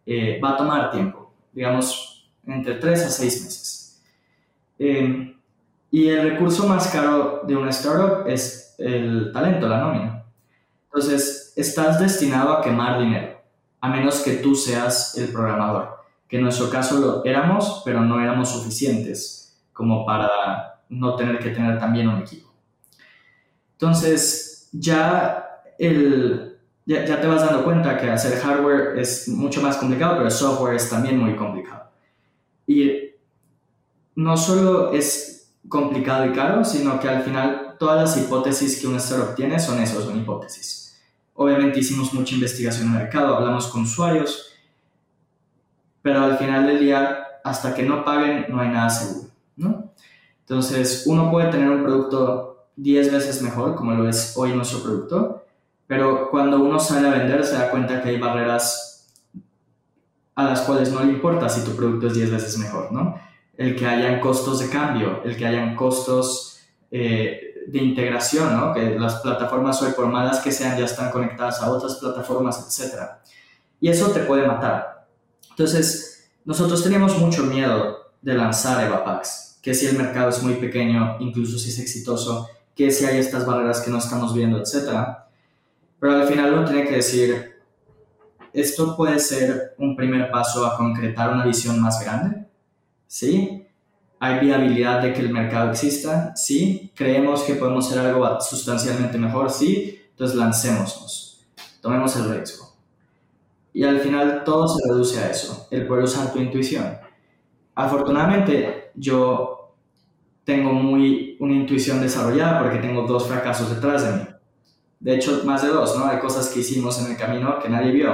eh, 0.06 0.40
va 0.44 0.52
a 0.52 0.58
tomar 0.58 0.92
tiempo, 0.92 1.34
digamos, 1.52 2.30
entre 2.46 2.76
3 2.76 3.06
a 3.06 3.10
6 3.10 3.44
meses. 3.44 4.02
Em, 4.80 5.36
y 5.92 6.08
el 6.08 6.32
recurso 6.32 6.68
más 6.68 6.88
caro 6.88 7.42
de 7.46 7.56
una 7.56 7.70
startup 7.70 8.28
es 8.28 8.76
el 8.78 9.32
talento, 9.32 9.68
la 9.68 9.80
nómina. 9.80 10.26
Entonces, 10.86 11.54
estás 11.56 12.00
destinado 12.00 12.54
a 12.54 12.62
quemar 12.62 13.00
dinero, 13.00 13.42
a 13.80 13.90
menos 13.90 14.22
que 14.22 14.38
tú 14.38 14.56
seas 14.56 15.18
el 15.18 15.32
programador, 15.32 16.04
que 16.28 16.38
en 16.38 16.44
nuestro 16.44 16.70
caso 16.70 17.00
lo 17.00 17.26
éramos, 17.26 17.82
pero 17.86 18.02
no 18.02 18.20
éramos 18.22 18.50
suficientes 18.50 19.62
como 19.74 20.06
para 20.06 20.82
no 20.90 21.16
tener 21.16 21.40
que 21.40 21.52
tener 21.52 21.80
también 21.80 22.08
un 22.08 22.22
equipo. 22.22 22.52
Entonces, 23.74 24.51
ya, 24.72 25.62
el, 25.78 26.58
ya, 26.86 27.20
te 27.20 27.28
vas 27.28 27.46
dando 27.46 27.64
cuenta 27.64 27.98
que 27.98 28.10
hacer 28.10 28.40
hardware 28.40 28.98
es 28.98 29.28
mucho 29.28 29.62
más 29.62 29.78
complicado, 29.78 30.14
pero 30.14 30.26
el 30.26 30.32
software 30.32 30.76
es 30.76 30.90
también 30.90 31.18
muy 31.18 31.36
complicado. 31.36 31.92
Y 32.68 33.12
no 34.16 34.38
solo 34.38 34.92
es 34.94 35.54
complicado 35.68 36.26
y 36.26 36.34
caro, 36.34 36.64
sino 36.64 37.00
que 37.00 37.10
al 37.10 37.24
final 37.24 37.76
todas 37.80 38.02
las 38.02 38.18
hipótesis 38.18 38.80
que 38.80 38.88
un 38.88 38.96
startup 38.96 39.36
tiene 39.36 39.60
son 39.60 39.82
eso, 39.82 40.02
son 40.02 40.20
hipótesis. 40.20 41.02
Obviamente 41.34 41.80
hicimos 41.80 42.14
mucha 42.14 42.36
investigación 42.36 42.88
en 42.88 42.94
el 42.94 43.00
mercado, 43.00 43.36
hablamos 43.36 43.68
con 43.68 43.84
usuarios, 43.84 44.54
pero 46.02 46.24
al 46.24 46.38
final 46.38 46.68
del 46.68 46.80
día, 46.80 47.26
hasta 47.44 47.74
que 47.74 47.84
no 47.84 48.04
paguen, 48.04 48.46
no 48.50 48.60
hay 48.60 48.70
nada 48.70 48.90
seguro, 48.90 49.30
¿no? 49.56 49.92
Entonces, 50.42 51.04
uno 51.06 51.32
puede 51.32 51.50
tener 51.50 51.70
un 51.70 51.84
producto 51.84 52.51
10 52.82 53.12
veces 53.12 53.42
mejor, 53.44 53.76
como 53.76 53.94
lo 53.94 54.10
es 54.10 54.34
hoy 54.36 54.54
nuestro 54.54 54.82
producto, 54.82 55.46
pero 55.86 56.32
cuando 56.32 56.60
uno 56.60 56.80
sale 56.80 57.08
a 57.08 57.12
vender 57.12 57.46
se 57.46 57.54
da 57.54 57.70
cuenta 57.70 58.02
que 58.02 58.10
hay 58.10 58.20
barreras 58.20 59.08
a 60.34 60.46
las 60.46 60.62
cuales 60.62 60.92
no 60.92 61.04
le 61.04 61.12
importa 61.12 61.48
si 61.48 61.64
tu 61.64 61.76
producto 61.76 62.08
es 62.08 62.16
10 62.16 62.32
veces 62.32 62.58
mejor, 62.58 62.92
¿no? 62.92 63.20
El 63.56 63.76
que 63.76 63.86
hayan 63.86 64.20
costos 64.20 64.60
de 64.60 64.70
cambio, 64.70 65.22
el 65.24 65.38
que 65.38 65.46
hayan 65.46 65.76
costos 65.76 66.60
eh, 66.90 67.66
de 67.68 67.80
integración, 67.80 68.58
¿no? 68.58 68.74
Que 68.74 68.98
las 68.98 69.16
plataformas 69.16 69.80
hoy, 69.84 69.92
por 69.92 70.08
malas 70.08 70.40
que 70.40 70.52
sean, 70.52 70.76
ya 70.78 70.86
están 70.86 71.12
conectadas 71.12 71.62
a 71.62 71.70
otras 71.72 71.98
plataformas, 71.98 72.80
etc. 72.80 72.96
Y 73.80 73.90
eso 73.90 74.10
te 74.10 74.22
puede 74.22 74.48
matar. 74.48 75.06
Entonces, 75.52 76.32
nosotros 76.46 76.82
teníamos 76.82 77.20
mucho 77.20 77.44
miedo 77.44 78.12
de 78.24 78.34
lanzar 78.34 78.84
EvaPax, 78.84 79.60
que 79.62 79.76
si 79.76 79.86
el 79.86 79.98
mercado 79.98 80.30
es 80.30 80.42
muy 80.42 80.56
pequeño, 80.56 81.18
incluso 81.20 81.60
si 81.60 81.70
es 81.70 81.78
exitoso, 81.78 82.50
que 82.76 82.92
si 82.92 83.06
hay 83.06 83.18
estas 83.18 83.46
barreras 83.46 83.82
que 83.82 83.92
no 83.92 83.98
estamos 83.98 84.34
viendo, 84.34 84.58
etc. 84.58 84.90
Pero 86.00 86.14
al 86.14 86.28
final 86.28 86.54
uno 86.54 86.66
tiene 86.66 86.86
que 86.86 86.96
decir, 86.96 87.52
esto 88.54 88.96
puede 88.96 89.20
ser 89.20 89.76
un 89.78 89.96
primer 89.96 90.32
paso 90.32 90.66
a 90.66 90.78
concretar 90.78 91.34
una 91.34 91.46
visión 91.46 91.80
más 91.80 92.04
grande, 92.04 92.48
¿sí? 93.08 93.68
¿Hay 94.20 94.40
viabilidad 94.40 95.02
de 95.02 95.14
que 95.14 95.22
el 95.22 95.32
mercado 95.32 95.72
exista? 95.72 96.36
Sí. 96.36 96.92
¿Creemos 96.96 97.44
que 97.44 97.56
podemos 97.56 97.88
hacer 97.88 98.06
algo 98.06 98.40
sustancialmente 98.40 99.18
mejor? 99.18 99.50
Sí. 99.50 100.00
Entonces 100.12 100.38
lancémonos, 100.38 101.48
tomemos 101.82 102.16
el 102.16 102.30
riesgo. 102.30 102.76
Y 103.74 103.84
al 103.84 104.00
final 104.00 104.44
todo 104.44 104.68
se 104.68 104.88
reduce 104.88 105.20
a 105.20 105.30
eso, 105.30 105.68
el 105.72 105.88
poder 105.88 106.04
usar 106.04 106.32
tu 106.32 106.40
intuición. 106.40 106.98
Afortunadamente 107.74 108.92
yo 108.94 109.61
tengo 110.52 110.74
muy 110.74 111.38
una 111.40 111.54
intuición 111.54 112.02
desarrollada 112.02 112.60
porque 112.62 112.80
tengo 112.80 113.04
dos 113.04 113.28
fracasos 113.28 113.74
detrás 113.74 114.04
de 114.04 114.12
mí. 114.12 114.28
De 115.00 115.16
hecho, 115.16 115.42
más 115.46 115.62
de 115.62 115.70
dos, 115.70 115.98
¿no? 115.98 116.06
Hay 116.06 116.20
cosas 116.20 116.50
que 116.50 116.60
hicimos 116.60 117.00
en 117.00 117.12
el 117.12 117.18
camino 117.18 117.58
que 117.60 117.70
nadie 117.70 117.92
vio 117.92 118.14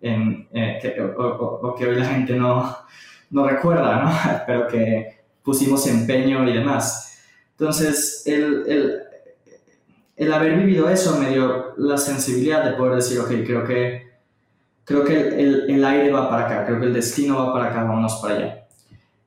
en, 0.00 0.48
eh, 0.52 0.78
que, 0.80 1.02
o, 1.02 1.74
que 1.76 1.86
hoy 1.86 1.96
la 1.96 2.06
gente 2.06 2.34
no, 2.36 2.76
no 3.30 3.48
recuerda, 3.48 4.02
¿no? 4.02 4.40
Pero 4.46 4.68
que 4.68 5.24
pusimos 5.42 5.86
empeño 5.86 6.48
y 6.48 6.52
demás. 6.52 7.18
Entonces, 7.58 8.22
el, 8.26 8.64
el, 8.68 9.02
el 10.16 10.32
haber 10.32 10.56
vivido 10.56 10.88
eso 10.88 11.18
me 11.18 11.30
dio 11.30 11.74
la 11.76 11.98
sensibilidad 11.98 12.64
de 12.64 12.76
poder 12.76 12.96
decir, 12.96 13.18
ok, 13.18 13.30
creo 13.44 13.64
que 13.64 14.04
creo 14.84 15.04
que 15.04 15.16
el, 15.16 15.70
el, 15.70 15.84
aire 15.84 16.12
va 16.12 16.28
para 16.28 16.46
acá, 16.46 16.66
creo 16.66 16.78
que 16.78 16.86
el 16.86 16.92
destino 16.92 17.38
va 17.38 17.52
para 17.52 17.70
acá, 17.70 17.84
vámonos 17.84 18.16
para 18.20 18.34
allá. 18.34 18.63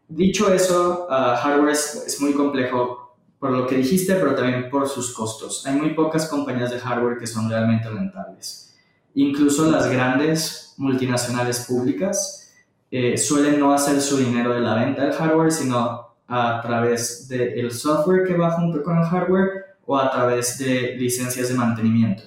Dicho 0.10 0.54
eso, 0.54 1.08
uh, 1.10 1.36
hardware 1.36 1.72
es, 1.72 2.18
muy 2.22 2.34
complejo 2.34 3.16
por 3.40 3.52
lo 3.52 3.68
que 3.68 3.76
dijiste, 3.76 4.16
pero 4.16 4.34
también 4.36 4.70
por 4.70 4.88
sus 4.88 5.14
costos. 5.14 5.66
Hay 5.66 5.76
muy 5.76 5.94
pocas 5.94 6.28
compañías 6.28 6.72
de 6.72 6.80
hardware 6.80 7.18
que 7.18 7.28
son 7.28 7.50
realmente 7.50 7.90
rentables. 7.90 8.76
Incluso 9.16 9.70
las 9.70 9.90
grandes 9.90 10.74
multinacionales 10.78 11.66
públicas 11.68 12.54
eh, 12.90 13.18
suelen 13.18 13.60
no 13.60 13.74
hacer 13.74 14.02
su 14.02 14.18
dinero 14.18 14.54
de 14.54 14.62
la 14.62 14.76
venta 14.76 15.04
del 15.04 15.14
hardware, 15.14 15.52
sino 15.52 16.08
a 16.28 16.62
través 16.62 17.28
del 17.28 17.72
software 17.72 18.26
que 18.26 18.36
va 18.36 18.52
junto 18.52 18.82
con 18.84 18.98
el 18.98 19.04
hardware 19.04 19.78
o 19.86 19.98
a 19.98 20.10
través 20.10 20.58
de 20.58 20.96
licencias 20.98 21.50
de 21.50 21.56
mantenimiento. 21.56 22.24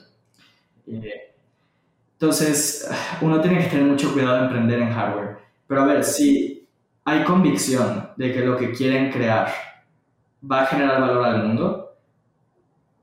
Eh, 0.86 1.34
entonces, 2.12 2.88
uno 3.22 3.40
tiene 3.40 3.62
que 3.62 3.70
tener 3.70 3.86
mucho 3.86 4.12
cuidado 4.12 4.36
de 4.36 4.44
emprender 4.44 4.80
en 4.80 4.92
hardware. 4.92 5.38
Pero 5.66 5.82
a 5.82 5.86
ver, 5.86 6.04
si 6.04 6.59
hay 7.10 7.24
convicción 7.24 8.10
de 8.16 8.32
que 8.32 8.40
lo 8.40 8.56
que 8.56 8.70
quieren 8.70 9.10
crear 9.10 9.52
va 10.48 10.62
a 10.62 10.66
generar 10.66 11.00
valor 11.00 11.24
al 11.24 11.44
mundo, 11.44 11.96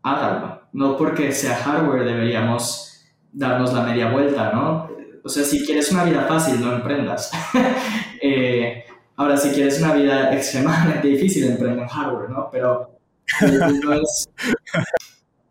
hágalo. 0.02 0.62
No 0.72 0.96
porque 0.96 1.34
sea 1.34 1.56
hardware 1.56 2.06
deberíamos 2.06 3.06
darnos 3.34 3.74
la 3.74 3.82
media 3.82 4.10
vuelta, 4.10 4.54
¿no? 4.54 4.90
O 5.24 5.30
sea, 5.30 5.44
si 5.44 5.66
quieres 5.66 5.92
una 5.92 6.06
vida 6.06 6.26
fácil, 6.28 6.62
no 6.62 6.74
emprendas. 6.74 7.32
Eh, 8.20 8.84
ahora, 9.16 9.38
si 9.38 9.52
quieres 9.52 9.80
una 9.80 9.94
vida 9.94 10.34
extremadamente 10.34 11.08
difícil, 11.14 11.46
emprende 11.46 11.84
en 11.84 11.88
hardware, 11.88 12.32
¿no? 12.32 12.50
Pero 12.52 12.98
es, 13.92 14.30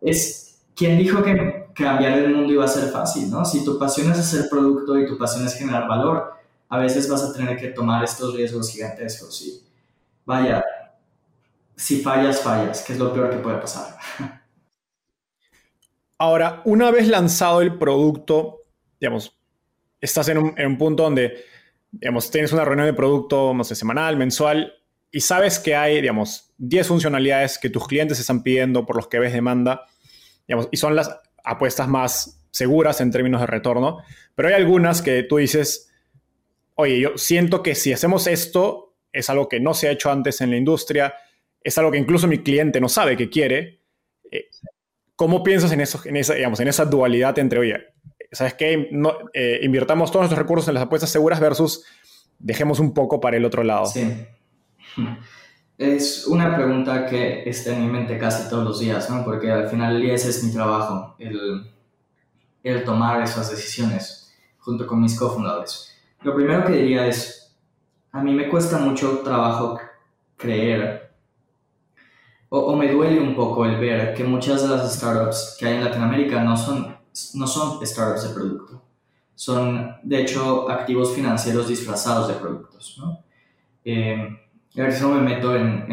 es, 0.01 0.59
¿quién 0.75 0.97
dijo 0.97 1.23
que 1.23 1.67
cambiar 1.73 2.19
el 2.19 2.35
mundo 2.35 2.51
iba 2.51 2.65
a 2.65 2.67
ser 2.67 2.89
fácil, 2.89 3.31
¿no? 3.31 3.45
Si 3.45 3.63
tu 3.63 3.79
pasión 3.79 4.11
es 4.11 4.19
hacer 4.19 4.49
producto 4.49 4.99
y 4.99 5.07
tu 5.07 5.17
pasión 5.17 5.45
es 5.45 5.55
generar 5.55 5.87
valor, 5.87 6.36
a 6.69 6.77
veces 6.77 7.09
vas 7.09 7.23
a 7.23 7.33
tener 7.33 7.57
que 7.57 7.69
tomar 7.69 8.03
estos 8.03 8.35
riesgos 8.35 8.71
gigantescos 8.71 9.41
y 9.41 9.63
vaya, 10.25 10.63
si 11.75 12.01
fallas, 12.01 12.41
fallas, 12.41 12.81
que 12.81 12.93
es 12.93 12.99
lo 12.99 13.13
peor 13.13 13.29
que 13.29 13.37
puede 13.37 13.57
pasar. 13.57 13.97
Ahora, 16.19 16.61
una 16.65 16.89
vez 16.91 17.07
lanzado 17.07 17.61
el 17.61 17.77
producto, 17.77 18.63
digamos, 18.99 19.37
estás 20.01 20.27
en 20.29 20.39
un, 20.39 20.77
punto 20.77 21.03
donde, 21.03 21.45
digamos, 21.91 22.31
tienes 22.31 22.51
una 22.51 22.65
reunión 22.65 22.87
de 22.87 22.93
producto, 22.93 23.53
no 23.53 23.63
sé, 23.63 23.75
semanal, 23.75 24.17
mensual, 24.17 24.73
y 25.11 25.21
sabes 25.21 25.59
que 25.59 25.75
hay, 25.75 26.01
digamos, 26.01 26.53
10 26.57 26.87
funcionalidades 26.87 27.59
que 27.59 27.69
tus 27.69 27.87
clientes 27.87 28.19
están 28.19 28.41
pidiendo 28.41 28.85
por 28.85 28.95
los 28.95 29.07
que 29.07 29.19
ves 29.19 29.31
demanda, 29.31 29.85
digamos, 30.47 30.67
y 30.71 30.77
son 30.77 30.95
las 30.95 31.19
apuestas 31.43 31.87
más 31.87 32.41
seguras 32.49 32.99
en 32.99 33.11
términos 33.11 33.41
de 33.41 33.47
retorno, 33.47 33.99
pero 34.33 34.49
hay 34.49 34.55
algunas 34.55 35.03
que 35.03 35.21
tú 35.23 35.37
dices, 35.37 35.86
oye, 36.77 36.99
yo 36.99 37.17
siento 37.17 37.61
que 37.61 37.75
si 37.75 37.91
hacemos 37.91 38.27
esto, 38.27 38.95
es 39.11 39.29
algo 39.29 39.49
que 39.49 39.59
no 39.59 39.73
se 39.73 39.87
ha 39.87 39.91
hecho 39.91 40.11
antes 40.11 40.41
en 40.41 40.51
la 40.51 40.57
industria, 40.57 41.13
es 41.61 41.77
algo 41.77 41.91
que 41.91 41.97
incluso 41.97 42.27
mi 42.27 42.39
cliente 42.39 42.79
no 42.79 42.87
sabe 42.87 43.17
que 43.17 43.29
quiere. 43.29 43.81
Eh, 44.31 44.45
¿Cómo 45.15 45.43
piensas 45.43 45.71
en, 45.71 45.81
eso, 45.81 45.99
en, 46.05 46.15
esa, 46.15 46.35
digamos, 46.35 46.59
en 46.59 46.67
esa 46.67 46.85
dualidad 46.85 47.37
entre, 47.39 47.59
oye, 47.59 47.77
¿sabes 48.31 48.53
qué? 48.53 48.89
No, 48.91 49.13
eh, 49.33 49.59
invirtamos 49.63 50.11
todos 50.11 50.23
nuestros 50.23 50.39
recursos 50.39 50.67
en 50.67 50.75
las 50.75 50.83
apuestas 50.83 51.09
seguras 51.09 51.39
versus 51.39 51.83
dejemos 52.37 52.79
un 52.79 52.93
poco 52.93 53.19
para 53.19 53.37
el 53.37 53.45
otro 53.45 53.63
lado? 53.63 53.87
Sí. 53.87 54.07
Es 55.77 56.27
una 56.27 56.55
pregunta 56.55 57.05
que 57.05 57.49
está 57.49 57.75
en 57.75 57.85
mi 57.85 57.91
mente 57.91 58.17
casi 58.17 58.49
todos 58.49 58.63
los 58.63 58.79
días, 58.79 59.09
¿no? 59.09 59.23
Porque 59.23 59.51
al 59.51 59.67
final 59.67 60.03
ese 60.03 60.29
es 60.29 60.43
mi 60.43 60.51
trabajo, 60.51 61.15
el, 61.19 61.71
el 62.63 62.83
tomar 62.83 63.21
esas 63.23 63.49
decisiones 63.49 64.35
junto 64.59 64.85
con 64.85 65.01
mis 65.01 65.17
cofundadores. 65.17 65.86
Lo 66.21 66.35
primero 66.35 66.65
que 66.65 66.73
diría 66.73 67.07
es, 67.07 67.57
a 68.11 68.21
mí 68.21 68.33
me 68.33 68.49
cuesta 68.49 68.77
mucho 68.77 69.19
trabajo 69.19 69.79
creer 70.35 71.11
o, 72.49 72.59
o, 72.59 72.75
me 72.75 72.91
duele 72.91 73.19
un 73.19 73.35
poco 73.35 73.65
el 73.65 73.77
ver 73.77 74.13
que 74.13 74.23
muchas 74.23 74.61
de 74.61 74.69
las 74.69 74.95
startups 74.95 75.57
que 75.59 75.65
hay 75.65 75.75
en 75.75 75.83
Latinoamérica 75.83 76.41
no 76.43 76.55
son, 76.55 76.97
no 77.33 77.45
son 77.45 77.85
startups 77.85 78.29
de 78.29 78.33
producto. 78.33 78.81
Son, 79.35 79.97
de 80.01 80.21
hecho, 80.21 80.69
activos 80.69 81.13
financieros 81.13 81.67
disfrazados 81.67 82.29
de 82.29 82.35
productos, 82.35 82.97
¿no? 82.99 83.23
Eh, 83.83 84.47
a 84.77 84.81
ver 84.81 84.93
si 84.93 85.01
no 85.01 85.09
me 85.09 85.21
meto 85.21 85.55
en, 85.55 85.85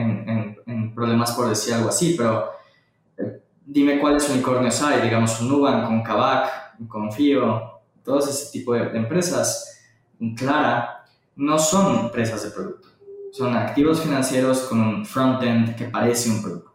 en, 0.66 0.94
problemas 0.94 1.32
por 1.32 1.48
decir 1.48 1.74
algo 1.74 1.88
así, 1.88 2.14
pero 2.16 2.50
eh, 3.18 3.42
dime 3.64 3.98
cuáles 3.98 4.28
unicornios 4.30 4.80
hay, 4.82 5.00
digamos 5.00 5.40
un 5.40 5.48
Nubank, 5.48 5.86
con 5.86 6.02
Kavak, 6.02 6.76
con 6.76 6.86
Confío, 6.86 7.80
todos 8.04 8.28
ese 8.28 8.52
tipo 8.52 8.74
de, 8.74 8.96
empresas, 8.96 9.73
Clara, 10.32 11.04
no 11.36 11.58
son 11.58 12.06
empresas 12.06 12.42
de 12.44 12.50
producto, 12.50 12.88
son 13.32 13.56
activos 13.56 14.00
financieros 14.00 14.60
con 14.60 14.80
un 14.80 15.04
front-end 15.04 15.74
que 15.76 15.86
parece 15.86 16.30
un 16.30 16.40
producto. 16.40 16.72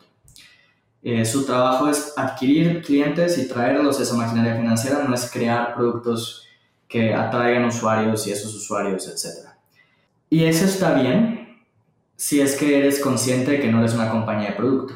Eh, 1.02 1.26
su 1.26 1.45
trabajo 1.45 1.88
es 1.88 2.14
adquirir 2.18 2.84
clientes 2.84 3.38
y 3.38 3.47
traerlos 3.47 4.00
a 4.00 4.04
esa 4.04 4.16
maquinaria 4.16 4.58
financiera, 4.58 5.04
no 5.04 5.16
es 5.16 5.32
crear 5.32 5.74
productos 5.74 6.45
que 6.88 7.14
atraigan 7.14 7.66
usuarios 7.66 8.28
y 8.28 8.32
esos 8.32 8.54
usuarios, 8.54 9.08
etc. 9.08 9.47
Y 10.30 10.43
eso 10.43 10.66
está 10.66 10.93
bien, 10.93 11.64
si 12.16 12.41
es 12.41 12.58
que 12.58 12.78
eres 12.78 13.00
consciente 13.00 13.52
de 13.52 13.60
que 13.62 13.72
no 13.72 13.80
eres 13.80 13.93
una 13.93 14.12
compañía 14.12 14.50
de 14.50 14.56
producto. 14.56 14.93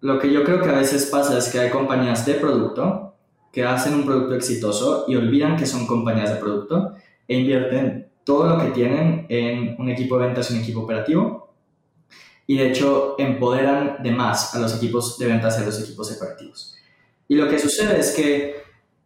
Lo 0.00 0.18
que 0.18 0.30
yo 0.30 0.44
creo 0.44 0.60
que 0.60 0.68
a 0.68 0.78
veces 0.78 1.06
pasa 1.06 1.38
es 1.38 1.48
que 1.48 1.60
hay 1.60 1.70
compañías 1.70 2.26
de 2.26 2.34
producto 2.34 3.14
que 3.52 3.64
hacen 3.64 3.94
un 3.94 4.04
producto 4.04 4.34
exitoso 4.34 5.04
y 5.08 5.16
olvidan 5.16 5.56
que 5.56 5.64
son 5.64 5.86
compañías 5.86 6.30
de 6.30 6.36
producto 6.36 6.94
e 7.32 7.38
invierten 7.38 8.10
todo 8.24 8.46
lo 8.46 8.58
que 8.62 8.70
tienen 8.70 9.26
en 9.28 9.76
un 9.78 9.88
equipo 9.88 10.18
de 10.18 10.26
ventas 10.26 10.50
y 10.50 10.54
un 10.54 10.60
equipo 10.60 10.80
operativo. 10.80 11.54
Y 12.46 12.58
de 12.58 12.68
hecho 12.68 13.14
empoderan 13.18 14.02
de 14.02 14.10
más 14.10 14.54
a 14.54 14.58
los 14.58 14.76
equipos 14.76 15.18
de 15.18 15.26
ventas 15.26 15.58
y 15.58 15.62
a 15.62 15.66
los 15.66 15.80
equipos 15.80 16.12
operativos. 16.12 16.76
Y 17.28 17.36
lo 17.36 17.48
que 17.48 17.58
sucede 17.58 17.98
es 17.98 18.12
que 18.14 18.62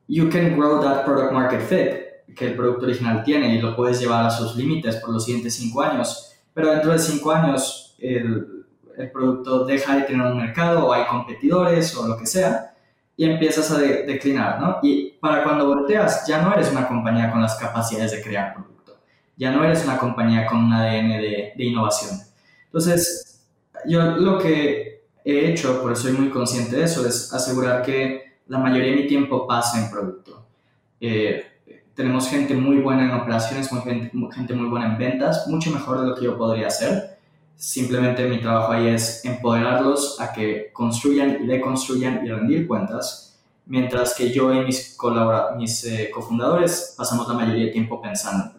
you 0.08 0.28
can 0.28 0.56
grow 0.56 0.80
that 0.80 1.04
product 1.04 1.32
market 1.32 1.60
fit 1.60 2.34
que 2.34 2.46
el 2.46 2.56
producto 2.56 2.86
original 2.86 3.22
tiene 3.22 3.54
y 3.54 3.60
lo 3.60 3.76
puedes 3.76 4.00
llevar 4.00 4.26
a 4.26 4.30
sus 4.30 4.56
límites 4.56 4.96
por 4.96 5.10
los 5.10 5.24
siguientes 5.24 5.54
cinco 5.54 5.82
años. 5.82 6.32
Pero 6.52 6.70
dentro 6.70 6.92
de 6.92 6.98
cinco 6.98 7.30
años 7.30 7.94
el, 7.98 8.66
el, 8.96 9.10
producto 9.12 9.64
deja 9.64 9.96
de 9.96 10.02
tener 10.02 10.26
un 10.26 10.38
mercado 10.38 10.86
o 10.86 10.92
hay 10.92 11.04
competidores 11.06 11.96
o 11.96 12.08
lo 12.08 12.16
que 12.16 12.26
sea 12.26 12.75
y 13.16 13.24
empiezas 13.24 13.70
a 13.70 13.78
declinar, 13.78 14.60
¿no? 14.60 14.78
Y 14.82 15.12
para 15.12 15.42
cuando 15.42 15.66
volteas 15.66 16.26
ya 16.26 16.42
no 16.42 16.52
eres 16.52 16.70
una 16.70 16.86
compañía 16.86 17.30
con 17.30 17.40
las 17.40 17.56
capacidades 17.56 18.12
de 18.12 18.22
crear 18.22 18.54
producto, 18.54 18.98
ya 19.36 19.50
no 19.50 19.64
eres 19.64 19.84
una 19.84 19.98
compañía 19.98 20.46
con 20.46 20.58
un 20.58 20.72
ADN 20.72 21.08
de, 21.08 21.52
de 21.56 21.64
innovación. 21.64 22.20
Entonces, 22.66 23.46
yo 23.86 24.02
lo 24.16 24.38
que 24.38 25.04
he 25.24 25.50
hecho, 25.50 25.82
por 25.82 25.92
eso 25.92 26.02
soy 26.02 26.12
muy 26.12 26.30
consciente 26.30 26.76
de 26.76 26.84
eso, 26.84 27.06
es 27.06 27.32
asegurar 27.32 27.82
que 27.82 28.36
la 28.48 28.58
mayoría 28.58 28.90
de 28.90 28.96
mi 29.02 29.06
tiempo 29.06 29.46
pasa 29.46 29.82
en 29.82 29.90
producto. 29.90 30.46
Eh, 31.00 31.44
tenemos 31.94 32.28
gente 32.28 32.54
muy 32.54 32.76
buena 32.76 33.04
en 33.04 33.10
operaciones, 33.12 33.68
gente 33.68 34.54
muy 34.54 34.68
buena 34.68 34.86
en 34.86 34.98
ventas, 34.98 35.48
mucho 35.48 35.70
mejor 35.70 36.00
de 36.00 36.06
lo 36.08 36.14
que 36.14 36.24
yo 36.24 36.36
podría 36.36 36.66
hacer. 36.68 37.15
Simplemente 37.56 38.28
mi 38.28 38.38
trabajo 38.40 38.72
ahí 38.72 38.88
es 38.88 39.24
empoderarlos 39.24 40.20
a 40.20 40.32
que 40.32 40.70
construyan 40.72 41.42
y 41.42 41.46
deconstruyan 41.46 42.24
y 42.24 42.30
rendir 42.30 42.66
cuentas, 42.66 43.40
mientras 43.64 44.14
que 44.14 44.30
yo 44.30 44.52
y 44.52 44.64
mis, 44.64 44.96
mis 45.56 45.84
eh, 45.84 46.10
cofundadores 46.12 46.94
pasamos 46.96 47.26
la 47.28 47.34
mayoría 47.34 47.64
del 47.64 47.72
tiempo 47.72 48.00
pensando. 48.00 48.52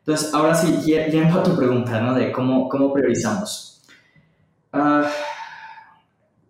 Entonces, 0.00 0.34
ahora 0.34 0.54
sí, 0.54 0.80
yendo 0.82 1.40
a 1.40 1.42
tu 1.42 1.56
pregunta, 1.56 2.00
¿no? 2.00 2.12
De 2.12 2.32
cómo, 2.32 2.68
cómo 2.68 2.92
priorizamos. 2.92 3.82
Uh, 4.72 5.04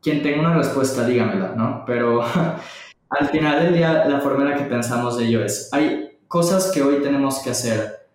quien 0.00 0.22
tenga 0.22 0.40
una 0.40 0.54
respuesta, 0.54 1.04
dígamela, 1.04 1.54
¿no? 1.54 1.84
Pero 1.86 2.22
al 3.10 3.28
final 3.28 3.62
del 3.62 3.74
día, 3.74 4.06
la 4.06 4.20
forma 4.20 4.42
en 4.42 4.50
la 4.50 4.56
que 4.56 4.64
pensamos 4.64 5.18
de 5.18 5.26
ello 5.26 5.44
es, 5.44 5.68
hay 5.72 6.18
cosas 6.28 6.72
que 6.72 6.82
hoy 6.82 7.02
tenemos 7.02 7.40
que 7.40 7.50
hacer 7.50 8.08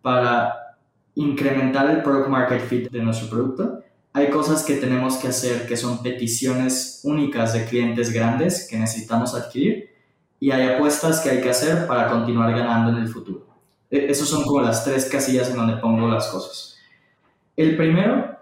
para 0.00 0.67
incrementar 1.18 1.90
el 1.90 2.02
product 2.02 2.28
market 2.28 2.60
fit 2.60 2.90
de 2.92 3.02
nuestro 3.02 3.28
producto, 3.28 3.82
hay 4.12 4.30
cosas 4.30 4.62
que 4.62 4.76
tenemos 4.76 5.16
que 5.16 5.28
hacer 5.28 5.66
que 5.66 5.76
son 5.76 6.00
peticiones 6.00 7.00
únicas 7.02 7.52
de 7.52 7.64
clientes 7.64 8.12
grandes 8.12 8.68
que 8.70 8.78
necesitamos 8.78 9.34
adquirir 9.34 9.90
y 10.38 10.52
hay 10.52 10.74
apuestas 10.74 11.20
que 11.20 11.30
hay 11.30 11.40
que 11.40 11.50
hacer 11.50 11.88
para 11.88 12.08
continuar 12.08 12.52
ganando 12.52 12.96
en 12.96 13.02
el 13.02 13.08
futuro. 13.08 13.48
E, 13.90 14.06
Esas 14.08 14.28
son 14.28 14.44
como 14.44 14.60
las 14.60 14.84
tres 14.84 15.06
casillas 15.06 15.50
en 15.50 15.56
donde 15.56 15.78
pongo 15.78 16.06
las 16.06 16.28
cosas. 16.28 16.76
El 17.56 17.76
primero 17.76 18.38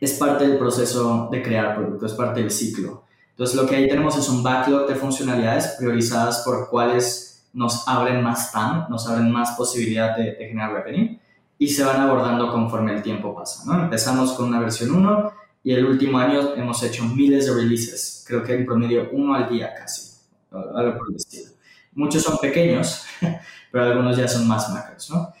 es 0.00 0.14
parte 0.14 0.48
del 0.48 0.56
proceso 0.56 1.28
de 1.30 1.42
crear 1.42 1.76
producto, 1.76 2.06
es 2.06 2.14
parte 2.14 2.40
del 2.40 2.50
ciclo. 2.50 3.04
Entonces 3.30 3.54
lo 3.54 3.66
que 3.66 3.76
ahí 3.76 3.86
tenemos 3.86 4.16
es 4.16 4.30
un 4.30 4.42
backlog 4.42 4.88
de 4.88 4.94
funcionalidades 4.94 5.76
priorizadas 5.78 6.42
por 6.42 6.70
cuáles 6.70 7.46
nos 7.52 7.86
abren 7.86 8.22
más 8.22 8.50
TAM, 8.50 8.86
nos 8.88 9.06
abren 9.06 9.30
más 9.30 9.50
posibilidad 9.58 10.16
de, 10.16 10.32
de 10.36 10.48
generar 10.48 10.72
revenue 10.72 11.18
y 11.58 11.68
se 11.68 11.84
van 11.84 12.00
abordando 12.00 12.52
conforme 12.52 12.94
el 12.94 13.02
tiempo 13.02 13.34
pasa. 13.34 13.64
¿no? 13.66 13.82
Empezamos 13.84 14.32
con 14.32 14.48
una 14.48 14.60
versión 14.60 14.94
1 14.94 15.32
y 15.64 15.72
el 15.72 15.84
último 15.84 16.18
año 16.18 16.54
hemos 16.54 16.82
hecho 16.82 17.04
miles 17.04 17.46
de 17.46 17.54
releases, 17.54 18.24
creo 18.26 18.44
que 18.44 18.54
en 18.54 18.64
promedio 18.64 19.08
uno 19.12 19.34
al 19.34 19.48
día 19.48 19.74
casi, 19.74 20.12
algo 20.52 20.98
por 20.98 21.10
el 21.10 21.16
estilo. 21.16 21.50
Muchos 21.92 22.22
son 22.22 22.38
pequeños, 22.38 23.04
pero 23.72 23.84
algunos 23.84 24.16
ya 24.16 24.28
son 24.28 24.46
más 24.46 24.70
macros. 24.70 25.10
¿no? 25.10 25.32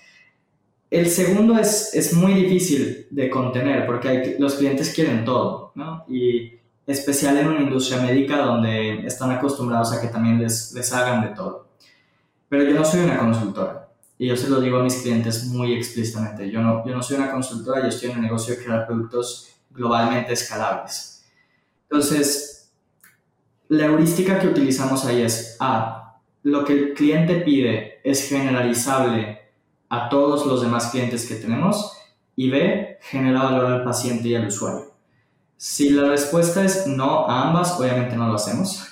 El 0.90 1.08
segundo 1.08 1.56
es, 1.56 1.94
es 1.94 2.12
muy 2.12 2.34
difícil 2.34 3.06
de 3.10 3.30
contener 3.30 3.86
porque 3.86 4.08
hay, 4.08 4.36
los 4.38 4.54
clientes 4.54 4.92
quieren 4.92 5.24
todo, 5.24 5.72
¿no? 5.74 6.04
Y 6.08 6.54
especial 6.86 7.36
en 7.36 7.48
una 7.48 7.60
industria 7.60 8.00
médica 8.00 8.38
donde 8.38 9.06
están 9.06 9.30
acostumbrados 9.30 9.92
a 9.92 10.00
que 10.00 10.08
también 10.08 10.40
les, 10.40 10.72
les 10.72 10.92
hagan 10.92 11.22
de 11.22 11.28
todo. 11.28 11.68
Pero 12.48 12.64
yo 12.64 12.74
no 12.74 12.84
soy 12.84 13.00
una 13.00 13.18
consultora 13.18 13.87
y 14.18 14.26
yo 14.26 14.36
se 14.36 14.50
lo 14.50 14.60
digo 14.60 14.78
a 14.78 14.82
mis 14.82 14.96
clientes 14.96 15.44
muy 15.44 15.74
explícitamente. 15.74 16.50
Yo 16.50 16.60
no, 16.60 16.84
yo 16.84 16.94
no 16.94 17.02
soy 17.02 17.18
una 17.18 17.30
consultora, 17.30 17.82
yo 17.82 17.88
estoy 17.88 18.10
en 18.10 18.16
el 18.16 18.22
negocio 18.22 18.54
de 18.54 18.64
crear 18.64 18.86
productos 18.86 19.48
globalmente 19.70 20.32
escalables. 20.32 21.24
Entonces, 21.84 22.70
la 23.68 23.86
heurística 23.86 24.40
que 24.40 24.48
utilizamos 24.48 25.04
ahí 25.04 25.22
es 25.22 25.56
A, 25.60 26.20
lo 26.42 26.64
que 26.64 26.72
el 26.72 26.94
cliente 26.94 27.36
pide 27.36 28.00
es 28.02 28.28
generalizable 28.28 29.38
a 29.88 30.08
todos 30.08 30.46
los 30.46 30.62
demás 30.62 30.88
clientes 30.90 31.26
que 31.26 31.36
tenemos 31.36 31.96
y 32.34 32.50
B, 32.50 32.98
genera 33.02 33.44
valor 33.44 33.66
al 33.66 33.84
paciente 33.84 34.28
y 34.28 34.34
al 34.34 34.48
usuario. 34.48 34.94
Si 35.56 35.90
la 35.90 36.08
respuesta 36.08 36.64
es 36.64 36.86
no 36.86 37.28
a 37.28 37.48
ambas, 37.48 37.78
obviamente 37.78 38.16
no 38.16 38.28
lo 38.28 38.34
hacemos. 38.34 38.86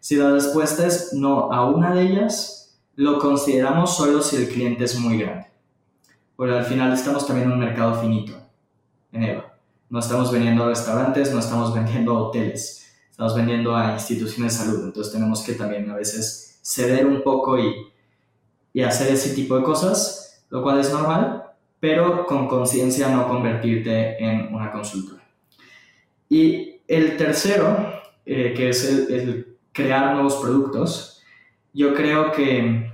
Si 0.00 0.16
la 0.16 0.30
respuesta 0.30 0.86
es 0.86 1.12
no 1.12 1.52
a 1.52 1.70
una 1.70 1.94
de 1.94 2.02
ellas, 2.02 2.61
lo 2.96 3.18
consideramos 3.18 3.96
solo 3.96 4.22
si 4.22 4.36
el 4.36 4.48
cliente 4.48 4.84
es 4.84 4.98
muy 4.98 5.18
grande. 5.18 5.46
Porque 6.36 6.54
al 6.54 6.64
final 6.64 6.92
estamos 6.92 7.26
también 7.26 7.48
en 7.48 7.54
un 7.54 7.60
mercado 7.60 8.00
finito, 8.00 8.32
en 9.12 9.22
EVA. 9.22 9.54
No 9.90 9.98
estamos 9.98 10.32
vendiendo 10.32 10.64
a 10.64 10.68
restaurantes, 10.68 11.32
no 11.32 11.40
estamos 11.40 11.74
vendiendo 11.74 12.12
a 12.16 12.22
hoteles, 12.22 12.86
estamos 13.10 13.34
vendiendo 13.34 13.76
a 13.76 13.94
instituciones 13.94 14.58
de 14.58 14.64
salud. 14.64 14.84
Entonces 14.84 15.12
tenemos 15.12 15.42
que 15.42 15.54
también 15.54 15.90
a 15.90 15.96
veces 15.96 16.58
ceder 16.62 17.06
un 17.06 17.22
poco 17.22 17.58
y, 17.58 17.74
y 18.72 18.82
hacer 18.82 19.12
ese 19.12 19.34
tipo 19.34 19.56
de 19.56 19.62
cosas, 19.62 20.44
lo 20.50 20.62
cual 20.62 20.80
es 20.80 20.92
normal, 20.92 21.44
pero 21.80 22.26
con 22.26 22.46
conciencia 22.46 23.08
no 23.08 23.28
convertirte 23.28 24.22
en 24.22 24.54
una 24.54 24.70
consultora. 24.70 25.22
Y 26.28 26.80
el 26.86 27.16
tercero, 27.16 27.92
eh, 28.24 28.54
que 28.56 28.68
es 28.68 28.88
el, 28.88 29.12
el, 29.12 29.56
crear 29.72 30.14
nuevos 30.14 30.36
productos, 30.36 31.21
yo 31.72 31.94
creo 31.94 32.32
que 32.32 32.92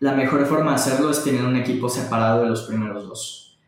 la 0.00 0.14
mejor 0.14 0.46
forma 0.46 0.70
de 0.70 0.76
hacerlo 0.76 1.10
es 1.10 1.22
tener 1.22 1.44
un 1.44 1.56
equipo 1.56 1.88
separado 1.88 2.42
de 2.42 2.48
los 2.48 2.62
primeros 2.62 3.06
dos. 3.06 3.58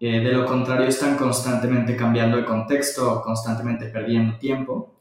Eh, 0.00 0.20
de 0.20 0.32
lo 0.32 0.46
contrario, 0.46 0.86
están 0.86 1.16
constantemente 1.16 1.96
cambiando 1.96 2.36
el 2.36 2.44
contexto, 2.44 3.20
constantemente 3.22 3.86
perdiendo 3.86 4.38
tiempo. 4.38 4.94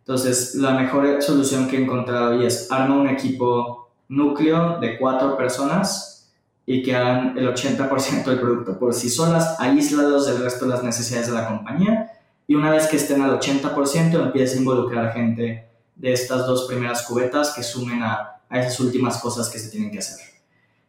Entonces, 0.00 0.54
la 0.56 0.72
mejor 0.72 1.22
solución 1.22 1.68
que 1.68 1.76
he 1.76 1.82
encontrado 1.82 2.32
ahí 2.32 2.46
es 2.46 2.70
arma 2.70 2.96
un 2.96 3.08
equipo 3.08 3.90
núcleo 4.08 4.78
de 4.78 4.98
cuatro 4.98 5.36
personas 5.36 6.32
y 6.66 6.82
que 6.82 6.94
hagan 6.94 7.36
el 7.38 7.48
80% 7.48 8.24
del 8.24 8.40
producto 8.40 8.78
por 8.78 8.94
sí 8.94 9.08
solas, 9.08 9.58
aíslados 9.60 10.26
del 10.26 10.42
resto 10.42 10.66
de 10.66 10.70
las 10.72 10.82
necesidades 10.82 11.28
de 11.28 11.34
la 11.34 11.48
compañía 11.48 12.10
y 12.46 12.54
una 12.54 12.70
vez 12.70 12.86
que 12.86 12.96
estén 12.96 13.22
al 13.22 13.38
80% 13.38 14.22
empieza 14.22 14.56
a 14.56 14.58
involucrar 14.58 15.12
gente 15.12 15.68
de 15.94 16.12
estas 16.12 16.46
dos 16.46 16.66
primeras 16.66 17.02
cubetas 17.06 17.54
que 17.54 17.62
sumen 17.62 18.02
a, 18.02 18.33
a, 18.48 18.60
esas 18.60 18.78
últimas 18.80 19.18
cosas 19.18 19.48
que 19.48 19.58
se 19.58 19.70
tienen 19.70 19.90
que 19.90 19.98
hacer. 19.98 20.18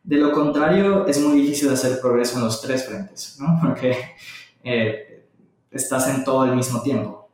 De 0.04 0.18
lo 0.18 0.32
contrario, 0.32 1.08
es 1.08 1.20
muy 1.20 1.42
difícil 1.42 1.70
hacer 1.70 2.00
progreso 2.00 2.38
en 2.38 2.46
los 2.46 2.62
tres 2.62 2.86
frentes, 2.86 3.38
¿no? 3.40 3.60
porque 3.62 3.98
eh, 4.64 5.26
estás 5.72 6.08
en 6.10 6.24
todo 6.24 6.42
al 6.42 6.56
mismo 6.56 6.82
tiempo. 6.82 7.30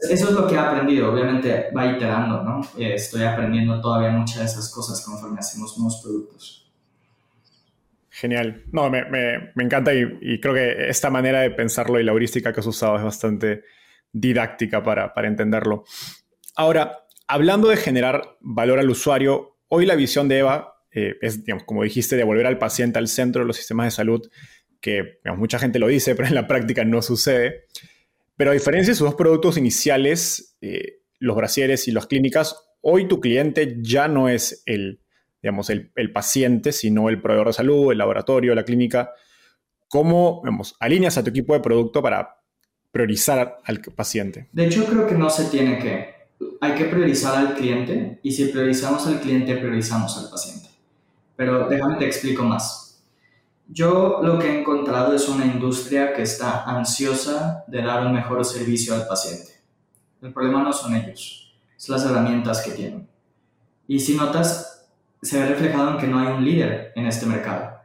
Eso 0.00 0.28
es 0.28 0.32
lo 0.32 0.46
que 0.46 0.54
he 0.54 0.58
aprendido, 0.58 1.12
obviamente 1.12 1.70
va 1.76 1.86
iterando, 1.86 2.42
¿no? 2.42 2.60
Eh, 2.78 2.94
estoy 2.94 3.24
aprendiendo 3.24 3.80
todavía 3.80 4.10
muchas 4.10 4.38
de 4.38 4.44
esas 4.44 4.70
cosas 4.72 5.00
conforme 5.04 5.40
hacemos 5.40 5.76
nuevos 5.76 6.00
productos. 6.02 6.70
Genial. 8.10 8.64
No, 8.72 8.90
me, 8.90 9.04
me, 9.04 9.52
me 9.54 9.64
encanta 9.64 9.94
y, 9.94 10.18
y, 10.20 10.40
creo 10.40 10.54
que 10.54 10.88
esta 10.88 11.10
manera 11.10 11.40
de 11.40 11.50
pensarlo 11.50 12.00
y 12.00 12.04
la 12.04 12.12
heurística 12.12 12.52
que 12.52 12.60
has 12.60 12.66
usado 12.66 12.96
es 12.96 13.02
bastante 13.02 13.64
didáctica 14.12 14.82
para, 14.82 15.14
para 15.14 15.28
entenderlo. 15.28 15.84
Ahora, 16.56 17.06
hablando 17.28 17.68
de 17.68 17.76
generar 17.76 18.36
valor 18.40 18.80
al 18.80 18.90
usuario, 18.90 19.58
hoy 19.68 19.86
la 19.86 19.94
visión 19.94 20.28
de 20.28 20.38
Eva 20.38 20.82
eh, 20.90 21.16
es, 21.20 21.40
como 21.66 21.84
dijiste, 21.84 22.16
de 22.16 22.24
volver 22.24 22.46
al 22.46 22.58
paciente 22.58 22.98
al 22.98 23.08
centro 23.08 23.42
de 23.42 23.46
los 23.46 23.56
sistemas 23.56 23.86
de 23.86 23.90
salud, 23.92 24.28
que 24.80 25.20
mucha 25.36 25.58
gente 25.58 25.78
lo 25.78 25.86
dice, 25.86 26.14
pero 26.16 26.28
en 26.28 26.34
la 26.34 26.46
práctica 26.46 26.84
no 26.84 27.02
sucede. 27.02 27.66
Pero 28.36 28.50
a 28.50 28.54
diferencia 28.54 28.92
de 28.92 28.96
sus 28.96 29.06
dos 29.06 29.14
productos 29.14 29.58
iniciales, 29.58 30.56
eh, 30.60 31.00
los 31.18 31.36
brasieres 31.36 31.86
y 31.88 31.92
las 31.92 32.06
clínicas, 32.06 32.56
hoy 32.80 33.06
tu 33.08 33.20
cliente 33.20 33.76
ya 33.80 34.08
no 34.08 34.28
es 34.28 34.62
el, 34.66 35.00
digamos, 35.42 35.70
el, 35.70 35.90
paciente, 36.12 36.72
sino 36.72 37.08
el 37.08 37.20
proveedor 37.20 37.48
de 37.48 37.52
salud, 37.52 37.92
el 37.92 37.98
laboratorio, 37.98 38.54
la 38.54 38.64
clínica. 38.64 39.10
¿Cómo 39.88 40.42
alineas 40.80 41.18
a 41.18 41.24
tu 41.24 41.30
equipo 41.30 41.54
de 41.54 41.60
producto 41.60 42.02
para 42.02 42.36
priorizar 42.92 43.58
al 43.64 43.80
paciente? 43.80 44.48
De 44.52 44.66
hecho, 44.66 44.84
creo 44.86 45.06
que 45.06 45.14
no 45.14 45.28
se 45.30 45.46
tiene 45.46 45.78
que. 45.78 46.17
Hay 46.60 46.74
que 46.74 46.84
priorizar 46.84 47.36
al 47.36 47.54
cliente 47.54 48.20
y 48.22 48.32
si 48.32 48.46
priorizamos 48.46 49.06
al 49.06 49.20
cliente, 49.20 49.56
priorizamos 49.56 50.16
al 50.18 50.30
paciente. 50.30 50.68
Pero 51.36 51.68
déjame 51.68 51.96
te 51.96 52.06
explico 52.06 52.42
más. 52.44 53.00
Yo 53.68 54.20
lo 54.22 54.38
que 54.38 54.48
he 54.48 54.60
encontrado 54.60 55.14
es 55.14 55.28
una 55.28 55.44
industria 55.44 56.14
que 56.14 56.22
está 56.22 56.64
ansiosa 56.64 57.64
de 57.66 57.82
dar 57.82 58.06
un 58.06 58.14
mejor 58.14 58.44
servicio 58.44 58.94
al 58.94 59.06
paciente. 59.06 59.52
El 60.22 60.32
problema 60.32 60.62
no 60.62 60.72
son 60.72 60.96
ellos, 60.96 61.54
son 61.76 61.96
las 61.96 62.04
herramientas 62.04 62.62
que 62.62 62.70
tienen. 62.70 63.06
Y 63.86 64.00
si 64.00 64.14
notas, 64.16 64.86
se 65.22 65.38
ve 65.38 65.48
reflejado 65.48 65.92
en 65.92 65.98
que 65.98 66.06
no 66.06 66.18
hay 66.18 66.28
un 66.28 66.44
líder 66.44 66.92
en 66.96 67.06
este 67.06 67.26
mercado. 67.26 67.78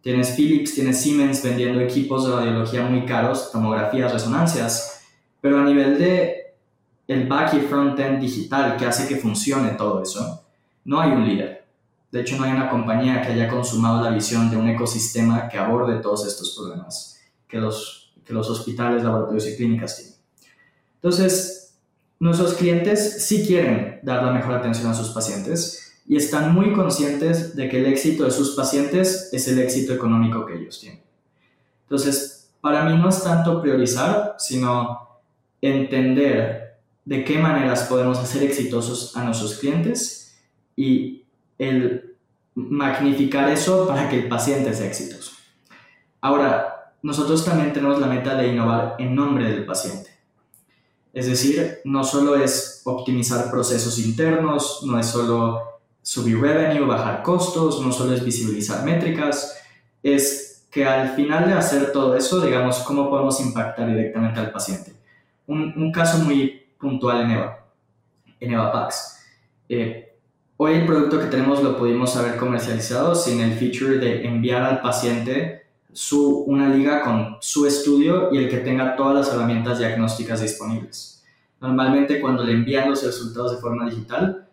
Tienes 0.00 0.30
Philips, 0.36 0.74
tienes 0.74 1.00
Siemens 1.00 1.42
vendiendo 1.42 1.80
equipos 1.80 2.26
de 2.26 2.34
radiología 2.34 2.82
muy 2.82 3.04
caros, 3.04 3.50
tomografías, 3.50 4.12
resonancias, 4.12 5.04
pero 5.40 5.58
a 5.58 5.64
nivel 5.64 5.98
de 5.98 6.45
el 7.08 7.28
back 7.28 7.54
y 7.54 7.60
front-end 7.60 8.20
digital 8.20 8.76
que 8.76 8.86
hace 8.86 9.06
que 9.06 9.16
funcione 9.16 9.70
todo 9.70 10.02
eso, 10.02 10.44
no 10.84 11.00
hay 11.00 11.12
un 11.12 11.26
líder. 11.26 11.66
De 12.10 12.20
hecho, 12.20 12.36
no 12.36 12.44
hay 12.44 12.52
una 12.52 12.70
compañía 12.70 13.20
que 13.22 13.32
haya 13.32 13.48
consumado 13.48 14.02
la 14.02 14.10
visión 14.10 14.50
de 14.50 14.56
un 14.56 14.68
ecosistema 14.68 15.48
que 15.48 15.58
aborde 15.58 16.00
todos 16.00 16.26
estos 16.26 16.54
problemas 16.56 17.20
que 17.48 17.58
los, 17.58 18.12
que 18.24 18.32
los 18.32 18.48
hospitales, 18.50 19.02
laboratorios 19.02 19.46
y 19.46 19.56
clínicas 19.56 19.96
tienen. 19.96 20.14
Entonces, 20.96 21.78
nuestros 22.18 22.54
clientes 22.54 23.24
sí 23.24 23.46
quieren 23.46 24.00
dar 24.02 24.24
la 24.24 24.32
mejor 24.32 24.54
atención 24.54 24.90
a 24.90 24.94
sus 24.94 25.10
pacientes 25.10 25.94
y 26.08 26.16
están 26.16 26.54
muy 26.54 26.72
conscientes 26.72 27.54
de 27.56 27.68
que 27.68 27.80
el 27.80 27.86
éxito 27.86 28.24
de 28.24 28.30
sus 28.30 28.54
pacientes 28.56 29.30
es 29.32 29.48
el 29.48 29.58
éxito 29.58 29.92
económico 29.92 30.46
que 30.46 30.54
ellos 30.54 30.80
tienen. 30.80 31.02
Entonces, 31.82 32.48
para 32.60 32.84
mí 32.84 32.96
no 32.98 33.08
es 33.08 33.22
tanto 33.22 33.60
priorizar, 33.60 34.36
sino 34.38 35.20
entender 35.60 36.65
de 37.06 37.24
qué 37.24 37.38
maneras 37.38 37.84
podemos 37.84 38.18
hacer 38.18 38.42
exitosos 38.42 39.16
a 39.16 39.24
nuestros 39.24 39.54
clientes 39.54 40.36
y 40.76 41.22
el 41.56 42.16
magnificar 42.54 43.48
eso 43.48 43.86
para 43.86 44.08
que 44.08 44.18
el 44.18 44.28
paciente 44.28 44.74
sea 44.74 44.88
exitoso. 44.88 45.32
Ahora, 46.20 46.92
nosotros 47.02 47.44
también 47.44 47.72
tenemos 47.72 48.00
la 48.00 48.08
meta 48.08 48.34
de 48.34 48.48
innovar 48.48 48.96
en 48.98 49.14
nombre 49.14 49.48
del 49.48 49.64
paciente. 49.64 50.10
Es 51.12 51.26
decir, 51.26 51.78
no 51.84 52.02
solo 52.02 52.36
es 52.36 52.82
optimizar 52.84 53.50
procesos 53.50 53.98
internos, 54.00 54.82
no 54.82 54.98
es 54.98 55.06
solo 55.06 55.80
subir 56.02 56.40
revenue, 56.40 56.86
bajar 56.86 57.22
costos, 57.22 57.80
no 57.80 57.92
solo 57.92 58.14
es 58.14 58.24
visibilizar 58.24 58.84
métricas, 58.84 59.56
es 60.02 60.66
que 60.70 60.84
al 60.84 61.14
final 61.14 61.46
de 61.46 61.54
hacer 61.54 61.92
todo 61.92 62.16
eso, 62.16 62.40
digamos, 62.40 62.80
cómo 62.80 63.08
podemos 63.08 63.40
impactar 63.40 63.88
directamente 63.88 64.40
al 64.40 64.50
paciente. 64.50 64.92
Un, 65.46 65.72
un 65.76 65.92
caso 65.92 66.18
muy 66.18 66.65
puntual 66.78 67.22
en 67.22 67.30
EVA, 67.32 67.66
en 68.40 68.52
EVA 68.52 68.72
Pax. 68.72 69.24
Eh, 69.68 70.16
hoy 70.56 70.74
el 70.74 70.86
producto 70.86 71.18
que 71.18 71.26
tenemos 71.26 71.62
lo 71.62 71.76
pudimos 71.76 72.16
haber 72.16 72.36
comercializado 72.36 73.14
sin 73.14 73.40
el 73.40 73.52
feature 73.52 73.98
de 73.98 74.26
enviar 74.26 74.62
al 74.62 74.80
paciente 74.80 75.66
su, 75.92 76.44
una 76.46 76.68
liga 76.68 77.02
con 77.02 77.38
su 77.40 77.66
estudio 77.66 78.32
y 78.32 78.38
el 78.38 78.48
que 78.48 78.58
tenga 78.58 78.96
todas 78.96 79.14
las 79.14 79.34
herramientas 79.34 79.78
diagnósticas 79.78 80.42
disponibles. 80.42 81.24
Normalmente 81.60 82.20
cuando 82.20 82.44
le 82.44 82.52
envían 82.52 82.90
los 82.90 83.02
resultados 83.02 83.52
de 83.52 83.58
forma 83.58 83.88
digital, 83.88 84.46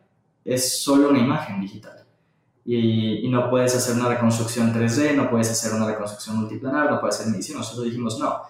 es 0.45 0.81
solo 0.81 1.09
una 1.09 1.19
imagen 1.19 1.59
digital. 1.59 2.05
Y, 2.65 3.25
y, 3.25 3.29
no 3.29 3.49
puedes 3.49 3.75
hacer 3.75 3.95
una 3.95 4.07
reconstrucción 4.07 4.73
3D, 4.73 5.15
no 5.15 5.29
puedes 5.29 5.51
hacer 5.51 5.73
una 5.73 5.85
reconstrucción 5.85 6.37
multiplanar, 6.37 6.89
no 6.89 7.01
puedes 7.01 7.19
hacer 7.19 7.29
medicina. 7.29 7.57
Nosotros 7.57 7.85
dijimos, 7.85 8.17
no, 8.19 8.41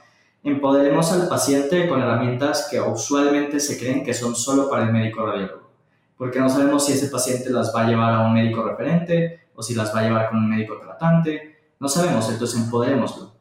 empoderemos 0.44 1.12
al 1.12 1.28
paciente 1.28 1.88
con 1.88 2.02
herramientas 2.02 2.68
que 2.70 2.80
usualmente 2.80 3.60
se 3.60 3.80
creen 3.80 4.04
que 4.04 4.14
son 4.14 4.36
solo 4.36 4.70
para 4.70 4.84
el 4.84 4.92
médico 4.92 5.26
radiólogo, 5.26 5.72
porque 6.18 6.40
no 6.40 6.50
sabemos 6.50 6.86
si 6.86 6.94
ese 6.94 7.08
paciente 7.08 7.50
las 7.50 7.74
va 7.74 7.84
a 7.84 7.88
llevar 7.88 8.14
a 8.14 8.26
un 8.26 8.34
médico 8.34 8.64
referente 8.64 9.48
o 9.56 9.64
si 9.64 9.74
las 9.74 9.96
va 9.96 10.02
a 10.02 10.04
llevar 10.04 10.30
con 10.30 10.40
un 10.40 10.50
médico 10.50 10.78
tratante, 10.80 11.72
no 11.80 11.88
sabemos, 11.88 12.30
entonces 12.30 12.60
empoderémoslo. 12.60 13.34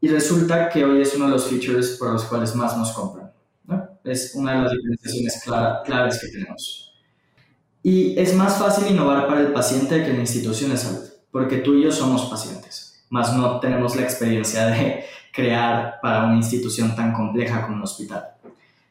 Y 0.00 0.08
resulta 0.08 0.68
que 0.68 0.84
hoy 0.84 1.02
es 1.02 1.14
uno 1.14 1.26
de 1.26 1.32
los 1.32 1.46
features 1.46 1.96
por 1.98 2.10
los 2.12 2.24
cuales 2.24 2.54
más 2.54 2.76
nos 2.76 2.92
compran. 2.92 3.30
Es 4.02 4.34
una 4.34 4.54
de 4.54 4.62
las 4.62 4.72
diferenciaciones 4.72 5.42
claras 5.84 6.18
que 6.20 6.28
tenemos. 6.28 6.94
Y 7.82 8.18
es 8.18 8.34
más 8.34 8.58
fácil 8.58 8.90
innovar 8.90 9.26
para 9.26 9.40
el 9.40 9.52
paciente 9.52 10.02
que 10.02 10.12
la 10.12 10.20
institución 10.20 10.70
de 10.70 10.76
salud, 10.78 11.06
porque 11.30 11.58
tú 11.58 11.74
y 11.74 11.84
yo 11.84 11.92
somos 11.92 12.26
pacientes, 12.26 13.04
más 13.10 13.34
no 13.36 13.60
tenemos 13.60 13.94
la 13.96 14.02
experiencia 14.02 14.66
de 14.66 15.04
crear 15.32 15.98
para 16.02 16.24
una 16.24 16.36
institución 16.36 16.94
tan 16.94 17.12
compleja 17.12 17.62
como 17.62 17.76
un 17.76 17.82
hospital. 17.82 18.24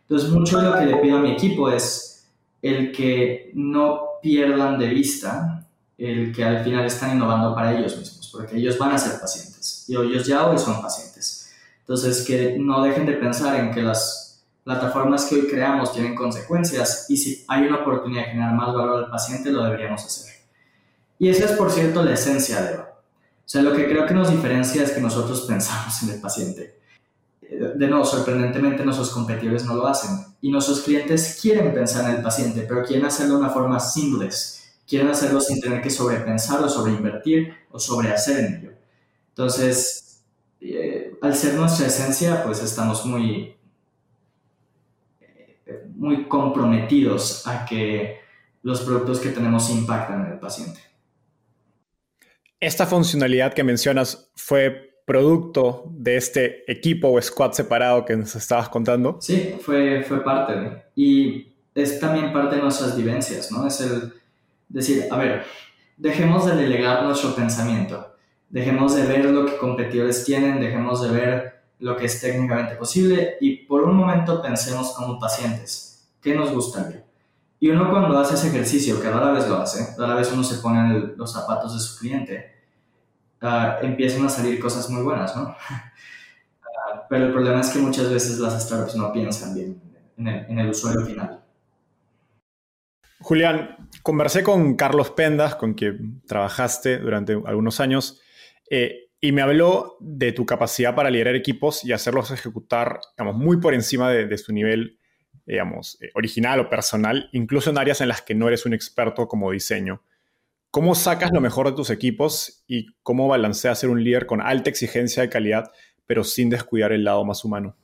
Entonces, 0.02 0.30
mucho 0.30 0.60
de 0.60 0.70
lo 0.70 0.80
que 0.80 0.86
le 0.86 0.98
pido 0.98 1.18
a 1.18 1.22
mi 1.22 1.32
equipo 1.32 1.70
es 1.70 2.28
el 2.62 2.92
que 2.92 3.52
no 3.54 4.02
pierdan 4.22 4.80
de 4.80 4.88
vista 4.90 5.66
el 5.98 6.34
que 6.34 6.44
al 6.44 6.64
final 6.64 6.86
están 6.86 7.18
innovando 7.18 7.54
para 7.54 7.78
ellos 7.78 7.98
mismos, 7.98 8.30
porque 8.32 8.56
ellos 8.56 8.78
van 8.78 8.94
a 8.94 8.98
ser 8.98 9.20
pacientes 9.20 9.86
y 9.88 9.96
ellos 9.96 10.26
ya 10.26 10.48
hoy 10.48 10.58
son 10.58 10.82
pacientes. 10.82 11.52
Entonces, 11.82 12.24
que 12.26 12.58
no 12.58 12.82
dejen 12.82 13.06
de 13.06 13.14
pensar 13.14 13.60
en 13.60 13.72
que 13.72 13.82
las 13.82 14.42
plataformas 14.64 15.26
que 15.26 15.36
hoy 15.36 15.48
creamos 15.48 15.92
tienen 15.92 16.16
consecuencias 16.16 17.06
y 17.10 17.18
si 17.18 17.44
hay 17.48 17.64
una 17.64 17.78
oportunidad 17.78 18.26
de 18.26 18.30
generar 18.30 18.54
más 18.54 18.74
valor 18.74 19.04
al 19.04 19.12
paciente, 19.12 19.52
lo 19.52 19.64
deberíamos 19.64 20.06
hacer. 20.06 20.36
Y 21.18 21.28
esa 21.30 21.46
es, 21.46 21.52
por 21.54 21.70
cierto, 21.70 22.04
la 22.04 22.14
esencia 22.14 22.62
de 22.62 22.78
sea, 23.52 23.64
lo 23.64 23.74
que 23.74 23.88
creo 23.88 24.06
que 24.06 24.14
nos 24.14 24.30
diferencia 24.30 24.84
es 24.84 24.92
que 24.92 25.02
nosotros 25.02 25.42
pensamos 25.42 26.04
en 26.04 26.10
el 26.10 26.22
paciente. 26.22 26.80
De 27.42 27.88
nuevo, 27.88 28.06
sorprendentemente 28.06 28.86
nuestros 28.86 29.10
competidores 29.10 29.66
no 29.66 29.74
lo 29.74 29.88
hacen. 29.88 30.24
Y 30.40 30.52
nuestros 30.52 30.82
clientes 30.82 31.40
quieren 31.42 31.74
pensar 31.74 32.08
en 32.08 32.18
el 32.18 32.22
paciente, 32.22 32.64
pero 32.70 32.86
quieren 32.86 33.08
hacerlo 33.08 33.36
de 33.36 33.40
una 33.40 33.50
forma 33.50 33.80
seamless. 33.80 34.72
Quieren 34.88 35.08
hacerlo 35.08 35.42
sin 35.42 35.60
tener 35.60 35.82
que 35.82 35.90
sobrepensar 35.90 36.62
o 36.64 36.70
sobreinvertir 36.70 37.52
o 37.72 37.80
sobrehacer 37.80 38.40
en 38.40 38.56
ello. 38.56 38.72
Entonces, 39.30 40.22
eh, 40.62 41.18
al 41.20 41.36
ser 41.36 41.56
nuestra 41.56 41.88
esencia, 41.88 42.44
pues 42.44 42.62
estamos 42.62 43.04
muy, 43.04 43.56
eh, 45.22 45.88
muy 45.96 46.28
comprometidos 46.28 47.48
a 47.48 47.66
que 47.66 48.20
los 48.62 48.82
productos 48.82 49.20
que 49.20 49.30
tenemos 49.30 49.72
impactan 49.72 50.28
en 50.28 50.34
el 50.34 50.40
paciente. 50.40 50.89
Esta 52.60 52.86
funcionalidad 52.86 53.54
que 53.54 53.64
mencionas 53.64 54.32
fue 54.36 54.90
producto 55.06 55.86
de 55.90 56.18
este 56.18 56.72
equipo 56.72 57.08
o 57.10 57.22
squad 57.22 57.54
separado 57.54 58.06
que 58.06 58.16
nos 58.16 58.36
estabas 58.36 58.70
contando. 58.70 59.18
Sí, 59.22 59.56
fue, 59.62 60.04
fue 60.04 60.24
parte 60.24 60.54
de. 60.54 60.84
Y 60.96 61.54
es 61.74 62.00
también 62.00 62.32
parte 62.32 62.58
de 62.58 62.62
nuestras 62.62 62.96
vivencias, 62.96 63.52
¿no? 63.52 63.66
Es 63.66 63.82
el 63.82 64.14
decir, 64.68 65.06
a 65.10 65.18
ver, 65.18 65.44
dejemos 65.98 66.46
de 66.46 66.56
delegar 66.56 67.04
nuestro 67.04 67.34
pensamiento, 67.34 68.16
dejemos 68.50 68.96
de 68.96 69.04
ver 69.04 69.26
lo 69.26 69.46
que 69.46 69.58
competidores 69.58 70.24
tienen, 70.26 70.60
dejemos 70.60 71.02
de 71.02 71.12
ver 71.12 71.54
lo 71.80 71.96
que 71.96 72.06
es 72.06 72.20
técnicamente 72.22 72.76
posible 72.76 73.38
y 73.40 73.58
por 73.66 73.84
un 73.84 73.96
momento 73.96 74.42
pensemos 74.42 74.92
como 74.92 75.18
pacientes, 75.18 76.08
¿qué 76.22 76.36
nos 76.36 76.52
gustaría? 76.52 77.09
Y 77.60 77.70
uno 77.70 77.90
cuando 77.90 78.18
hace 78.18 78.36
ese 78.36 78.48
ejercicio, 78.48 79.02
que 79.02 79.10
rara 79.10 79.32
vez 79.32 79.48
lo 79.48 79.58
hace, 79.58 79.96
rara 79.98 80.16
vez 80.16 80.32
uno 80.32 80.44
se 80.44 80.62
pone 80.62 80.80
en 80.80 81.18
los 81.18 81.34
zapatos 81.34 81.74
de 81.74 81.80
su 81.80 82.00
cliente, 82.00 82.56
uh, 83.42 83.84
empiezan 83.86 84.26
a 84.26 84.30
salir 84.30 84.60
cosas 84.60 84.90
muy 84.90 85.04
buenas, 85.04 85.36
¿no? 85.36 85.44
Uh, 85.44 85.56
pero 87.10 87.26
el 87.26 87.34
problema 87.34 87.60
es 87.60 87.70
que 87.70 87.80
muchas 87.80 88.10
veces 88.10 88.40
las 88.40 88.64
startups 88.64 88.96
no 88.96 89.12
piensan 89.12 89.54
bien 89.54 89.82
en 90.18 90.28
el, 90.28 90.46
en 90.50 90.60
el 90.60 90.70
usuario 90.70 91.06
final. 91.06 91.44
Julián, 93.22 93.90
conversé 94.04 94.44
con 94.44 94.76
Carlos 94.76 95.12
Pendas, 95.12 95.56
con 95.56 95.74
quien 95.74 96.22
trabajaste 96.26 97.00
durante 97.00 97.34
algunos 97.34 97.82
años, 97.82 98.22
eh, 98.70 99.10
y 99.20 99.34
me 99.34 99.42
habló 99.42 99.98
de 100.00 100.32
tu 100.32 100.46
capacidad 100.46 100.96
para 100.96 101.10
liderar 101.10 101.36
equipos 101.36 101.84
y 101.84 101.92
hacerlos 101.92 102.32
ejecutar 102.32 103.02
digamos, 103.18 103.36
muy 103.36 103.58
por 103.58 103.74
encima 103.74 104.10
de, 104.10 104.28
de 104.28 104.38
su 104.38 104.54
nivel 104.54 104.99
digamos, 105.50 105.98
eh, 106.00 106.12
original 106.14 106.60
o 106.60 106.70
personal, 106.70 107.28
incluso 107.32 107.72
en 107.72 107.80
áreas 107.80 108.02
en 108.02 108.08
las 108.08 108.22
que 108.22 108.36
no 108.36 108.48
eres 108.48 108.68
un 108.68 108.74
experto 108.74 109.28
como 109.28 109.52
diseño. 109.52 110.04
¿Cómo 110.70 110.94
sacas 110.94 111.32
lo 111.34 111.42
mejor 111.42 111.68
de 111.68 111.76
tus 111.76 111.90
equipos 111.90 112.64
y 112.68 112.94
cómo 113.02 113.28
balanceas 113.28 113.80
ser 113.80 113.90
un 113.90 114.04
líder 114.04 114.28
con 114.28 114.42
alta 114.42 114.70
exigencia 114.70 115.24
de 115.24 115.30
calidad, 115.30 115.72
pero 116.06 116.24
sin 116.24 116.52
descuidar 116.52 116.92
el 116.92 117.04
lado 117.04 117.26
más 117.26 117.44
humano? 117.44 117.76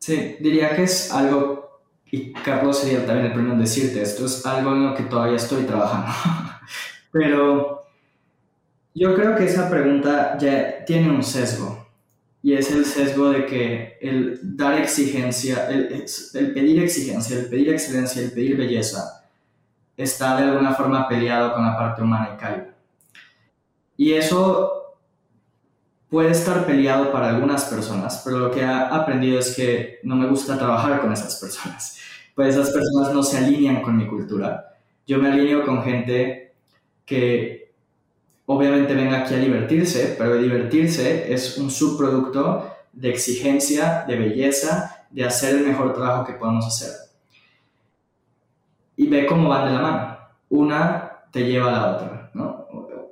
Sí, 0.00 0.36
diría 0.40 0.74
que 0.74 0.82
es 0.82 1.12
algo, 1.12 1.82
y 2.10 2.32
Carlos 2.32 2.80
sería 2.80 3.06
también 3.06 3.26
el 3.26 3.32
primero 3.32 3.54
en 3.54 3.60
decirte, 3.60 4.02
esto 4.02 4.26
es 4.26 4.44
algo 4.44 4.72
en 4.72 4.88
lo 4.88 4.94
que 4.94 5.04
todavía 5.04 5.36
estoy 5.36 5.62
trabajando. 5.62 6.10
pero 7.12 7.86
yo 8.92 9.14
creo 9.14 9.36
que 9.36 9.44
esa 9.44 9.70
pregunta 9.70 10.36
ya 10.36 10.84
tiene 10.84 11.10
un 11.10 11.22
sesgo 11.22 11.85
y 12.46 12.54
es 12.54 12.70
el 12.70 12.84
sesgo 12.84 13.30
de 13.30 13.44
que 13.44 13.98
el 14.00 14.38
dar 14.56 14.80
exigencia, 14.80 15.68
el, 15.68 16.04
el, 16.34 16.54
pedir 16.54 16.80
exigencia, 16.80 17.38
el 17.38 17.46
pedir 17.46 17.70
excelencia, 17.70 18.22
el 18.22 18.30
pedir 18.30 18.56
belleza, 18.56 19.24
está 19.96 20.36
de 20.36 20.44
alguna 20.44 20.72
forma 20.72 21.08
peleado 21.08 21.54
con 21.54 21.64
la 21.66 21.76
parte 21.76 22.02
humana 22.02 22.34
y 22.34 22.40
cálida. 22.40 22.72
Y 23.96 24.12
eso 24.12 24.96
puede 26.08 26.30
estar 26.30 26.64
peleado 26.66 27.10
para 27.10 27.30
algunas 27.30 27.64
personas, 27.64 28.22
pero 28.24 28.38
lo 28.38 28.52
que 28.52 28.60
he 28.60 28.64
aprendido 28.64 29.40
es 29.40 29.56
que 29.56 29.98
no 30.04 30.14
me 30.14 30.28
gusta 30.28 30.56
trabajar 30.56 31.00
con 31.00 31.12
esas 31.12 31.40
personas, 31.40 31.98
pues 32.36 32.54
esas 32.54 32.70
personas 32.70 33.12
no 33.12 33.24
se 33.24 33.38
alinean 33.38 33.82
con 33.82 33.96
mi 33.96 34.06
cultura. 34.06 34.78
Yo 35.04 35.18
me 35.18 35.32
alineo 35.32 35.66
con 35.66 35.82
gente 35.82 36.54
que 37.04 37.65
obviamente 38.46 38.94
venga 38.94 39.18
aquí 39.18 39.34
a 39.34 39.38
divertirse, 39.38 40.14
pero 40.18 40.38
divertirse 40.38 41.32
es 41.32 41.58
un 41.58 41.70
subproducto 41.70 42.72
de 42.92 43.10
exigencia, 43.10 44.04
de 44.06 44.16
belleza, 44.16 45.06
de 45.10 45.24
hacer 45.24 45.56
el 45.56 45.66
mejor 45.66 45.92
trabajo 45.92 46.24
que 46.24 46.34
podamos 46.34 46.66
hacer. 46.66 46.92
Y 48.96 49.08
ve 49.08 49.26
cómo 49.26 49.48
van 49.48 49.66
de 49.66 49.74
la 49.74 49.80
mano. 49.80 50.18
Una 50.48 51.12
te 51.30 51.44
lleva 51.44 51.68
a 51.68 51.72
la 51.72 51.96
otra, 51.96 52.30
¿no? 52.34 52.66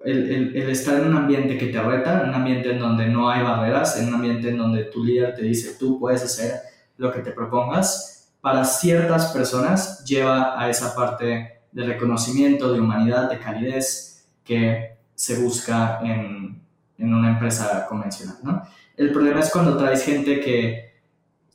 El, 0.04 0.56
el, 0.56 0.70
estar 0.70 1.00
en 1.00 1.08
un 1.08 1.16
ambiente 1.16 1.58
que 1.58 1.66
te 1.66 1.82
reta, 1.82 2.22
en 2.22 2.28
un 2.28 2.34
ambiente 2.34 2.72
en 2.72 2.78
donde 2.78 3.08
no 3.08 3.28
hay 3.28 3.42
barreras, 3.42 3.98
en 3.98 4.08
un 4.08 4.14
ambiente 4.14 4.50
en 4.50 4.58
donde 4.58 4.84
tu 4.84 5.04
líder 5.04 5.34
te 5.34 5.42
dice 5.42 5.76
tú 5.78 5.98
puedes 5.98 6.22
hacer 6.22 6.60
lo 6.96 7.10
que 7.10 7.20
te 7.20 7.32
propongas, 7.32 8.30
para 8.40 8.64
ciertas 8.64 9.32
personas 9.32 10.04
lleva 10.04 10.60
a 10.60 10.68
esa 10.68 10.94
parte 10.94 11.62
de 11.72 11.84
reconocimiento, 11.84 12.72
de 12.72 12.80
humanidad, 12.80 13.30
de 13.30 13.38
calidez, 13.38 14.26
que 14.44 14.93
se 15.14 15.42
busca 15.42 16.00
en, 16.02 16.60
en 16.98 17.14
una 17.14 17.30
empresa 17.30 17.86
convencional, 17.86 18.36
¿no? 18.42 18.62
El 18.96 19.12
problema 19.12 19.40
es 19.40 19.50
cuando 19.50 19.76
traes 19.76 20.04
gente 20.04 20.40
que 20.40 20.94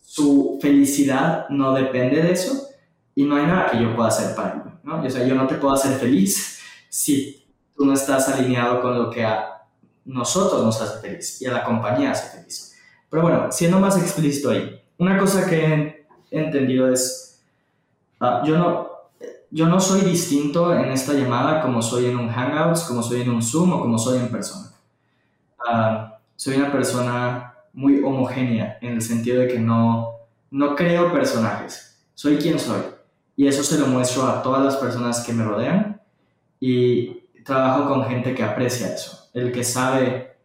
su 0.01 0.59
felicidad 0.61 1.47
no 1.49 1.73
depende 1.73 2.21
de 2.21 2.31
eso 2.31 2.69
y 3.15 3.23
no 3.23 3.35
hay 3.35 3.45
nada 3.45 3.69
que 3.71 3.81
yo 3.81 3.95
pueda 3.95 4.09
hacer 4.09 4.35
para 4.35 4.53
ello, 4.53 4.71
¿no? 4.83 5.01
O 5.01 5.09
sea, 5.09 5.25
yo 5.25 5.35
no 5.35 5.47
te 5.47 5.55
puedo 5.55 5.73
hacer 5.73 5.97
feliz 5.97 6.59
si 6.89 7.45
tú 7.75 7.85
no 7.85 7.93
estás 7.93 8.27
alineado 8.27 8.81
con 8.81 8.97
lo 8.97 9.09
que 9.09 9.23
a 9.23 9.63
nosotros 10.05 10.63
nos 10.65 10.81
hace 10.81 10.99
feliz 10.99 11.41
y 11.41 11.45
a 11.45 11.51
la 11.51 11.63
compañía 11.63 12.11
hace 12.11 12.37
feliz. 12.37 12.75
Pero 13.09 13.23
bueno, 13.23 13.51
siendo 13.51 13.79
más 13.79 13.97
explícito 13.97 14.49
ahí, 14.49 14.81
una 14.97 15.17
cosa 15.17 15.45
que 15.45 16.05
he 16.31 16.39
entendido 16.39 16.91
es, 16.91 17.41
uh, 18.19 18.45
yo 18.45 18.57
no, 18.57 18.88
yo 19.51 19.67
no 19.67 19.79
soy 19.79 20.01
distinto 20.01 20.73
en 20.73 20.91
esta 20.91 21.13
llamada 21.13 21.61
como 21.61 21.81
soy 21.81 22.05
en 22.05 22.17
un 22.17 22.29
Hangouts, 22.29 22.83
como 22.83 23.01
soy 23.01 23.21
en 23.21 23.31
un 23.31 23.41
Zoom 23.41 23.73
o 23.73 23.81
como 23.81 23.97
soy 23.97 24.19
en 24.19 24.29
persona. 24.29 24.71
Uh, 25.59 26.09
soy 26.35 26.55
una 26.57 26.71
persona 26.71 27.53
muy 27.73 28.01
homogénea 28.03 28.77
en 28.81 28.93
el 28.93 29.01
sentido 29.01 29.41
de 29.41 29.47
que 29.47 29.59
no, 29.59 30.11
no 30.51 30.75
creo 30.75 31.11
personajes, 31.11 31.99
soy 32.13 32.37
quien 32.37 32.59
soy. 32.59 32.81
Y 33.35 33.47
eso 33.47 33.63
se 33.63 33.79
lo 33.79 33.87
muestro 33.87 34.27
a 34.27 34.41
todas 34.43 34.63
las 34.63 34.75
personas 34.75 35.21
que 35.21 35.33
me 35.33 35.43
rodean 35.43 36.01
y 36.59 37.21
trabajo 37.43 37.87
con 37.87 38.05
gente 38.05 38.35
que 38.35 38.43
aprecia 38.43 38.93
eso, 38.93 39.29
el 39.33 39.51
que 39.51 39.63
sabe 39.63 40.35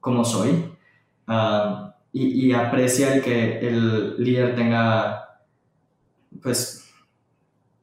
cómo 0.00 0.24
soy 0.24 0.50
uh, 1.28 1.90
y, 2.12 2.48
y 2.48 2.52
aprecia 2.52 3.14
el 3.14 3.22
que 3.22 3.66
el 3.66 4.22
líder 4.22 4.54
tenga 4.54 5.40
pues 6.42 6.83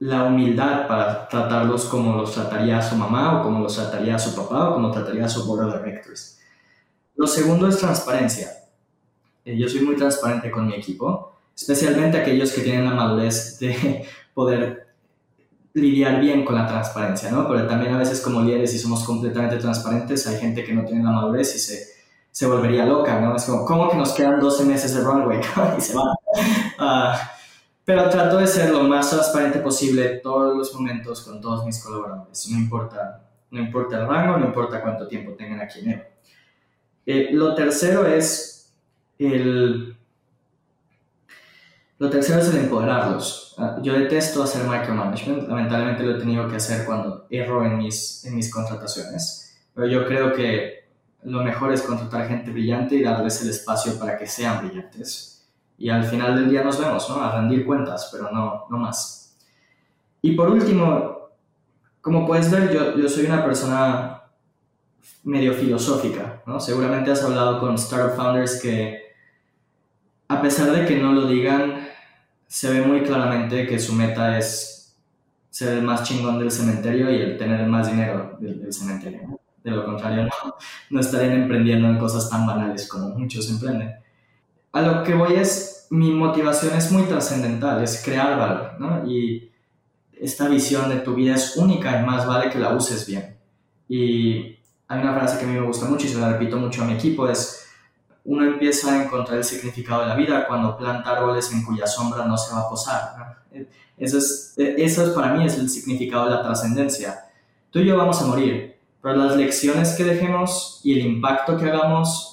la 0.01 0.23
humildad 0.23 0.87
para 0.87 1.27
tratarlos 1.27 1.85
como 1.85 2.15
los 2.15 2.33
trataría 2.33 2.81
su 2.81 2.95
mamá 2.95 3.39
o 3.39 3.43
como 3.43 3.59
los 3.59 3.75
trataría 3.75 4.17
su 4.17 4.35
papá 4.35 4.69
o 4.69 4.73
como 4.73 4.89
trataría 4.89 5.29
su 5.29 5.45
board 5.45 5.67
of 5.67 5.83
directors. 5.83 6.39
Lo 7.15 7.27
segundo 7.27 7.67
es 7.67 7.77
transparencia. 7.77 8.47
Eh, 9.45 9.55
yo 9.55 9.69
soy 9.69 9.81
muy 9.81 9.95
transparente 9.95 10.49
con 10.49 10.65
mi 10.65 10.73
equipo, 10.73 11.35
especialmente 11.55 12.17
aquellos 12.17 12.51
que 12.51 12.61
tienen 12.61 12.85
la 12.85 12.95
madurez 12.95 13.59
de 13.59 14.07
poder 14.33 14.87
lidiar 15.73 16.19
bien 16.19 16.45
con 16.45 16.55
la 16.55 16.67
transparencia, 16.67 17.29
¿no? 17.29 17.47
Pero 17.47 17.67
también 17.67 17.93
a 17.93 17.99
veces 17.99 18.21
como 18.21 18.41
líderes, 18.41 18.71
si 18.71 18.79
somos 18.79 19.03
completamente 19.03 19.57
transparentes, 19.57 20.25
hay 20.25 20.39
gente 20.39 20.63
que 20.63 20.73
no 20.73 20.83
tiene 20.83 21.03
la 21.03 21.11
madurez 21.11 21.55
y 21.55 21.59
se, 21.59 21.85
se 22.31 22.47
volvería 22.47 22.87
loca, 22.87 23.21
¿no? 23.21 23.35
Es 23.35 23.43
como, 23.43 23.65
¿cómo 23.65 23.87
que 23.87 23.97
nos 23.97 24.13
quedan 24.13 24.39
12 24.39 24.65
meses 24.65 24.95
de 24.95 25.01
runway? 25.01 25.39
y 25.77 25.81
se 25.81 25.93
va. 25.93 26.11
Ah, 26.79 27.31
pero 27.85 28.09
trato 28.09 28.37
de 28.37 28.47
ser 28.47 28.69
lo 28.71 28.83
más 28.83 29.09
transparente 29.09 29.59
posible 29.59 30.19
todos 30.21 30.55
los 30.55 30.73
momentos 30.73 31.21
con 31.21 31.41
todos 31.41 31.65
mis 31.65 31.83
colaboradores. 31.83 32.47
No 32.49 32.57
importa, 32.57 33.21
no 33.49 33.59
importa 33.59 33.99
el 33.99 34.07
rango, 34.07 34.37
no 34.37 34.45
importa 34.45 34.81
cuánto 34.81 35.07
tiempo 35.07 35.33
tengan 35.33 35.61
aquí 35.61 35.79
en 35.79 36.11
eh, 37.05 37.29
lo 37.31 37.55
tercero 37.55 38.05
es 38.05 38.73
el 39.17 39.97
lo 41.97 42.09
tercero 42.09 42.39
es 42.39 42.47
el 42.49 42.57
empoderarlos. 42.57 43.55
Ah, 43.57 43.77
yo 43.81 43.93
detesto 43.93 44.41
hacer 44.41 44.63
micromanagement, 44.67 45.47
lamentablemente 45.47 46.03
lo 46.03 46.15
he 46.15 46.19
tenido 46.19 46.47
que 46.47 46.55
hacer 46.55 46.85
cuando 46.85 47.27
erro 47.29 47.63
en 47.63 47.77
mis, 47.77 48.25
en 48.25 48.35
mis 48.35 48.51
contrataciones, 48.51 49.61
pero 49.75 49.87
yo 49.87 50.07
creo 50.07 50.33
que 50.33 50.89
lo 51.23 51.43
mejor 51.43 51.71
es 51.71 51.83
contratar 51.83 52.27
gente 52.27 52.49
brillante 52.49 52.95
y 52.95 53.03
darles 53.03 53.41
el 53.43 53.49
espacio 53.49 53.99
para 53.99 54.17
que 54.17 54.25
sean 54.25 54.65
brillantes. 54.65 55.40
Y 55.81 55.89
al 55.89 56.03
final 56.03 56.35
del 56.35 56.49
día 56.49 56.63
nos 56.63 56.79
vemos, 56.79 57.09
¿no? 57.09 57.19
A 57.23 57.35
rendir 57.35 57.65
cuentas, 57.65 58.09
pero 58.11 58.31
no, 58.31 58.65
no 58.69 58.77
más. 58.77 59.35
Y 60.21 60.33
por 60.33 60.51
último, 60.51 61.29
como 62.01 62.27
puedes 62.27 62.51
ver, 62.51 62.71
yo, 62.71 62.95
yo 62.95 63.09
soy 63.09 63.25
una 63.25 63.43
persona 63.43 64.21
medio 65.23 65.53
filosófica, 65.53 66.43
¿no? 66.45 66.59
Seguramente 66.59 67.09
has 67.09 67.23
hablado 67.23 67.59
con 67.59 67.73
startup 67.75 68.15
founders 68.15 68.61
que, 68.61 69.11
a 70.27 70.39
pesar 70.39 70.71
de 70.71 70.85
que 70.85 70.97
no 70.97 71.13
lo 71.13 71.25
digan, 71.25 71.87
se 72.45 72.71
ve 72.71 72.85
muy 72.85 73.01
claramente 73.01 73.65
que 73.65 73.79
su 73.79 73.95
meta 73.95 74.37
es 74.37 74.95
ser 75.49 75.79
el 75.79 75.83
más 75.83 76.03
chingón 76.03 76.37
del 76.37 76.51
cementerio 76.51 77.09
y 77.09 77.21
el 77.21 77.39
tener 77.39 77.65
más 77.65 77.89
dinero 77.89 78.37
del, 78.39 78.71
cementerio. 78.71 79.39
De 79.63 79.71
lo 79.71 79.83
contrario, 79.83 80.25
no, 80.25 80.55
no 80.91 80.99
estarían 80.99 81.41
emprendiendo 81.41 81.87
en 81.87 81.97
cosas 81.97 82.29
tan 82.29 82.45
banales 82.45 82.87
como 82.87 83.09
muchos 83.09 83.49
emprenden. 83.49 83.95
A 84.71 84.81
lo 84.81 85.03
que 85.03 85.13
voy 85.13 85.33
es, 85.33 85.87
mi 85.89 86.11
motivación 86.11 86.75
es 86.75 86.91
muy 86.91 87.03
trascendental, 87.03 87.83
es 87.83 88.01
crear 88.03 88.37
valor, 88.37 88.79
¿no? 88.79 89.09
Y 89.09 89.51
esta 90.13 90.47
visión 90.47 90.89
de 90.89 90.97
tu 90.97 91.15
vida 91.15 91.35
es 91.35 91.57
única 91.57 91.99
y 91.99 92.05
más 92.05 92.25
vale 92.25 92.49
que 92.49 92.59
la 92.59 92.73
uses 92.73 93.05
bien. 93.05 93.37
Y 93.89 94.57
hay 94.87 94.99
una 95.01 95.13
frase 95.13 95.37
que 95.37 95.45
a 95.45 95.47
mí 95.47 95.53
me 95.53 95.65
gusta 95.65 95.85
mucho 95.85 96.05
y 96.05 96.09
se 96.09 96.19
la 96.19 96.31
repito 96.31 96.57
mucho 96.57 96.83
a 96.83 96.85
mi 96.85 96.93
equipo, 96.93 97.27
es 97.27 97.67
uno 98.23 98.45
empieza 98.45 98.93
a 98.93 99.03
encontrar 99.03 99.39
el 99.39 99.43
significado 99.43 100.01
de 100.01 100.07
la 100.07 100.15
vida 100.15 100.47
cuando 100.47 100.77
planta 100.77 101.11
árboles 101.11 101.51
en 101.51 101.63
cuya 101.63 101.87
sombra 101.87 102.25
no 102.25 102.37
se 102.37 102.53
va 102.53 102.61
a 102.61 102.69
posar. 102.69 103.37
Eso, 103.97 104.17
es, 104.17 104.53
eso 104.57 105.05
es 105.05 105.09
para 105.09 105.33
mí 105.33 105.45
es 105.45 105.57
el 105.57 105.69
significado 105.69 106.25
de 106.25 106.31
la 106.31 106.43
trascendencia. 106.43 107.25
Tú 107.69 107.79
y 107.79 107.85
yo 107.85 107.97
vamos 107.97 108.21
a 108.21 108.25
morir, 108.25 108.79
pero 109.01 109.15
las 109.15 109.35
lecciones 109.35 109.95
que 109.95 110.03
dejemos 110.03 110.81
y 110.83 110.99
el 110.99 111.05
impacto 111.05 111.57
que 111.57 111.65
hagamos 111.65 112.30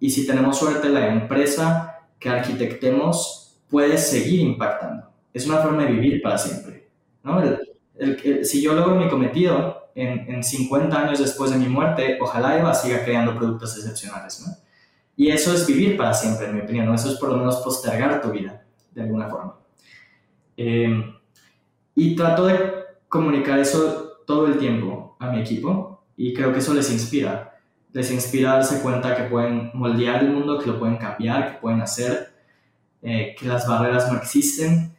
y 0.00 0.10
si 0.10 0.26
tenemos 0.26 0.58
suerte 0.58 0.88
la 0.88 1.06
empresa 1.08 2.00
que 2.18 2.28
arquitectemos 2.28 3.60
puede 3.68 3.96
seguir 3.98 4.40
impactando. 4.40 5.10
Es 5.32 5.46
una 5.46 5.58
forma 5.58 5.84
de 5.84 5.92
vivir 5.92 6.22
para 6.22 6.36
siempre. 6.38 6.88
¿no? 7.22 7.40
si 8.42 8.62
yo 8.62 8.72
logro 8.72 8.96
mi 8.96 9.08
cometido 9.08 9.90
en, 9.94 10.34
en 10.34 10.42
50 10.42 10.98
años 10.98 11.18
después 11.18 11.50
de 11.50 11.58
mi 11.58 11.68
muerte, 11.68 12.18
ojalá 12.20 12.58
Eva 12.58 12.74
siga 12.74 13.04
creando 13.04 13.36
productos 13.36 13.76
excepcionales. 13.76 14.44
¿no? 14.46 14.54
Y 15.20 15.28
eso 15.28 15.52
es 15.52 15.66
vivir 15.66 15.98
para 15.98 16.14
siempre, 16.14 16.46
en 16.46 16.54
mi 16.54 16.62
opinión, 16.62 16.86
¿no? 16.86 16.94
Eso 16.94 17.10
es 17.10 17.18
por 17.18 17.28
lo 17.28 17.36
menos 17.36 17.56
postergar 17.56 18.22
tu 18.22 18.30
vida, 18.30 18.64
de 18.92 19.02
alguna 19.02 19.28
forma. 19.28 19.56
Em, 20.56 21.14
y 21.94 22.16
trato 22.16 22.46
de 22.46 22.84
comunicar 23.06 23.58
eso 23.58 24.22
todo 24.26 24.46
el 24.46 24.56
tiempo 24.56 25.16
a 25.18 25.30
mi 25.30 25.40
equipo 25.42 26.04
y 26.16 26.32
creo 26.32 26.54
que 26.54 26.60
eso 26.60 26.72
les 26.72 26.90
inspira. 26.90 27.49
Les 27.92 28.10
inspira 28.10 28.52
a 28.52 28.54
darse 28.56 28.82
cuenta 28.82 29.16
que 29.16 29.24
pueden 29.24 29.70
moldear 29.74 30.22
el 30.22 30.30
mundo, 30.30 30.58
que 30.58 30.66
lo 30.66 30.78
pueden 30.78 30.96
cambiar, 30.96 31.52
que 31.52 31.58
pueden 31.58 31.80
hacer, 31.80 32.32
eh, 33.02 33.34
que 33.38 33.46
las 33.46 33.66
barreras 33.66 34.12
no 34.12 34.18
existen 34.18 34.94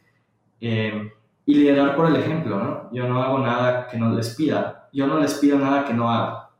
em, 0.60 1.10
y 1.46 1.54
liderar 1.54 1.96
por 1.96 2.06
el 2.06 2.16
ejemplo, 2.16 2.58
¿no? 2.58 2.90
Yo 2.92 3.08
no 3.08 3.22
hago 3.22 3.38
nada 3.38 3.86
que 3.88 3.96
no 3.96 4.14
les 4.14 4.34
pida, 4.34 4.88
yo 4.92 5.06
no 5.06 5.18
les 5.18 5.34
pido 5.34 5.58
nada 5.58 5.84
que 5.84 5.94
no 5.94 6.10
haga. 6.10 6.50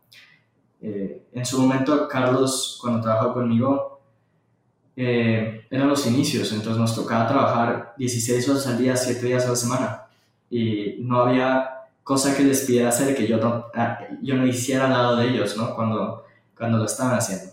Eh, 0.81 1.27
en 1.33 1.47
su 1.47 1.61
momento, 1.61 2.09
Carlos, 2.09 2.79
cuando 2.81 3.01
trabajó 3.01 3.35
conmigo, 3.35 4.01
eh, 4.97 5.67
eran 5.71 5.89
los 5.89 6.07
inicios, 6.07 6.53
entonces 6.53 6.79
nos 6.79 6.95
tocaba 6.95 7.29
trabajar 7.29 7.95
16 7.97 8.49
horas 8.49 8.67
al 8.67 8.79
día, 8.79 8.97
7 8.97 9.27
días 9.27 9.47
a 9.47 9.51
la 9.51 9.57
semana. 9.57 10.03
Y 10.51 10.97
no 11.01 11.23
había 11.23 11.82
cosa 12.03 12.37
que 12.37 12.45
les 12.45 12.63
pidiera 12.63 12.89
hacer 12.89 13.15
que 13.15 13.27
yo 13.27 13.39
no, 13.39 13.67
ah, 13.75 13.99
yo 14.23 14.37
no 14.37 14.47
hiciera 14.47 14.87
al 14.87 14.93
lado 14.93 15.17
de 15.17 15.29
ellos, 15.29 15.57
¿no? 15.57 15.75
Cuando, 15.75 16.25
cuando 16.57 16.79
lo 16.79 16.85
estaban 16.85 17.17
haciendo. 17.17 17.53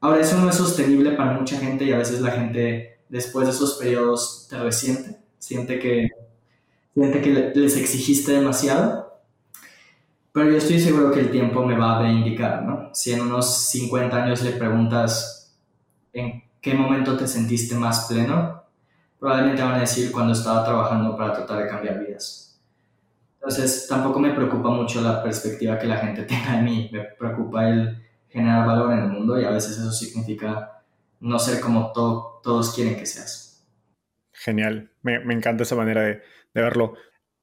Ahora, 0.00 0.20
eso 0.20 0.38
no 0.38 0.48
es 0.48 0.56
sostenible 0.56 1.12
para 1.12 1.32
mucha 1.32 1.58
gente 1.58 1.84
y 1.84 1.92
a 1.92 1.98
veces 1.98 2.20
la 2.20 2.30
gente, 2.30 3.00
después 3.08 3.46
de 3.46 3.52
esos 3.52 3.74
periodos, 3.74 4.46
te 4.50 4.58
resiente, 4.58 5.18
siente 5.38 5.78
que, 5.78 6.10
siente 6.94 7.20
que 7.20 7.52
les 7.54 7.76
exigiste 7.76 8.32
demasiado 8.32 9.04
pero 10.34 10.50
yo 10.50 10.56
estoy 10.56 10.80
seguro 10.80 11.12
que 11.12 11.20
el 11.20 11.30
tiempo 11.30 11.64
me 11.64 11.78
va 11.78 12.00
a 12.00 12.10
indicar, 12.10 12.64
¿no? 12.64 12.90
Si 12.92 13.12
en 13.12 13.20
unos 13.20 13.56
50 13.68 14.24
años 14.24 14.42
le 14.42 14.50
preguntas 14.50 15.56
en 16.12 16.42
qué 16.60 16.74
momento 16.74 17.16
te 17.16 17.28
sentiste 17.28 17.76
más 17.76 18.06
pleno, 18.06 18.64
probablemente 19.20 19.62
van 19.62 19.74
a 19.74 19.78
decir 19.82 20.10
cuando 20.10 20.32
estaba 20.32 20.64
trabajando 20.64 21.16
para 21.16 21.34
tratar 21.34 21.62
de 21.62 21.68
cambiar 21.68 22.00
vidas. 22.00 22.43
Entonces, 23.46 23.86
tampoco 23.86 24.18
me 24.20 24.32
preocupa 24.32 24.70
mucho 24.70 25.02
la 25.02 25.22
perspectiva 25.22 25.78
que 25.78 25.86
la 25.86 25.98
gente 25.98 26.22
tenga 26.24 26.56
de 26.56 26.62
mí, 26.62 26.88
me 26.90 27.00
preocupa 27.18 27.68
el 27.68 28.02
generar 28.28 28.66
valor 28.66 28.92
en 28.94 29.00
el 29.00 29.08
mundo 29.08 29.38
y 29.38 29.44
a 29.44 29.50
veces 29.50 29.72
eso 29.78 29.92
significa 29.92 30.82
no 31.20 31.38
ser 31.38 31.60
como 31.60 31.92
todos 31.92 32.74
quieren 32.74 32.96
que 32.96 33.04
seas. 33.04 33.66
Genial, 34.32 34.90
me, 35.02 35.20
me 35.20 35.34
encanta 35.34 35.62
esa 35.62 35.76
manera 35.76 36.02
de, 36.02 36.22
de 36.54 36.62
verlo. 36.62 36.94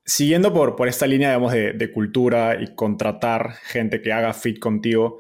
Siguiendo 0.04 0.52
por, 0.52 0.76
por 0.76 0.88
esta 0.88 1.06
línea, 1.06 1.30
digamos, 1.30 1.54
de, 1.54 1.92
cultura 1.94 2.60
y 2.60 2.74
contratar 2.74 3.54
gente 3.62 4.02
que 4.02 4.12
haga 4.12 4.34
fit 4.34 4.58
contigo, 4.58 5.20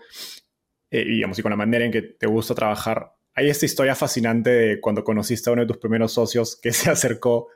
eh, 0.90 1.06
digamos, 1.06 1.38
y 1.38 1.44
con 1.44 1.52
la 1.52 1.56
manera 1.56 1.86
en 1.86 1.92
que 1.92 2.02
te 2.02 2.26
gusta 2.26 2.56
trabajar, 2.56 3.14
hay 3.36 3.50
esta 3.50 3.68
historia 3.68 3.94
fascinante 3.94 4.50
de 4.50 4.82
cuando 4.82 5.04
conociste 5.04 5.50
a 5.50 5.54
uno 5.54 5.62
de 5.62 5.68
tus 5.68 5.78
primeros 5.78 6.14
socios 6.14 6.60
que 6.60 6.74
se 6.74 6.90
acercó 6.90 7.50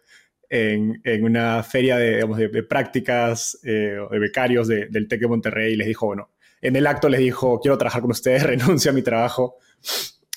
en, 0.50 1.02
en 1.04 1.24
una 1.24 1.64
feria 1.64 1.98
de, 1.98 2.16
digamos, 2.16 2.38
de, 2.38 2.64
prácticas 2.64 3.60
eh, 3.64 3.98
de 4.10 4.20
becarios 4.20 4.68
del 4.68 5.08
TEC 5.08 5.22
de 5.22 5.28
Monterrey 5.28 5.74
y 5.74 5.76
les 5.76 5.88
dijo, 5.88 6.06
bueno, 6.08 6.32
en 6.62 6.76
el 6.76 6.88
acto 6.88 7.10
les 7.10 7.20
dijo, 7.20 7.60
quiero 7.60 7.78
trabajar 7.78 8.02
con 8.02 8.12
ustedes, 8.12 8.44
renuncio 8.48 8.92
a 8.92 8.94
mi 8.94 9.02
trabajo, 9.02 9.58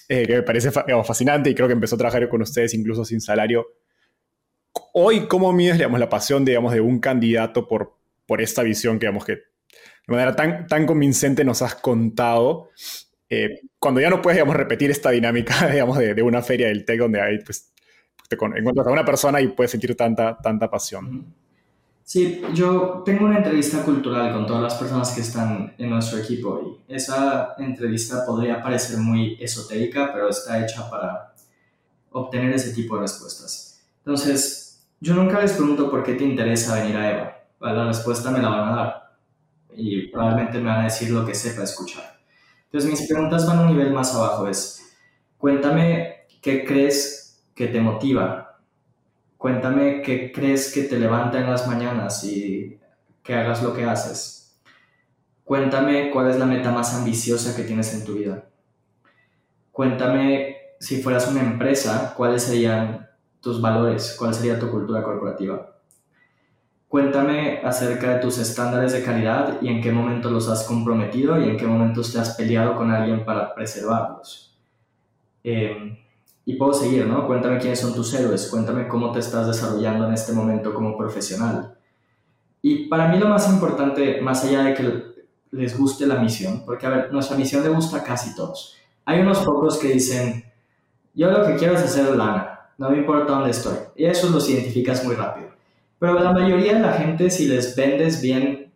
eh, 0.09 0.26
que 0.26 0.34
me 0.36 0.42
parece 0.42 0.70
fascinante 0.70 1.50
y 1.50 1.54
creo 1.54 1.68
que 1.68 1.74
empezó 1.74 1.96
a 1.96 1.98
trabajar 1.98 2.28
con 2.28 2.42
ustedes 2.42 2.74
incluso 2.74 3.04
sin 3.04 3.20
salario 3.20 3.66
hoy, 4.92 5.26
¿cómo 5.26 5.52
mides 5.52 5.76
digamos, 5.76 6.00
la 6.00 6.09
pasión 6.09 6.44
digamos, 6.44 6.72
de 6.72 6.80
un 6.80 6.98
candidato 7.00 7.66
por, 7.66 7.96
por 8.26 8.40
esta 8.40 8.62
visión 8.62 8.98
que, 8.98 9.06
digamos, 9.06 9.24
que 9.24 9.32
de 9.32 9.42
manera 10.14 10.34
tan, 10.34 10.66
tan 10.66 10.86
convincente 10.86 11.44
nos 11.44 11.62
has 11.62 11.74
contado? 11.76 12.70
Eh, 13.30 13.61
cuando 13.78 14.00
ya 14.00 14.11
no 14.11 14.22
puedes 14.22 14.36
digamos, 14.36 14.56
repetir 14.56 14.90
esta 14.90 15.11
dinámica 15.11 15.66
digamos, 15.72 15.98
de, 15.98 16.14
de 16.14 16.22
una 16.22 16.42
feria 16.42 16.68
del 16.68 16.84
TEC 16.84 16.98
donde 16.98 17.20
hay, 17.20 17.38
pues, 17.38 17.72
te 18.28 18.34
encuentras 18.34 18.86
a 18.86 18.90
una 18.90 19.04
persona 19.04 19.40
y 19.40 19.48
puedes 19.48 19.70
sentir 19.70 19.96
tanta, 19.96 20.36
tanta 20.36 20.70
pasión. 20.70 21.24
Sí, 22.04 22.42
yo 22.54 23.02
tengo 23.04 23.26
una 23.26 23.38
entrevista 23.38 23.82
cultural 23.82 24.32
con 24.32 24.46
todas 24.46 24.62
las 24.62 24.74
personas 24.74 25.10
que 25.10 25.20
están 25.20 25.74
en 25.76 25.90
nuestro 25.90 26.18
equipo 26.18 26.80
y 26.88 26.94
esa 26.94 27.54
entrevista 27.58 28.24
podría 28.24 28.62
parecer 28.62 28.98
muy 28.98 29.36
esotérica, 29.40 30.10
pero 30.12 30.30
está 30.30 30.62
hecha 30.64 30.88
para 30.88 31.34
obtener 32.12 32.54
ese 32.54 32.72
tipo 32.72 32.94
de 32.96 33.02
respuestas. 33.02 33.82
Entonces, 33.98 34.86
yo 35.00 35.14
nunca 35.14 35.40
les 35.40 35.52
pregunto 35.52 35.90
por 35.90 36.02
qué 36.02 36.14
te 36.14 36.24
interesa 36.24 36.82
venir 36.82 36.96
a 36.96 37.10
Eva. 37.10 37.36
La 37.60 37.86
respuesta 37.86 38.30
me 38.30 38.40
la 38.40 38.48
van 38.48 38.68
a 38.68 38.76
dar 38.76 39.18
y 39.76 40.08
probablemente 40.08 40.58
me 40.58 40.70
van 40.70 40.80
a 40.80 40.84
decir 40.84 41.10
lo 41.10 41.26
que 41.26 41.34
sepa 41.34 41.62
escuchar. 41.62 42.18
Entonces 42.64 42.90
mis 42.90 43.08
preguntas 43.08 43.46
van 43.46 43.58
a 43.58 43.62
un 43.62 43.76
nivel 43.76 43.92
más 43.92 44.14
abajo. 44.14 44.48
Es, 44.48 44.96
cuéntame 45.36 46.26
qué 46.40 46.64
crees 46.64 47.17
que 47.59 47.66
te 47.66 47.80
motiva. 47.80 48.61
Cuéntame 49.36 50.00
qué 50.00 50.30
crees 50.30 50.72
que 50.72 50.84
te 50.84 50.96
levanta 50.96 51.40
en 51.40 51.50
las 51.50 51.66
mañanas 51.66 52.22
y 52.22 52.78
que 53.20 53.34
hagas 53.34 53.64
lo 53.64 53.74
que 53.74 53.84
haces. 53.84 54.56
Cuéntame 55.42 56.12
cuál 56.12 56.30
es 56.30 56.38
la 56.38 56.46
meta 56.46 56.70
más 56.70 56.94
ambiciosa 56.94 57.56
que 57.56 57.64
tienes 57.64 57.92
en 57.94 58.04
tu 58.04 58.14
vida. 58.14 58.44
Cuéntame 59.72 60.56
si 60.78 61.02
fueras 61.02 61.26
una 61.26 61.40
empresa, 61.40 62.14
cuáles 62.16 62.44
serían 62.44 63.09
tus 63.40 63.61
valores, 63.61 64.14
cuál 64.16 64.34
sería 64.34 64.61
tu 64.61 64.70
cultura 64.70 65.02
corporativa. 65.02 65.74
cuéntame 66.86 67.61
acerca 67.64 68.14
de 68.14 68.20
tus 68.20 68.38
estándares 68.38 68.92
de 68.92 69.02
calidad 69.02 69.61
y 69.61 69.68
en 69.68 69.82
qué 69.82 69.92
momento 69.92 70.30
los 70.30 70.48
has 70.48 70.62
comprometido 70.62 71.38
y 71.38 71.50
en 71.50 71.56
qué 71.56 71.66
momentos 71.66 72.12
te 72.12 72.20
has 72.20 72.36
peleado 72.36 72.76
con 72.76 72.92
alguien 72.92 73.24
para 73.24 73.52
preservarlos. 73.54 74.56
Eh, 75.42 76.07
y 76.49 76.55
puedo 76.55 76.72
seguir, 76.72 77.07
¿no? 77.07 77.26
Cuéntame 77.26 77.59
quiénes 77.59 77.78
son 77.78 77.94
tus 77.94 78.14
héroes, 78.14 78.46
cuéntame 78.46 78.88
cómo 78.88 79.12
te 79.12 79.18
estás 79.18 79.46
desarrollando 79.46 80.07
en 80.07 80.14
este 80.14 80.32
momento 80.32 80.72
como 80.72 80.96
profesional. 80.96 81.76
Y 82.62 82.86
para 82.86 83.09
mí 83.09 83.18
lo 83.18 83.28
más 83.28 83.51
importante, 83.51 84.22
más 84.22 84.42
allá 84.44 84.62
de 84.62 84.72
que 84.72 85.03
les 85.51 85.78
guste 85.78 86.07
la 86.07 86.14
misión, 86.14 86.64
porque 86.64 86.86
a 86.86 86.88
ver, 86.88 87.12
nuestra 87.12 87.36
misión 87.36 87.62
le 87.62 87.68
gusta 87.68 87.99
a 87.99 88.03
casi 88.03 88.34
todos. 88.34 88.78
Hay 89.05 89.20
unos 89.20 89.40
pocos 89.40 89.76
que 89.76 89.88
dicen, 89.88 90.42
yo 91.12 91.30
lo 91.30 91.46
que 91.46 91.57
quiero 91.57 91.74
es 91.74 91.82
hacer 91.82 92.16
lana, 92.16 92.70
no 92.78 92.88
me 92.88 92.96
importa 92.96 93.34
dónde 93.34 93.51
estoy. 93.51 93.76
Y 93.94 94.07
eso 94.07 94.30
los 94.30 94.49
identificas 94.49 95.05
muy 95.05 95.16
rápido. 95.16 95.51
Pero 95.99 96.18
la 96.18 96.32
mayoría 96.32 96.76
de 96.76 96.80
la 96.80 96.94
gente, 96.94 97.28
si 97.28 97.46
les 97.46 97.76
vendes 97.76 98.22
bien 98.22 98.72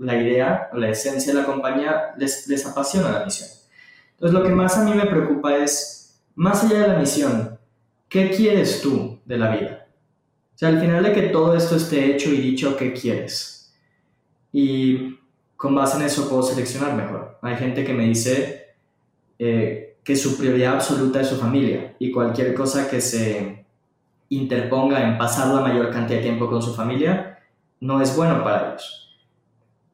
la 0.00 0.20
idea, 0.20 0.68
la 0.72 0.88
esencia 0.88 1.32
de 1.32 1.42
la 1.42 1.46
compañía, 1.46 2.12
les, 2.18 2.48
les 2.48 2.66
apasiona 2.66 3.12
la 3.12 3.24
misión. 3.24 3.50
Entonces 4.14 4.36
lo 4.36 4.44
que 4.44 4.52
más 4.52 4.76
a 4.76 4.82
mí 4.82 4.94
me 4.94 5.06
preocupa 5.06 5.56
es 5.58 6.03
más 6.34 6.64
allá 6.64 6.80
de 6.80 6.88
la 6.88 6.98
misión, 6.98 7.58
¿qué 8.08 8.30
quieres 8.30 8.80
tú 8.82 9.20
de 9.24 9.38
la 9.38 9.56
vida? 9.56 9.86
O 10.54 10.58
sea, 10.58 10.68
al 10.68 10.80
final 10.80 11.02
de 11.02 11.12
que 11.12 11.22
todo 11.22 11.56
esto 11.56 11.76
esté 11.76 12.14
hecho 12.14 12.30
y 12.30 12.38
dicho, 12.38 12.76
¿qué 12.76 12.92
quieres? 12.92 13.74
Y 14.52 15.18
con 15.56 15.74
base 15.74 15.96
en 15.96 16.04
eso 16.04 16.28
puedo 16.28 16.42
seleccionar 16.42 16.94
mejor. 16.94 17.38
Hay 17.42 17.56
gente 17.56 17.84
que 17.84 17.92
me 17.92 18.04
dice 18.04 18.74
eh, 19.38 19.96
que 20.04 20.14
su 20.14 20.36
prioridad 20.36 20.74
absoluta 20.74 21.20
es 21.20 21.28
su 21.28 21.36
familia 21.36 21.96
y 21.98 22.12
cualquier 22.12 22.54
cosa 22.54 22.88
que 22.88 23.00
se 23.00 23.64
interponga 24.28 25.02
en 25.02 25.18
pasar 25.18 25.48
la 25.54 25.60
mayor 25.60 25.90
cantidad 25.90 26.18
de 26.18 26.24
tiempo 26.24 26.48
con 26.48 26.62
su 26.62 26.74
familia 26.74 27.38
no 27.80 28.00
es 28.00 28.16
bueno 28.16 28.42
para 28.44 28.70
ellos. 28.70 29.16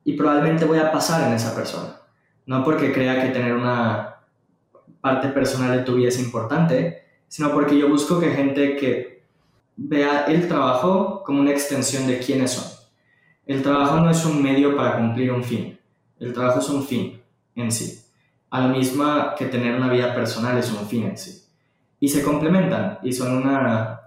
Y 0.04 0.14
probablemente 0.14 0.64
voy 0.64 0.78
a 0.78 0.92
pasar 0.92 1.26
en 1.28 1.34
esa 1.34 1.54
persona. 1.54 1.96
No 2.46 2.64
porque 2.64 2.92
crea 2.92 3.22
que 3.22 3.30
tener 3.30 3.54
una 3.54 4.19
parte 5.00 5.28
personal 5.28 5.76
de 5.76 5.84
tu 5.84 5.94
vida 5.94 6.08
es 6.08 6.18
importante, 6.18 7.04
sino 7.28 7.52
porque 7.52 7.78
yo 7.78 7.88
busco 7.88 8.18
que 8.18 8.30
gente 8.30 8.76
que 8.76 9.22
vea 9.76 10.24
el 10.26 10.46
trabajo 10.48 11.22
como 11.24 11.40
una 11.40 11.52
extensión 11.52 12.06
de 12.06 12.18
quiénes 12.18 12.52
son. 12.52 12.64
El 13.46 13.62
trabajo 13.62 14.00
no 14.00 14.10
es 14.10 14.24
un 14.24 14.42
medio 14.42 14.76
para 14.76 14.98
cumplir 14.98 15.32
un 15.32 15.42
fin, 15.42 15.78
el 16.18 16.32
trabajo 16.32 16.60
es 16.60 16.68
un 16.68 16.84
fin 16.84 17.20
en 17.54 17.72
sí, 17.72 18.00
a 18.50 18.60
lo 18.60 18.68
mismo 18.68 19.04
que 19.36 19.46
tener 19.46 19.74
una 19.74 19.90
vida 19.90 20.14
personal 20.14 20.58
es 20.58 20.70
un 20.70 20.86
fin 20.86 21.04
en 21.04 21.16
sí. 21.16 21.44
Y 21.98 22.08
se 22.08 22.22
complementan 22.22 22.98
y 23.02 23.12
son 23.12 23.36
una, 23.36 24.00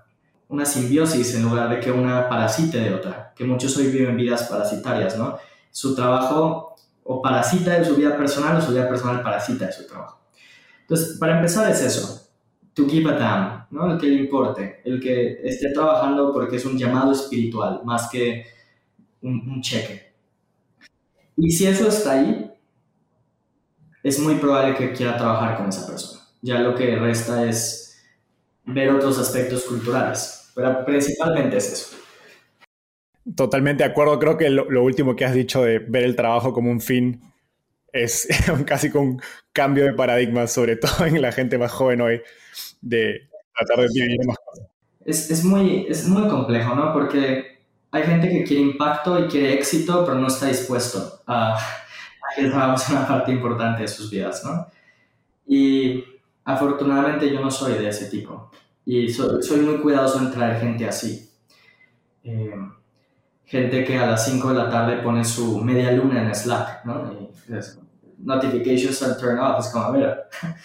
una 0.48 0.66
simbiosis 0.66 1.36
en 1.36 1.44
lugar 1.44 1.70
de 1.70 1.80
que 1.80 1.92
una 1.92 2.28
parasite 2.30 2.80
de 2.80 2.94
otra, 2.94 3.34
que 3.36 3.44
muchos 3.44 3.76
hoy 3.78 3.88
viven 3.88 4.18
vidas 4.18 4.44
parasitarias, 4.44 5.18
¿no? 5.18 5.38
Su 5.72 5.96
trabajo 5.96 6.76
o 7.04 7.22
parasita 7.22 7.72
de 7.72 7.86
su 7.86 7.96
vida 7.96 8.16
personal 8.16 8.58
o 8.58 8.62
su 8.62 8.72
vida 8.72 8.88
personal 8.88 9.22
parasita 9.22 9.66
de 9.66 9.74
su 9.74 9.88
trabajo. 9.88 10.23
Entonces, 10.84 11.18
para 11.18 11.38
empezar 11.38 11.72
es 11.72 11.82
eso, 11.82 12.30
to 12.74 12.88
give 12.88 13.10
a 13.10 13.14
damn, 13.14 13.68
¿no? 13.72 13.94
El 13.94 14.00
que 14.00 14.08
le 14.08 14.16
importe, 14.16 14.82
el 14.84 15.00
que 15.00 15.40
esté 15.44 15.72
trabajando 15.72 16.34
porque 16.34 16.58
es 16.58 16.66
un 16.66 16.78
llamado 16.78 17.12
espiritual, 17.12 17.82
más 17.86 18.10
que 18.10 18.46
un, 19.22 19.62
cheque. 19.62 20.14
Y 21.38 21.52
si 21.52 21.66
eso 21.66 21.88
está 21.88 22.14
ahí, 22.14 22.52
es 24.04 24.20
muy 24.20 24.36
probable 24.36 24.76
que 24.76 24.92
quiera 24.92 25.18
trabajar 25.18 25.58
con 25.58 25.70
esa 25.70 25.88
persona. 25.88 26.22
Ya 26.42 26.60
lo 26.60 26.76
que 26.76 26.96
resta 26.98 27.48
es 27.48 28.04
ver 28.66 28.90
otros 28.90 29.18
aspectos 29.18 29.64
culturales, 29.64 30.52
pero 30.54 30.84
principalmente 30.84 31.58
es 31.58 31.72
eso. 31.72 31.96
Totalmente 33.36 33.86
de 33.86 33.90
acuerdo, 33.90 34.20
creo 34.20 34.38
que 34.38 34.50
lo 34.50 34.84
último 34.84 35.16
que 35.16 35.24
has 35.24 35.34
dicho 35.34 35.64
de 35.64 35.80
ver 35.80 36.04
el 36.04 36.18
trabajo 36.18 36.52
como 36.52 36.70
un 36.70 36.82
fin 36.82 37.33
es 37.94 38.28
casi 38.66 38.90
con 38.90 39.02
un 39.04 39.22
cambio 39.54 39.86
de 39.86 39.94
paradigma, 39.94 40.48
sobre 40.48 40.76
todo 40.76 41.06
en 41.06 41.22
la 41.22 41.32
gente 41.32 41.58
más 41.58 41.72
joven 41.72 42.02
hoy, 42.02 42.22
de 42.82 43.30
tratar 43.56 43.86
de 43.88 43.94
vivir 43.94 44.26
más 44.26 44.38
cosas. 44.44 44.68
Es, 45.06 45.32
es, 45.32 45.44
muy, 45.44 45.86
es 45.88 46.08
muy 46.08 46.28
complejo, 46.28 46.76
¿no? 46.76 46.92
Porque 46.92 47.60
hay 47.92 48.04
gente 48.04 48.30
que 48.30 48.44
quiere 48.44 48.64
impacto 48.64 49.20
y 49.20 49.28
quiere 49.28 49.54
éxito, 49.54 50.04
pero 50.06 50.18
no 50.18 50.28
está 50.28 50.48
dispuesto 50.48 51.22
a, 51.28 51.56
a 51.56 52.36
que 52.36 52.50
sea 52.50 52.76
una 52.90 53.08
parte 53.08 53.32
importante 53.32 53.84
de 53.84 53.88
sus 53.88 54.10
vidas, 54.10 54.44
¿no? 54.44 54.68
Y 55.46 56.04
afortunadamente 56.46 57.30
yo 57.30 57.42
no 57.42 57.52
soy 57.52 57.74
de 57.74 57.90
ese 57.90 58.10
tipo. 58.10 58.50
Y 58.86 59.10
soy, 59.10 59.60
muy 59.62 59.78
cuidadoso 59.78 60.20
en 60.20 60.32
traer 60.32 60.60
gente 60.60 60.88
así. 60.88 61.30
Eh, 62.24 62.56
gente 63.46 63.84
que 63.84 63.98
a 63.98 64.08
las 64.08 64.26
5 64.26 64.50
de 64.50 64.56
la 64.56 64.70
tarde 64.70 64.98
pone 65.04 65.24
su 65.24 65.60
media 65.60 65.92
luna 65.92 66.24
en 66.24 66.34
Slack, 66.34 66.86
¿no? 66.86 67.14
Y 67.14 67.30
notifications 68.24 69.02
are 69.04 69.16
turned 69.20 69.40
off, 69.40 69.66
es 69.66 69.72
como, 69.72 69.92
mira. 69.92 70.28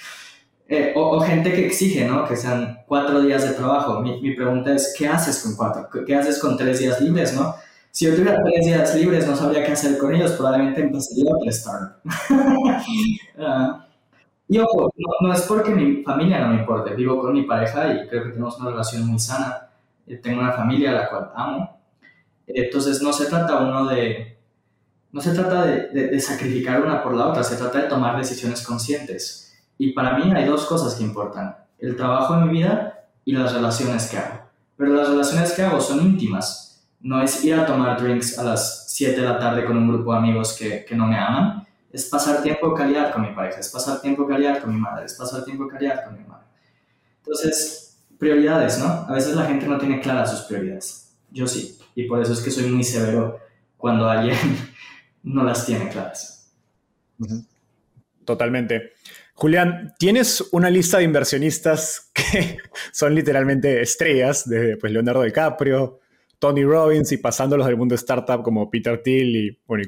Eh, 0.71 0.93
o, 0.95 1.19
gente 1.21 1.51
que 1.51 1.65
exige, 1.65 2.05
¿no? 2.05 2.29
Que 2.29 2.37
sean 2.37 2.81
cuatro 2.87 3.23
días 3.23 3.43
de 3.43 3.55
trabajo. 3.55 4.01
Mi, 4.01 4.21
mi, 4.21 4.35
pregunta 4.37 4.75
es, 4.75 4.95
¿qué 4.99 5.09
haces 5.09 5.43
con 5.43 5.57
cuatro? 5.57 5.89
¿Qué 6.05 6.15
haces 6.15 6.39
con 6.39 6.59
tres 6.59 6.79
días 6.81 7.01
libres, 7.01 7.33
no? 7.33 7.55
Si 7.91 8.05
yo 8.05 8.15
tuviera 8.15 8.43
tres 8.45 8.67
días 8.67 8.95
libres, 8.95 9.27
no 9.27 9.35
sabría 9.35 9.65
qué 9.65 9.73
hacer 9.73 9.97
con 9.97 10.15
ellos, 10.15 10.33
probablemente 10.33 10.83
empezaría 10.83 11.33
a 11.33 11.39
prestar. 11.41 11.97
uh, 13.39 13.89
y 14.47 14.59
ojo, 14.59 14.93
no, 15.21 15.33
es 15.33 15.43
porque 15.43 15.71
mi 15.71 16.03
familia 16.03 16.41
no 16.41 16.49
me 16.49 16.61
importe, 16.61 16.95
vivo 16.95 17.21
con 17.21 17.33
mi 17.33 17.43
pareja 17.43 17.93
y 17.93 18.07
creo 18.09 18.25
que 18.25 18.31
tenemos 18.31 18.59
una 18.59 18.71
relación 18.71 19.07
muy 19.07 19.19
sana. 19.19 19.69
Eh, 20.07 20.17
tengo 20.17 20.41
una 20.41 20.53
familia 20.53 20.91
a 20.91 20.95
la 20.95 21.09
cual 21.11 21.31
amo. 21.35 21.81
Entonces 22.47 23.03
no 23.03 23.13
se 23.13 23.27
trata 23.27 23.59
uno 23.59 23.87
de 23.87 24.38
no 25.11 25.21
se 25.21 25.33
trata 25.33 25.65
de, 25.65 26.21
sacrificar 26.21 26.83
una 26.83 27.03
por 27.03 27.15
la 27.15 27.29
otra, 27.29 27.43
se 27.43 27.57
trata 27.57 27.83
de 27.83 27.89
tomar 27.89 28.17
decisiones 28.17 28.63
conscientes. 28.63 29.57
Y 29.79 29.93
para 29.93 30.19
mí 30.19 30.33
hay 30.35 30.45
dos 30.45 30.67
cosas 30.67 30.95
que 30.95 31.05
importan, 31.05 31.57
el 31.79 31.97
trabajo 31.97 32.35
en 32.35 32.47
mi 32.47 32.59
vida 32.59 33.07
y 33.25 33.33
las 33.33 33.53
relaciones 33.53 34.09
que 34.09 34.19
hago. 34.19 34.41
Pero 34.77 34.95
las 34.95 35.09
relaciones 35.09 35.53
que 35.53 35.63
hago 35.63 35.81
son 35.81 36.01
íntimas. 36.01 36.87
No 37.01 37.23
es 37.23 37.45
ir 37.45 37.55
a 37.55 37.65
tomar 37.65 38.01
drinks 38.03 38.39
a 38.39 38.43
las 38.43 38.93
7 38.93 39.21
de 39.21 39.27
la 39.27 39.39
tarde 39.39 39.65
con 39.65 39.77
un 39.77 39.89
grupo 39.89 40.13
de 40.13 40.19
amigos 40.19 40.57
que, 40.59 40.85
que 40.85 40.97
no 40.97 41.07
me 41.07 41.17
aman. 41.17 41.67
Es 41.93 42.07
pasar 42.07 42.43
tiempo 42.43 42.71
de 42.71 42.75
calidad 42.75 43.13
con 43.13 43.23
mi 43.23 43.29
pareja, 43.29 43.61
es 43.61 43.69
pasar 43.69 44.01
tiempo 44.01 44.25
de 44.25 44.29
calidad 44.35 44.61
con 44.61 44.75
mi 44.75 44.81
madre, 44.81 45.07
es 45.07 45.15
pasar 45.15 45.45
tiempo 45.45 45.65
de 45.65 45.71
calidad 45.71 46.05
con 46.05 46.19
mi 46.19 46.25
madre. 46.25 46.45
Entonces, 47.19 47.99
prioridades, 48.19 48.79
¿no? 48.79 48.87
A 49.09 49.13
veces 49.13 49.35
la 49.35 49.47
gente 49.47 49.67
no 49.67 49.79
tiene 49.79 50.01
claras 50.01 50.31
sus 50.31 50.41
prioridades. 50.43 51.15
Yo 51.31 51.47
sí. 51.47 51.79
Y 51.95 52.05
por 52.05 52.21
eso 52.21 52.33
es 52.33 52.41
que 52.41 52.51
soy 52.51 52.71
muy 52.71 52.85
severo 52.85 53.39
cuando 53.77 54.09
alguien 54.09 54.37
no 55.29 55.45
las 55.45 55.67
tiene 55.67 55.89
claras. 55.89 56.53
Totalmente. 58.25 58.93
Julián, 59.35 59.95
tienes 59.99 60.49
una 60.53 60.69
lista 60.69 60.99
de 60.99 61.05
inversionistas 61.05 62.11
que 62.15 62.59
son 62.93 63.15
literalmente 63.15 63.81
estrellas, 63.81 64.49
desde 64.49 64.77
pues, 64.77 64.93
Leonardo 64.93 65.23
DiCaprio, 65.23 66.01
Tony 66.39 66.65
Robbins 66.65 67.13
y 67.13 67.19
pasándolos 67.19 67.67
del 67.67 67.77
mundo 67.77 67.95
startup 67.95 68.43
como 68.43 68.71
Peter 68.71 69.03
Thiel 69.03 69.37
y, 69.37 69.59
bueno, 69.67 69.85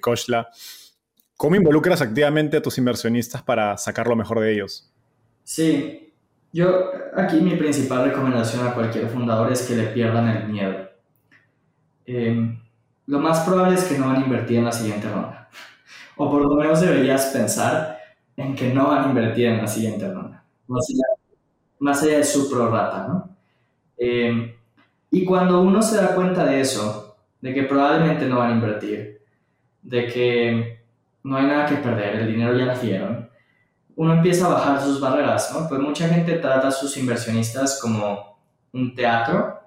¿Cómo 1.37 1.57
involucras 1.57 2.03
activamente 2.03 2.59
a 2.59 2.63
tus 2.63 2.77
inversionistas 2.77 3.43
para 3.43 3.77
sacar 3.79 4.07
lo 4.07 4.15
mejor 4.15 4.41
de 4.41 4.53
ellos? 4.53 4.93
Sí, 5.43 6.13
yo 6.53 6.91
aquí 7.17 7.41
mi 7.41 7.57
principal 7.57 8.05
recomendación 8.05 8.67
a 8.67 8.75
cualquier 8.75 9.09
fundador 9.09 9.51
es 9.51 9.63
que 9.63 9.75
le 9.75 9.85
pierdan 9.85 10.29
el 10.29 10.49
miedo. 10.49 10.91
Eh, 12.05 12.60
lo 13.11 13.19
más 13.19 13.41
probable 13.41 13.75
es 13.75 13.83
que 13.85 13.99
no 13.99 14.07
van 14.07 14.23
a 14.23 14.25
invertir 14.25 14.59
en 14.59 14.67
la 14.67 14.73
siguiente 14.73 15.11
ronda. 15.11 15.49
O 16.17 16.31
por 16.31 16.43
lo 16.43 16.55
menos 16.55 16.81
deberías 16.81 17.27
pensar 17.27 17.99
en 18.37 18.55
que 18.55 18.73
no 18.73 18.87
van 18.87 19.05
a 19.05 19.09
invertir 19.09 19.47
en 19.47 19.59
la 19.59 19.67
siguiente 19.67 20.09
ronda. 20.09 20.45
Más 21.81 22.03
allá, 22.05 22.19
de 22.19 22.25
su 22.25 22.49
prorata, 22.49 23.09
¿no? 23.09 23.37
Eh, 23.99 24.57
y 25.11 25.25
cuando 25.25 25.61
uno 25.61 25.83
se 25.83 25.97
da 25.97 26.15
cuenta 26.15 26.45
de 26.45 26.61
eso, 26.61 27.17
de 27.41 27.53
que 27.53 27.65
probablemente 27.65 28.27
no 28.27 28.39
van 28.39 28.53
a 28.53 28.55
invertir, 28.55 29.23
de 29.83 30.07
que 30.07 30.85
no 31.25 31.37
hay 31.37 31.47
nada 31.47 31.67
que 31.67 31.77
perder, 31.77 32.15
el 32.15 32.29
dinero 32.29 32.57
ya 32.57 32.67
lo 32.67 32.79
dieron, 32.79 33.29
uno 33.97 34.13
empieza 34.15 34.47
a 34.47 34.51
bajar 34.51 34.81
sus 34.81 35.01
barreras, 35.01 35.53
¿no? 35.53 35.69
Pues 35.69 35.81
mucha 35.81 36.09
gente 36.09 36.35
trata 36.35 36.69
a 36.69 36.71
sus 36.71 36.97
inversionistas 36.97 37.81
como 37.83 38.39
un 38.73 38.95
teatro, 38.95 39.59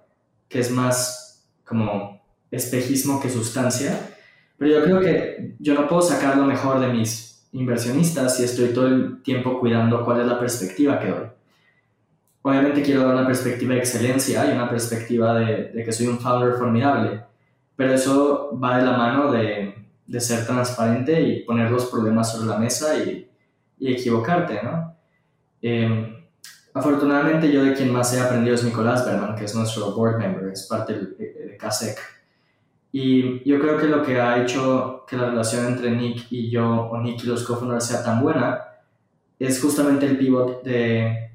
que 0.48 0.60
es 0.60 0.72
más 0.72 1.46
como 1.66 2.22
espejismo 2.54 3.20
que 3.20 3.30
sustancia, 3.30 4.16
pero 4.58 4.72
yo 4.72 4.84
creo 4.84 4.99
que 5.01 5.56
yo 5.60 5.74
no 5.74 5.88
puedo 5.88 6.01
sacar 6.01 6.38
lo 6.38 6.45
mejor 6.45 6.80
de 6.80 6.88
mis 6.88 7.47
inversionistas 7.51 8.38
si 8.38 8.43
estoy 8.43 8.70
todo 8.70 8.88
el 8.88 9.22
tiempo 9.24 9.60
cuidando 9.60 10.06
cuál 10.06 10.22
es 10.22 10.28
la 10.28 10.39
perspectiva 10.39 10.99
que 10.99 11.10
doy. 11.10 11.28
Obviamente 12.43 12.84
quiero 12.84 13.04
dar 13.04 13.16
una 13.16 13.26
perspectiva 13.26 13.74
de 13.74 13.80
excelencia 13.80 14.45
y 14.45 14.54
una 14.54 14.70
perspectiva 14.70 15.39
de, 15.39 15.84
que 15.84 15.91
soy 15.91 16.08
un 16.08 16.20
founder 16.20 16.54
formidable, 16.54 17.24
pero 17.76 17.93
eso 17.93 18.58
va 18.62 18.78
de 18.78 18.86
la 18.86 18.97
mano 18.97 19.32
de, 19.32 19.74
de 20.06 20.20
ser 20.20 20.45
transparente 20.45 21.20
y 21.22 21.43
poner 21.43 21.72
los 21.72 21.86
problemas 21.86 22.32
sobre 22.32 22.49
la 22.49 22.58
mesa 22.58 22.97
y, 22.97 23.30
y 23.80 23.93
equivocarte, 23.93 24.62
¿no? 24.62 24.95
Eh, 25.62 26.28
afortunadamente 26.74 27.51
yo 27.51 27.64
de 27.64 27.74
quien 27.74 27.91
más 27.91 28.14
he 28.14 28.20
aprendido 28.20 28.56
es 28.56 28.64
Nicolás 28.64 29.06
Berman, 29.06 29.36
que 29.36 29.45
es 29.45 29.56
nuestro 29.56 29.93
board 29.95 30.20
member, 30.20 30.51
es 30.51 30.68
parte 30.68 30.93
de, 30.93 31.34
de 31.34 31.58
CASEC 31.58 32.12
Y 32.96 33.44
yo 33.50 33.60
creo 33.60 33.76
que 33.76 33.88
lo 33.88 34.04
que 34.04 34.22
ha 34.22 34.39
hecho 34.39 35.04
que 35.08 35.18
la 35.18 35.32
relación 35.32 35.66
entre 35.66 35.89
Nick 35.89 36.28
y 36.30 36.52
yo, 36.52 36.89
o 36.91 37.02
Nick 37.02 37.24
y 37.24 37.28
los 37.28 37.44
co-founders 37.44 37.88
sea 37.88 38.04
tan 38.04 38.22
buena, 38.22 38.66
es 39.39 39.60
justamente 39.60 40.06
el 40.06 40.16
pivot 40.16 40.64
de, 40.64 41.32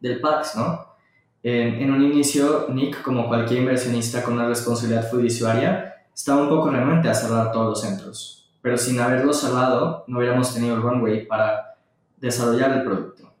del 0.00 0.20
PAX, 0.20 0.56
¿no? 0.56 0.96
En, 1.44 1.74
en, 1.76 1.92
un 1.92 2.02
inicio, 2.02 2.66
Nick, 2.70 3.02
como 3.02 3.28
cualquier 3.28 3.60
inversionista 3.60 4.24
con 4.24 4.34
una 4.34 4.48
responsabilidad 4.48 5.08
fiduciaria, 5.08 5.94
estaba 6.12 6.42
un 6.42 6.48
poco 6.48 6.70
renuente 6.70 7.08
a 7.08 7.14
cerrar 7.14 7.52
todos 7.52 7.68
los 7.68 7.80
centros, 7.80 8.50
pero 8.60 8.76
sin 8.76 8.98
haberlo 8.98 9.32
cerrado, 9.32 10.04
no 10.08 10.18
hubiéramos 10.18 10.52
tenido 10.52 10.74
el 10.74 10.82
runway 10.82 11.24
para 11.24 11.76
desarrollar 12.16 12.72
el 12.72 12.82
producto. 12.82 13.32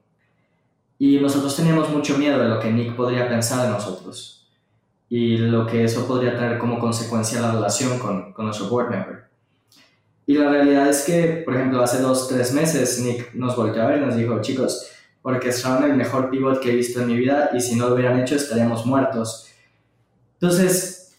Y 1.00 1.18
nosotros 1.18 1.56
teníamos 1.56 1.90
mucho 1.90 2.16
miedo 2.16 2.38
de 2.38 2.48
lo 2.48 2.60
que 2.60 2.70
Nick 2.70 2.94
podría 2.94 3.28
pensar 3.28 3.66
de 3.66 3.72
nosotros 3.72 4.39
y 5.10 5.38
lo 5.38 5.66
que 5.66 5.82
eso 5.82 6.06
podría 6.06 6.36
traer 6.36 6.56
como 6.56 6.78
consecuencia 6.78 7.40
la 7.40 7.50
relación 7.50 7.98
con, 7.98 8.32
con 8.32 8.46
nuestro 8.46 8.68
board 8.68 8.90
member. 8.90 9.24
Y 10.24 10.34
la 10.34 10.48
realidad 10.48 10.88
es 10.88 11.02
que, 11.02 11.42
por 11.44 11.56
ejemplo, 11.56 11.82
hace 11.82 12.00
dos, 12.00 12.28
tres 12.28 12.52
meses 12.54 13.00
Nick 13.00 13.34
nos 13.34 13.56
volvió 13.56 13.82
a 13.82 13.86
ver 13.86 14.00
y 14.00 14.06
nos 14.06 14.14
dijo, 14.14 14.40
chicos, 14.40 14.88
orquestaron 15.22 15.90
el 15.90 15.96
mejor 15.96 16.30
pivot 16.30 16.60
que 16.60 16.70
he 16.70 16.76
visto 16.76 17.00
en 17.00 17.08
mi 17.08 17.16
vida 17.16 17.50
y 17.52 17.60
si 17.60 17.74
no 17.74 17.88
lo 17.88 17.96
hubieran 17.96 18.20
hecho 18.20 18.36
estaríamos 18.36 18.86
muertos. 18.86 19.48
Entonces, 20.34 21.16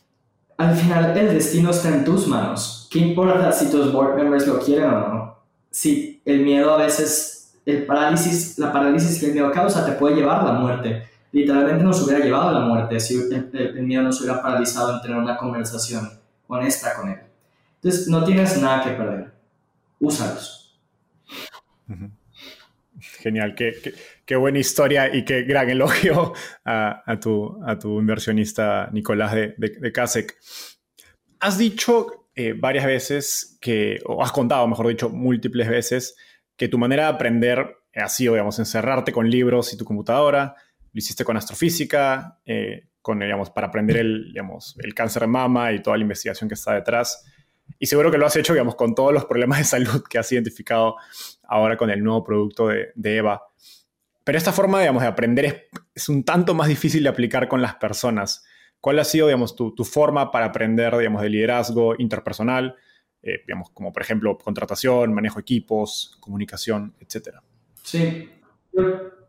al 0.57 0.73
final 0.73 1.17
el 1.17 1.33
destino 1.33 1.71
está 1.71 1.89
en 1.89 2.05
tus 2.05 2.27
manos. 2.27 2.87
¿Qué 2.89 2.99
importa 2.99 3.51
si 3.51 3.69
tus 3.69 3.91
board 3.91 4.15
members 4.15 4.47
lo 4.47 4.59
quieren 4.59 4.85
o 4.85 4.99
no? 4.99 5.37
Si 5.69 6.21
el 6.23 6.43
miedo 6.43 6.73
a 6.73 6.77
veces, 6.77 7.55
el 7.65 7.85
parálisis, 7.85 8.57
la 8.57 8.71
parálisis 8.71 9.19
que 9.19 9.25
el 9.25 9.33
miedo 9.33 9.51
causa 9.51 9.85
te 9.85 9.91
puede 9.91 10.15
llevar 10.15 10.39
a 10.39 10.45
la 10.45 10.53
muerte 10.53 11.10
literalmente 11.31 11.83
nos 11.83 12.01
hubiera 12.03 12.23
llevado 12.23 12.49
a 12.49 12.59
la 12.59 12.65
muerte 12.65 12.99
si 12.99 13.15
el, 13.15 13.83
miedo 13.83 14.03
nos 14.03 14.19
hubiera 14.21 14.41
paralizado 14.41 14.95
en 14.95 15.01
tener 15.01 15.17
una 15.17 15.37
conversación 15.37 16.09
honesta 16.47 16.93
con 16.95 17.09
él. 17.09 17.19
Entonces, 17.75 18.07
no 18.07 18.23
tienes 18.23 18.61
nada 18.61 18.83
que 18.83 18.91
perder. 18.91 19.31
Úsalos. 19.99 20.79
Genial, 22.99 23.55
qué, 23.55 23.73
qué, 24.25 24.35
buena 24.35 24.59
historia 24.59 25.13
y 25.13 25.25
qué 25.25 25.43
gran 25.43 25.69
elogio 25.69 26.33
a, 26.65 27.03
a, 27.05 27.19
tu, 27.19 27.59
a 27.65 27.77
tu, 27.77 27.99
inversionista 27.99 28.89
Nicolás 28.91 29.33
de, 29.33 29.55
de, 29.57 29.91
Kasek. 29.91 30.37
Has 31.39 31.57
dicho 31.57 32.27
eh, 32.35 32.53
varias 32.57 32.85
veces 32.85 33.57
que, 33.61 33.99
o 34.05 34.23
has 34.23 34.31
contado, 34.31 34.67
mejor 34.67 34.87
dicho, 34.87 35.09
múltiples 35.09 35.69
veces, 35.69 36.15
que 36.55 36.67
tu 36.67 36.77
manera 36.77 37.03
de 37.03 37.09
aprender 37.09 37.77
ha 37.95 38.09
sido, 38.09 38.33
digamos, 38.33 38.57
encerrarte 38.59 39.11
con 39.11 39.29
libros 39.29 39.73
y 39.73 39.77
tu 39.77 39.85
computadora, 39.85 40.55
lo 40.93 40.97
hiciste 40.97 41.23
con 41.23 41.37
astrofísica, 41.37 42.39
eh, 42.45 42.87
con, 43.01 43.19
digamos, 43.19 43.49
para 43.49 43.67
aprender 43.67 43.97
el, 43.97 44.25
digamos, 44.27 44.75
el 44.79 44.93
cáncer 44.93 45.23
de 45.23 45.27
mama 45.27 45.71
y 45.71 45.81
toda 45.81 45.97
la 45.97 46.03
investigación 46.03 46.47
que 46.47 46.55
está 46.55 46.73
detrás. 46.73 47.25
Y 47.79 47.87
seguro 47.87 48.11
que 48.11 48.17
lo 48.17 48.25
has 48.25 48.35
hecho, 48.35 48.53
digamos, 48.53 48.75
con 48.75 48.93
todos 48.93 49.13
los 49.13 49.25
problemas 49.25 49.59
de 49.59 49.63
salud 49.63 50.03
que 50.09 50.19
has 50.19 50.31
identificado 50.31 50.95
ahora 51.43 51.77
con 51.77 51.89
el 51.89 52.03
nuevo 52.03 52.23
producto 52.23 52.67
de, 52.67 52.91
EVA. 52.95 53.41
Pero 54.23 54.37
esta 54.37 54.51
forma, 54.51 54.79
digamos, 54.79 55.01
de 55.01 55.07
aprender 55.07 55.69
es, 55.95 56.09
un 56.09 56.23
tanto 56.23 56.53
más 56.53 56.67
difícil 56.67 57.03
de 57.03 57.09
aplicar 57.09 57.47
con 57.47 57.61
las 57.61 57.75
personas. 57.75 58.45
¿Cuál 58.79 58.99
ha 58.99 59.03
sido, 59.03 59.27
digamos, 59.27 59.55
tu, 59.55 59.73
forma 59.83 60.31
para 60.31 60.47
aprender, 60.47 60.95
digamos, 60.97 61.21
de 61.21 61.29
liderazgo 61.29 61.95
interpersonal? 61.97 62.75
Eh, 63.23 63.41
digamos, 63.45 63.69
como 63.71 63.93
por 63.93 64.01
ejemplo, 64.01 64.37
contratación, 64.37 65.13
manejo 65.13 65.35
de 65.35 65.41
equipos, 65.41 66.17
comunicación, 66.19 66.95
etcétera. 66.99 67.43
Sí, 67.83 68.29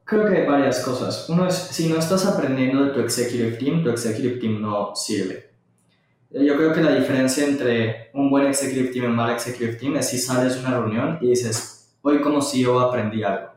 Creo 0.05 0.29
que 0.29 0.37
hay 0.37 0.47
varias 0.47 0.81
cosas. 0.81 1.29
Uno 1.29 1.47
es, 1.47 1.55
si 1.55 1.89
no 1.89 1.99
estás 1.99 2.27
aprendiendo 2.27 2.85
de 2.85 2.91
tu 2.91 3.01
executive 3.01 3.57
team, 3.57 3.83
tu 3.83 3.91
executive 3.91 4.39
team 4.41 4.61
no 4.61 4.95
sirve. 4.95 5.51
Yo 6.31 6.57
creo 6.57 6.73
que 6.73 6.81
la 6.81 6.95
diferencia 6.95 7.47
entre 7.47 8.11
un 8.15 8.31
buen 8.31 8.47
executive 8.47 8.89
team 8.89 9.05
y 9.05 9.09
un 9.09 9.17
mal 9.17 9.33
executive 9.33 9.75
team 9.75 9.97
es 9.97 10.09
si 10.09 10.19
sales 10.19 10.55
de 10.55 10.61
una 10.61 10.79
reunión 10.79 11.19
y 11.21 11.29
dices, 11.29 11.95
hoy 12.01 12.21
como 12.21 12.41
CEO 12.41 12.81
aprendí 12.81 13.23
algo. 13.23 13.51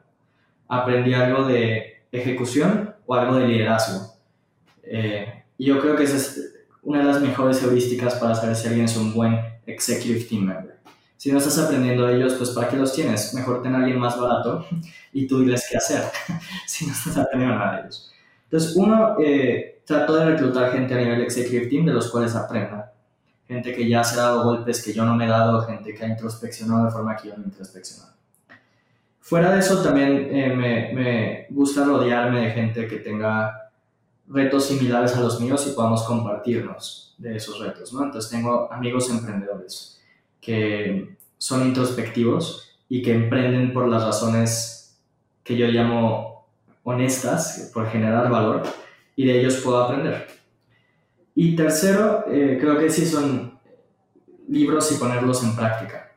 Aprendí 0.67 1.13
algo 1.13 1.45
de 1.45 2.03
ejecución 2.11 2.93
o 3.05 3.15
algo 3.15 3.35
de 3.35 3.47
liderazgo. 3.47 4.13
Eh, 4.83 5.43
y 5.57 5.65
yo 5.67 5.79
creo 5.79 5.95
que 5.95 6.03
esa 6.03 6.17
es 6.17 6.53
una 6.83 6.99
de 6.99 7.05
las 7.05 7.21
mejores 7.21 7.63
heurísticas 7.63 8.15
para 8.15 8.35
saber 8.35 8.55
si 8.55 8.67
alguien 8.67 8.85
es 8.85 8.97
un 8.97 9.13
buen 9.13 9.39
executive 9.65 10.25
team 10.25 10.43
member. 10.43 10.74
Si 11.17 11.31
no 11.31 11.37
estás 11.37 11.57
aprendiendo 11.57 12.05
de 12.05 12.17
ellos, 12.17 12.33
pues 12.33 12.49
¿para 12.51 12.69
qué 12.69 12.77
los 12.77 12.93
tienes? 12.93 13.33
Mejor 13.33 13.61
tener 13.61 13.79
a 13.79 13.83
alguien 13.83 13.99
más 13.99 14.19
barato 14.19 14.65
y 15.13 15.27
tú 15.27 15.39
diles 15.39 15.65
qué 15.69 15.77
hacer, 15.77 16.03
si 16.67 16.85
no 16.85 16.93
estás 16.93 17.17
aprendiendo 17.17 17.57
nada 17.57 17.75
de 17.77 17.81
ellos. 17.81 18.11
Entonces, 18.43 18.75
uno, 18.75 19.15
eh, 19.19 19.81
de 19.87 20.25
reclutar 20.25 20.71
gente 20.71 20.93
a 20.93 20.97
nivel 20.97 21.21
executive 21.21 21.67
team 21.67 21.85
de 21.85 21.93
los 21.93 22.09
cuales 22.09 22.35
aprenda. 22.35 22.93
Gente 23.47 23.73
que 23.73 23.87
ya 23.87 24.03
se 24.03 24.19
ha 24.19 24.23
dado 24.23 24.43
golpes 24.43 24.83
que 24.83 24.93
yo 24.93 25.05
no 25.05 25.15
me 25.15 25.25
he 25.25 25.27
dado, 25.27 25.61
gente 25.61 25.93
que 25.93 26.03
ha 26.03 26.07
introspeccionado 26.07 26.85
de 26.85 26.91
forma 26.91 27.15
que 27.15 27.29
yo 27.29 27.37
no 27.37 27.43
he 27.43 27.45
introspeccionado. 27.47 28.13
Fuera 29.21 29.51
de 29.51 29.59
eso, 29.59 29.81
también 29.81 30.29
eh, 30.35 30.53
me, 30.53 30.93
me 30.93 31.47
gusta 31.49 31.83
rodearme 31.83 32.41
de 32.41 32.51
gente 32.51 32.87
que 32.87 32.97
tenga 32.97 33.71
retos 34.27 34.65
similares 34.65 35.15
a 35.15 35.21
los 35.21 35.39
míos 35.39 35.65
y 35.67 35.75
podamos 35.75 36.03
compartirnos 36.03 37.15
de 37.17 37.35
esos 37.35 37.59
retos, 37.59 37.93
¿no? 37.93 38.03
Entonces 38.03 38.29
tengo 38.29 38.71
amigos 38.71 39.09
emprendedores 39.09 39.94
que 40.45 41.17
son 41.39 41.65
introspectivos 41.65 42.77
y 42.87 43.01
que 43.01 43.13
emprenden 43.13 43.73
por 43.73 43.87
las 43.87 44.03
razones 44.03 44.99
que 45.43 45.57
yo 45.57 45.67
llamo 45.67 46.45
honestas, 46.83 47.71
por 47.73 47.87
generar 47.89 48.29
valor, 48.29 48.61
y 49.15 49.25
de 49.25 49.39
ellos 49.39 49.57
puedo 49.63 49.83
aprender. 49.83 50.27
Y 51.33 51.55
tercero, 51.55 52.25
eh, 52.27 52.57
creo 52.61 52.77
que 52.77 52.91
sí 52.91 53.07
son 53.07 53.59
libros 54.47 54.91
y 54.91 54.95
ponerlos 54.95 55.43
en 55.43 55.55
práctica. 55.55 56.11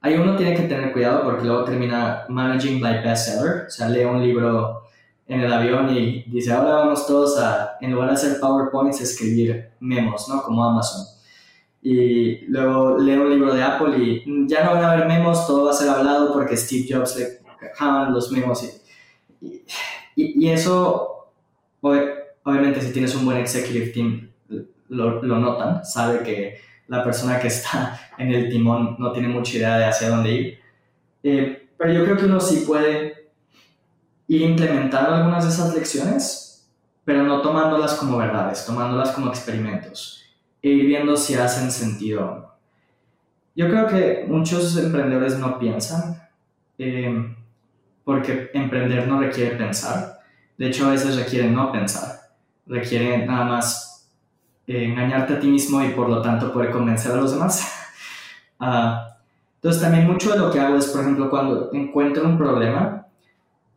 Ahí 0.00 0.14
uno 0.14 0.36
tiene 0.36 0.54
que 0.54 0.62
tener 0.62 0.92
cuidado 0.92 1.22
porque 1.24 1.44
luego 1.44 1.64
termina 1.64 2.24
managing 2.28 2.80
by 2.80 3.02
bestseller, 3.02 3.66
o 3.66 3.70
sea, 3.70 3.90
lee 3.90 4.04
un 4.04 4.22
libro 4.22 4.84
en 5.26 5.40
el 5.40 5.52
avión 5.52 5.94
y 5.94 6.22
dice, 6.28 6.52
ahora 6.52 6.76
vamos 6.76 7.06
todos 7.06 7.38
a, 7.38 7.76
en 7.82 7.92
lugar 7.92 8.08
de 8.08 8.14
hacer 8.14 8.40
PowerPoints, 8.40 9.02
escribir 9.02 9.70
memos, 9.80 10.26
¿no? 10.30 10.42
Como 10.42 10.64
Amazon 10.64 11.17
y 11.80 12.46
luego 12.46 12.98
leo 12.98 13.22
un 13.22 13.30
libro 13.30 13.54
de 13.54 13.62
Apple 13.62 13.96
y 13.98 14.48
ya 14.48 14.64
no 14.64 14.72
van 14.72 14.84
a 14.84 14.92
haber 14.92 15.06
memos, 15.06 15.46
todo 15.46 15.66
va 15.66 15.70
a 15.70 15.74
ser 15.74 15.88
hablado 15.88 16.32
porque 16.32 16.56
Steve 16.56 16.86
Jobs 16.88 17.16
le 17.16 17.38
jaman 17.74 18.12
los 18.12 18.32
memos. 18.32 18.64
Y, 19.40 19.62
y, 20.16 20.48
eso, 20.48 21.30
obviamente, 21.80 22.80
si 22.80 22.92
tienes 22.92 23.14
un 23.14 23.24
buen 23.24 23.38
executive 23.38 23.88
team, 23.88 24.28
lo, 24.88 25.22
lo, 25.22 25.38
notan, 25.38 25.84
sabe 25.84 26.24
que 26.24 26.60
la 26.88 27.04
persona 27.04 27.38
que 27.38 27.46
está 27.46 28.00
en 28.18 28.32
el 28.32 28.50
timón 28.50 28.96
no 28.98 29.12
tiene 29.12 29.28
mucha 29.28 29.56
idea 29.56 29.78
de 29.78 29.84
hacia 29.84 30.08
dónde 30.08 30.32
ir. 30.32 30.58
Eh, 31.22 31.68
pero 31.76 31.92
yo 31.92 32.04
creo 32.04 32.16
que 32.16 32.24
uno 32.24 32.40
sí 32.40 32.64
puede 32.66 33.30
ir 34.26 34.42
implementando 34.42 35.14
algunas 35.14 35.44
de 35.44 35.50
esas 35.50 35.74
lecciones, 35.74 36.68
pero 37.04 37.22
no 37.22 37.40
tomándolas 37.40 37.94
como 37.94 38.18
verdades, 38.18 38.66
tomándolas 38.66 39.12
como 39.12 39.28
experimentos 39.28 40.27
ir 40.62 40.86
viendo 40.86 41.16
si 41.16 41.34
hacen 41.34 41.70
sentido. 41.70 42.54
Yo 43.54 43.68
creo 43.68 43.86
que 43.86 44.24
muchos 44.28 44.76
emprendedores 44.76 45.38
no 45.38 45.58
piensan, 45.58 46.20
eh, 46.78 47.34
porque 48.04 48.50
emprender 48.54 49.06
no 49.08 49.20
requiere 49.20 49.56
pensar. 49.56 50.20
De 50.56 50.68
hecho, 50.68 50.86
a 50.86 50.90
veces 50.90 51.16
requiere 51.16 51.50
no 51.50 51.72
pensar. 51.72 52.20
Requiere 52.66 53.26
nada 53.26 53.44
más 53.44 54.08
eh, 54.66 54.84
engañarte 54.84 55.34
a 55.34 55.40
ti 55.40 55.48
mismo 55.48 55.82
y 55.82 55.90
por 55.90 56.08
lo 56.08 56.22
tanto 56.22 56.52
poder 56.52 56.70
convencer 56.70 57.12
a 57.12 57.16
los 57.16 57.32
demás. 57.32 57.74
Ah, 58.60 59.16
entonces, 59.54 59.80
también 59.80 60.04
mucho 60.04 60.32
de 60.32 60.38
lo 60.40 60.50
que 60.50 60.58
hago 60.58 60.76
es, 60.76 60.86
por 60.86 61.02
ejemplo, 61.02 61.30
cuando 61.30 61.70
encuentro 61.72 62.24
un 62.24 62.36
problema, 62.36 63.06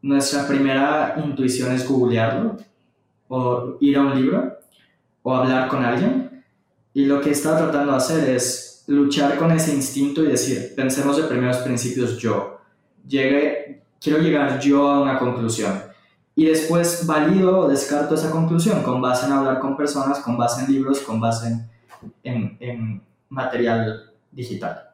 nuestra 0.01 0.47
primera 0.47 1.21
intuición 1.23 1.71
es 1.71 1.87
googlearlo 1.87 2.57
o 3.27 3.77
ir 3.79 3.95
a 3.95 4.01
un 4.01 4.19
libro 4.19 4.57
o 5.21 5.35
hablar 5.35 5.67
con 5.67 5.85
alguien 5.85 6.30
y 6.93 7.05
lo 7.05 7.21
que 7.21 7.31
está 7.31 7.57
tratando 7.57 7.91
de 7.91 7.97
hacer 7.97 8.29
es 8.29 8.83
luchar 8.87 9.37
con 9.37 9.51
ese 9.51 9.73
instinto 9.73 10.23
y 10.23 10.27
decir, 10.27 10.73
pensemos 10.75 11.17
de 11.17 11.23
primeros 11.23 11.57
principios 11.57 12.17
yo. 12.17 12.59
Llegué, 13.07 13.83
quiero 13.99 14.19
llegar 14.19 14.59
yo 14.59 14.87
a 14.87 15.01
una 15.01 15.17
conclusión. 15.17 15.81
Y 16.35 16.45
después 16.45 17.05
valido 17.05 17.59
o 17.59 17.67
descarto 17.67 18.15
esa 18.15 18.31
conclusión 18.31 18.83
con 18.83 19.01
base 19.01 19.25
en 19.25 19.33
hablar 19.33 19.59
con 19.59 19.77
personas, 19.77 20.19
con 20.19 20.37
base 20.37 20.65
en 20.65 20.71
libros, 20.71 20.99
con 21.01 21.19
base 21.19 21.67
en, 22.23 22.57
en, 22.59 23.01
material 23.29 24.11
digital. 24.31 24.89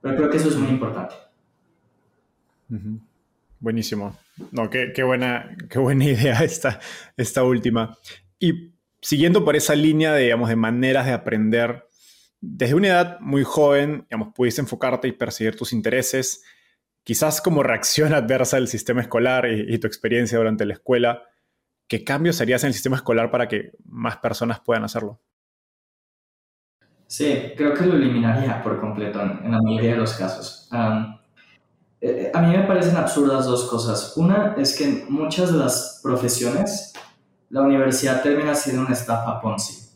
Pero 0.00 0.16
creo 0.16 0.30
que 0.30 0.36
eso 0.36 0.48
es 0.48 0.56
muy 0.56 0.70
importante. 0.70 1.14
Buenísimo. 3.58 4.16
No, 4.50 4.70
qué, 4.70 4.92
qué, 4.94 5.02
buena, 5.02 5.56
qué 5.68 5.78
buena 5.78 6.04
idea 6.06 6.42
esta, 6.44 6.78
esta 7.16 7.42
última. 7.42 7.96
Y 8.38 8.71
siguiendo 9.02 9.44
por 9.44 9.56
esa 9.56 9.74
línea 9.74 10.12
de, 10.12 10.22
digamos, 10.22 10.48
de 10.48 10.56
maneras 10.56 11.06
de 11.06 11.12
aprender, 11.12 11.88
desde 12.40 12.74
una 12.74 12.88
edad 12.88 13.20
muy 13.20 13.42
joven, 13.42 14.06
digamos, 14.08 14.32
pudiste 14.34 14.60
enfocarte 14.60 15.08
y 15.08 15.12
perseguir 15.12 15.56
tus 15.56 15.72
intereses, 15.72 16.44
quizás 17.04 17.40
como 17.40 17.62
reacción 17.62 18.14
adversa 18.14 18.56
del 18.56 18.68
sistema 18.68 19.02
escolar 19.02 19.46
y, 19.50 19.78
tu 19.78 19.86
experiencia 19.86 20.38
durante 20.38 20.64
la 20.64 20.74
escuela, 20.74 21.22
¿qué 21.88 22.04
cambios 22.04 22.40
harías 22.40 22.62
en 22.62 22.68
el 22.68 22.74
sistema 22.74 22.96
escolar 22.96 23.30
para 23.30 23.48
que 23.48 23.72
más 23.84 24.16
personas 24.18 24.60
puedan 24.60 24.84
hacerlo? 24.84 25.20
Sí, 27.08 27.52
creo 27.56 27.74
que 27.74 27.84
lo 27.84 27.96
eliminaría 27.96 28.62
por 28.62 28.80
completo 28.80 29.20
en, 29.20 29.50
la 29.50 29.60
mayoría 29.60 29.90
de 29.90 29.98
los 29.98 30.14
casos. 30.14 30.70
Eh, 30.72 31.18
eh, 32.00 32.30
a 32.32 32.40
mí 32.40 32.56
me 32.56 32.64
parecen 32.64 32.96
absurdas 32.96 33.44
dos 33.44 33.68
cosas. 33.68 34.16
Una 34.16 34.54
es 34.56 34.74
que 34.76 35.04
muchas 35.10 35.52
de 35.52 35.58
las 35.58 36.00
profesiones 36.02 36.92
la 37.52 37.60
universidad 37.60 38.22
termina 38.22 38.54
siendo 38.54 38.82
una 38.82 38.94
estafa 38.94 39.38
Ponzi. 39.40 39.90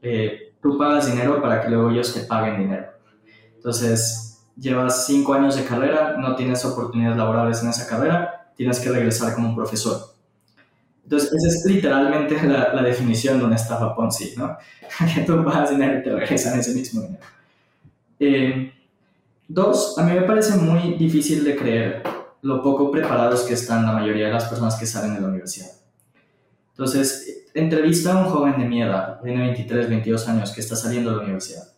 Eh, 0.00 0.54
tú 0.62 0.78
pagas 0.78 1.10
dinero 1.10 1.42
para 1.42 1.60
que 1.60 1.68
luego 1.68 1.90
ellos 1.90 2.14
te 2.14 2.20
paguen 2.20 2.60
dinero. 2.60 2.86
Entonces, 3.56 4.44
llevas 4.56 5.04
cinco 5.04 5.34
años 5.34 5.56
de 5.56 5.64
carrera, 5.64 6.16
no 6.16 6.36
tienes 6.36 6.64
oportunidades 6.64 7.18
laborales 7.18 7.62
en 7.64 7.70
esa 7.70 7.88
carrera, 7.88 8.52
tienes 8.56 8.78
que 8.78 8.90
regresar 8.90 9.34
como 9.34 9.48
un 9.48 9.56
profesor. 9.56 10.14
Entonces, 11.02 11.32
esa 11.32 11.48
es 11.48 11.64
literalmente 11.66 12.40
la, 12.46 12.80
definición 12.82 13.38
de 13.38 13.44
una 13.44 13.56
estafa 13.56 13.92
Ponzi, 13.96 14.34
¿no? 14.36 14.56
que 15.14 15.22
tú 15.22 15.44
pagas 15.44 15.70
dinero 15.70 15.98
y 15.98 16.02
te 16.04 16.14
regresan 16.14 16.60
ese 16.60 16.74
mismo 16.74 17.02
dinero. 17.02 17.24
Eh, 18.20 18.72
dos, 19.48 19.98
a 19.98 20.04
mí 20.04 20.12
me 20.12 20.22
parece 20.22 20.56
muy 20.58 20.94
difícil 20.94 21.42
de 21.42 21.56
creer 21.56 22.02
lo 22.42 22.62
poco 22.62 22.92
preparados 22.92 23.42
que 23.42 23.54
están 23.54 23.84
la 23.84 23.92
mayoría 23.92 24.26
de 24.26 24.32
las 24.32 24.44
personas 24.44 24.76
que 24.76 24.86
salen 24.86 25.14
de 25.14 25.20
la 25.20 25.26
universidad. 25.26 25.83
Entonces, 26.74 27.44
entrevista 27.54 28.12
a 28.12 28.26
un 28.26 28.32
joven 28.32 28.58
de 28.58 28.64
mi 28.64 28.82
edad, 28.82 29.20
tiene 29.22 29.42
23, 29.42 29.88
22 29.88 30.28
años, 30.28 30.50
que 30.50 30.60
está 30.60 30.74
saliendo 30.74 31.10
de 31.10 31.16
la 31.16 31.22
universidad. 31.22 31.68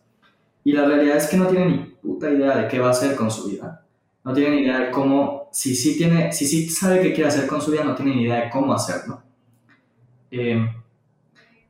Y 0.63 0.71
la 0.71 0.85
realidad 0.85 1.17
es 1.17 1.27
que 1.27 1.37
no 1.37 1.47
tiene 1.47 1.65
ni 1.67 1.77
puta 1.77 2.31
idea 2.31 2.57
de 2.57 2.67
qué 2.67 2.79
va 2.79 2.87
a 2.87 2.91
hacer 2.91 3.15
con 3.15 3.29
su 3.29 3.47
vida. 3.47 3.85
No 4.23 4.33
tiene 4.33 4.55
ni 4.55 4.61
idea 4.63 4.79
de 4.79 4.91
cómo, 4.91 5.49
si 5.51 5.75
sí, 5.75 5.97
tiene, 5.97 6.31
si 6.33 6.47
sí 6.47 6.67
sabe 6.67 6.99
qué 6.99 7.13
quiere 7.13 7.29
hacer 7.29 7.45
con 7.45 7.61
su 7.61 7.71
vida, 7.71 7.83
no 7.83 7.93
tiene 7.95 8.15
ni 8.15 8.23
idea 8.23 8.45
de 8.45 8.49
cómo 8.49 8.73
hacerlo. 8.73 9.21
Eh, 10.31 10.67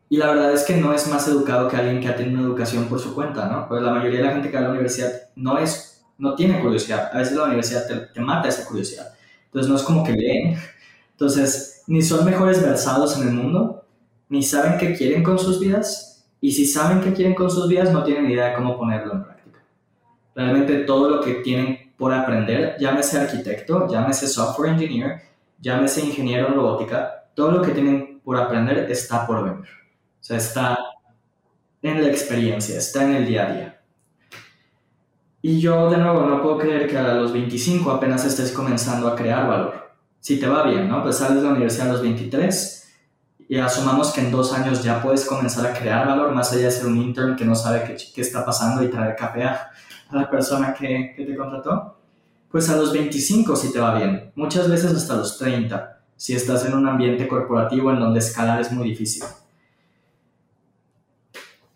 y 0.09 0.17
la 0.17 0.27
verdad 0.27 0.53
es 0.53 0.63
que 0.63 0.77
no 0.77 0.93
es 0.93 1.05
más 1.07 1.27
educado 1.27 1.67
que 1.67 1.75
alguien 1.75 1.99
que 1.99 2.07
ha 2.07 2.15
tenido 2.15 2.39
una 2.39 2.47
educación 2.47 2.85
por 2.85 2.99
su 2.99 3.13
cuenta, 3.13 3.47
¿no? 3.49 3.67
Pues 3.67 3.81
la 3.83 3.91
mayoría 3.91 4.19
de 4.19 4.25
la 4.25 4.31
gente 4.31 4.49
que 4.49 4.55
va 4.55 4.61
a 4.61 4.63
la 4.67 4.71
universidad 4.71 5.11
no, 5.35 5.59
es, 5.59 6.05
no 6.17 6.33
tiene 6.33 6.61
curiosidad. 6.61 7.11
A 7.13 7.17
veces 7.17 7.35
la 7.35 7.43
universidad 7.43 7.85
te, 7.85 7.95
te 7.97 8.21
mata 8.21 8.47
esa 8.47 8.65
curiosidad. 8.65 9.13
Entonces 9.45 9.69
no 9.69 9.75
es 9.75 9.83
como 9.83 10.03
que 10.05 10.13
leen. 10.13 10.57
Entonces, 11.11 11.76
ni 11.87 12.01
son 12.01 12.25
mejores 12.25 12.61
versados 12.61 13.17
en 13.17 13.29
el 13.29 13.33
mundo, 13.33 13.85
ni 14.29 14.43
saben 14.43 14.77
qué 14.77 14.93
quieren 14.95 15.23
con 15.23 15.39
sus 15.39 15.59
vidas, 15.59 16.27
y 16.39 16.51
si 16.51 16.65
saben 16.65 17.01
qué 17.01 17.13
quieren 17.13 17.33
con 17.33 17.49
sus 17.49 17.67
vidas, 17.67 17.91
no 17.91 18.03
tienen 18.03 18.29
idea 18.29 18.49
de 18.49 18.55
cómo 18.55 18.77
ponerlo 18.77 19.13
en 19.13 19.23
práctica. 19.23 19.63
Realmente 20.35 20.79
todo 20.79 21.09
lo 21.09 21.21
que 21.21 21.35
tienen 21.35 21.93
por 21.97 22.13
aprender, 22.13 22.75
llámese 22.79 23.19
arquitecto, 23.19 23.87
llámese 23.89 24.27
software 24.27 24.73
engineer, 24.73 25.21
llámese 25.59 26.05
ingeniero 26.05 26.47
en 26.47 26.53
robótica, 26.53 27.25
todo 27.33 27.51
lo 27.51 27.61
que 27.61 27.71
tienen 27.71 28.19
por 28.23 28.37
aprender 28.37 28.91
está 28.91 29.25
por 29.25 29.43
venir. 29.43 29.67
O 30.19 30.23
sea, 30.23 30.37
está 30.37 30.77
en 31.81 32.01
la 32.01 32.09
experiencia, 32.09 32.77
está 32.77 33.03
en 33.03 33.15
el 33.15 33.25
día 33.25 33.47
a 33.47 33.53
día. 33.53 33.81
Y 35.41 35.59
yo, 35.59 35.89
de 35.89 35.97
nuevo, 35.97 36.21
no 36.25 36.41
puedo 36.41 36.57
creer 36.57 36.87
que 36.87 36.97
a 36.97 37.13
los 37.13 37.31
25 37.31 37.89
apenas 37.89 38.25
estés 38.25 38.51
comenzando 38.51 39.07
a 39.07 39.15
crear 39.15 39.47
valor. 39.47 39.86
Si 40.27 40.41
te 40.41 40.45
va 40.45 40.63
bien, 40.63 40.89
¿no? 40.89 41.01
Pues 41.03 41.19
sales 41.19 41.37
de 41.37 41.43
la 41.43 41.51
universidad 41.51 41.87
a 41.87 41.93
los 41.93 42.01
23 42.01 42.85
y 43.47 43.57
asumamos 43.59 44.11
que 44.11 44.19
en 44.19 44.29
dos 44.29 44.51
años 44.51 44.83
ya 44.83 45.01
puedes 45.01 45.23
comenzar 45.23 45.65
a 45.65 45.73
crear 45.73 46.05
valor, 46.05 46.33
más 46.35 46.51
allá 46.51 46.65
de 46.65 46.71
ser 46.71 46.87
un 46.87 46.97
intern 46.97 47.37
que 47.37 47.45
no 47.45 47.55
sabe 47.55 47.95
qué, 48.13 48.19
está 48.19 48.43
pasando 48.43 48.83
y 48.83 48.89
traer 48.89 49.15
café 49.15 49.45
a, 49.45 49.71
la 50.11 50.29
persona 50.29 50.73
que, 50.73 51.13
que 51.15 51.23
te 51.23 51.33
contrató. 51.33 51.97
Pues 52.51 52.69
a 52.69 52.75
los 52.75 52.91
25 52.91 53.55
si 53.55 53.71
te 53.71 53.79
va 53.79 53.95
bien, 53.95 54.33
muchas 54.35 54.69
veces 54.69 54.91
hasta 54.91 55.15
los 55.15 55.37
30 55.37 55.97
si 56.17 56.35
estás 56.35 56.65
en 56.65 56.73
un 56.73 56.85
ambiente 56.85 57.25
corporativo 57.25 57.89
en 57.93 58.01
donde 58.01 58.19
escalar 58.19 58.59
es 58.59 58.69
muy 58.69 58.89
difícil. 58.89 59.23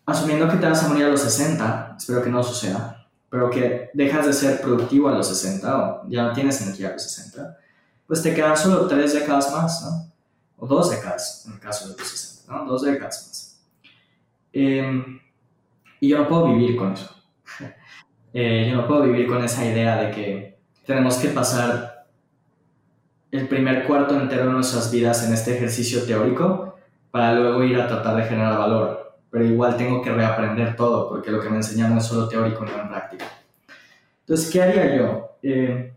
Asumiendo 0.05 0.49
que 0.49 0.57
te 0.57 0.67
vas 0.67 0.83
a 0.83 0.89
morir 0.89 1.05
a 1.05 1.09
los 1.09 1.21
60, 1.21 1.95
espero 1.97 2.21
que 2.21 2.29
no 2.29 2.43
suceda, 2.43 3.07
pero 3.29 3.49
que 3.49 3.91
dejas 3.93 4.25
de 4.25 4.33
ser 4.33 4.59
productivo 4.59 5.07
a 5.07 5.13
los 5.13 5.29
60 5.29 5.77
o 5.77 6.09
ya 6.09 6.23
no 6.23 6.33
tienes 6.33 6.61
energía 6.61 6.89
a 6.89 6.91
los 6.91 7.03
60, 7.03 7.60
pues 8.11 8.23
te 8.23 8.33
quedan 8.33 8.57
solo 8.57 8.87
tres 8.87 9.13
décadas 9.13 9.53
más, 9.53 9.83
¿no? 9.83 10.11
O 10.57 10.67
dos 10.67 10.91
décadas, 10.91 11.45
en 11.47 11.53
el 11.53 11.59
caso 11.61 11.87
de 11.87 11.97
los 11.97 12.05
60, 12.05 12.53
¿no? 12.53 12.65
Dos 12.65 12.81
décadas 12.81 13.25
más. 13.25 13.63
Em, 14.51 15.17
y 16.01 16.09
yo 16.09 16.17
no 16.17 16.27
puedo 16.27 16.47
vivir 16.53 16.75
con 16.75 16.91
eso. 16.91 17.09
Eh, 18.33 18.67
yo 18.69 18.77
no 18.77 18.87
puedo 18.87 19.03
vivir 19.03 19.27
con 19.27 19.43
esa 19.43 19.65
idea 19.65 19.97
de 20.03 20.11
que 20.11 20.59
tenemos 20.85 21.17
que 21.17 21.29
pasar 21.29 22.07
el 23.29 23.47
primer 23.47 23.85
cuarto 23.85 24.19
entero 24.19 24.45
de 24.45 24.51
nuestras 24.53 24.89
vidas 24.89 25.25
en 25.25 25.33
este 25.33 25.55
ejercicio 25.55 26.03
teórico 26.03 26.75
para 27.11 27.33
luego 27.33 27.63
ir 27.63 27.79
a 27.79 27.87
tratar 27.87 28.15
de 28.17 28.23
generar 28.23 28.57
valor. 28.57 29.19
Pero 29.29 29.45
igual 29.45 29.77
tengo 29.77 30.01
que 30.01 30.11
reaprender 30.11 30.77
todo 30.77 31.09
porque 31.09 31.29
lo 31.31 31.41
que 31.41 31.49
me 31.49 31.57
enseñaron 31.57 31.97
es 31.97 32.05
solo 32.05 32.27
teórico, 32.27 32.65
no 32.65 32.81
en 32.81 32.89
práctica. 32.89 33.25
Entonces, 34.21 34.49
¿qué 34.49 34.61
haría 34.61 34.95
yo? 34.95 35.37
Eh, 35.43 35.93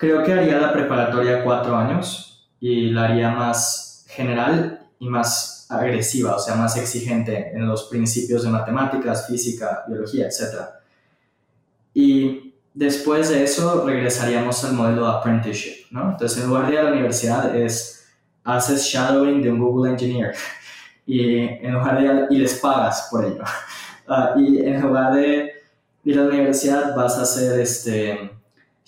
creo 0.00 0.24
que 0.24 0.32
haría 0.32 0.58
la 0.58 0.72
preparatoria 0.72 1.44
cuatro 1.44 1.76
años 1.76 2.48
y 2.58 2.90
la 2.90 3.04
haría 3.04 3.30
más 3.32 4.06
general 4.08 4.88
y 4.98 5.10
más 5.10 5.66
agresiva, 5.68 6.36
o 6.36 6.38
sea, 6.38 6.54
más 6.54 6.74
exigente 6.78 7.52
en 7.52 7.68
los 7.68 7.84
principios 7.84 8.42
de 8.42 8.48
matemáticas, 8.48 9.26
física, 9.26 9.84
biología, 9.86 10.26
etc. 10.26 10.70
Y 11.92 12.54
después 12.72 13.28
de 13.28 13.44
eso 13.44 13.84
regresaríamos 13.86 14.64
al 14.64 14.72
modelo 14.72 15.04
de 15.04 15.12
apprenticeship, 15.18 15.86
¿no? 15.90 16.12
Entonces, 16.12 16.42
en 16.42 16.48
lugar 16.48 16.66
de 16.66 16.72
ir 16.72 16.78
a 16.78 16.84
la 16.84 16.92
universidad 16.92 17.54
es, 17.54 18.08
haces 18.42 18.82
shadowing 18.82 19.42
de 19.42 19.52
un 19.52 19.58
Google 19.58 19.90
Engineer 19.90 20.34
y 21.04 21.40
en 21.40 21.74
lugar 21.74 22.28
de 22.28 22.34
y 22.34 22.38
les 22.38 22.54
pagas 22.58 23.08
por 23.10 23.24
ello. 23.24 23.44
Ah, 24.12 24.34
y 24.36 24.58
en 24.58 24.80
lugar 24.82 25.14
de 25.14 25.52
ir 26.02 26.18
a 26.18 26.22
la 26.22 26.30
universidad 26.30 26.96
vas 26.96 27.16
a 27.16 27.22
hacer 27.22 27.60
este 27.60 28.39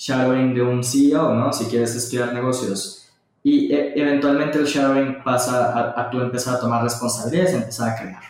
shadowing 0.03 0.53
de 0.53 0.63
un 0.63 0.83
CEO, 0.83 1.33
¿no? 1.33 1.53
Si 1.53 1.67
quieres 1.67 1.95
estudiar 1.95 2.33
negocios. 2.33 3.09
Y 3.45 3.73
e, 3.73 3.93
eventualmente 3.95 4.59
el 4.59 4.65
shadowing 4.65 5.23
pasa 5.23 5.73
a, 5.73 6.01
a 6.01 6.11
tú 6.11 6.21
empezar 6.21 6.57
a 6.57 6.61
tomar 6.61 6.83
responsabilidades 6.83 7.55
empezar 7.55 7.91
a 7.91 8.01
crear. 8.01 8.23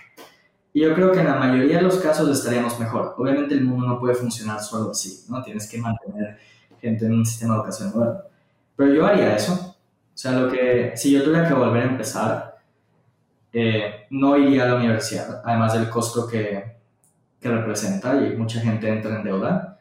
Y 0.75 0.83
yo 0.83 0.95
creo 0.95 1.13
que 1.13 1.21
en 1.21 1.27
la 1.27 1.37
mayoría 1.37 1.77
de 1.79 1.83
los 1.83 1.97
casos 1.97 2.29
estaríamos 2.29 2.79
mejor. 2.79 3.15
Obviamente 3.17 3.55
el 3.55 3.65
mundo 3.65 3.87
no 3.87 3.99
puede 3.99 4.15
funcionar 4.15 4.61
solo 4.61 4.91
así, 4.91 5.25
¿no? 5.31 5.43
Tienes 5.43 5.67
que 5.67 5.79
mantener 5.79 6.39
gente 6.79 7.07
en 7.07 7.15
un 7.15 7.25
sistema 7.25 7.55
de 7.55 7.61
educación 7.61 7.93
bueno. 7.95 8.19
Pero 8.77 8.93
yo 8.93 9.07
haría 9.07 9.35
eso. 9.35 9.55
O 10.15 10.17
sea, 10.17 10.33
lo 10.33 10.53
que, 10.53 10.93
si 10.95 11.11
yo 11.11 11.25
tuviera 11.25 11.49
que 11.49 11.55
volver 11.55 11.85
a 11.85 11.87
empezar, 11.87 12.59
eh, 13.51 14.07
no 14.11 14.37
iría 14.37 14.65
a 14.65 14.69
la 14.69 14.75
universidad, 14.77 15.41
además 15.43 15.73
del 15.73 15.89
costo 15.89 16.27
que, 16.27 16.77
que 17.41 17.49
representa 17.49 18.15
y 18.17 18.37
mucha 18.37 18.61
gente 18.61 18.89
entra 18.89 19.17
en 19.17 19.25
deuda. 19.25 19.72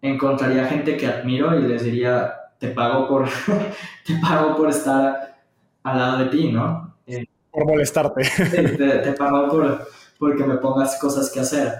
Encontraría 0.00 0.66
gente 0.66 0.96
que 0.96 1.06
admiro 1.06 1.58
y 1.58 1.62
les 1.62 1.82
diría, 1.82 2.34
te 2.58 2.68
pago 2.68 3.08
por, 3.08 3.28
te 4.06 4.14
pago 4.20 4.56
por 4.56 4.68
estar 4.68 5.38
al 5.82 5.98
lado 5.98 6.18
de 6.18 6.26
ti, 6.26 6.52
¿no? 6.52 6.96
Eh, 7.06 7.26
por 7.50 7.66
molestarte. 7.66 8.22
te, 8.50 8.68
te 8.76 9.12
pago 9.12 9.48
por 9.48 9.88
porque 10.18 10.44
me 10.44 10.56
pongas 10.56 10.98
cosas 11.00 11.30
que 11.30 11.40
hacer. 11.40 11.72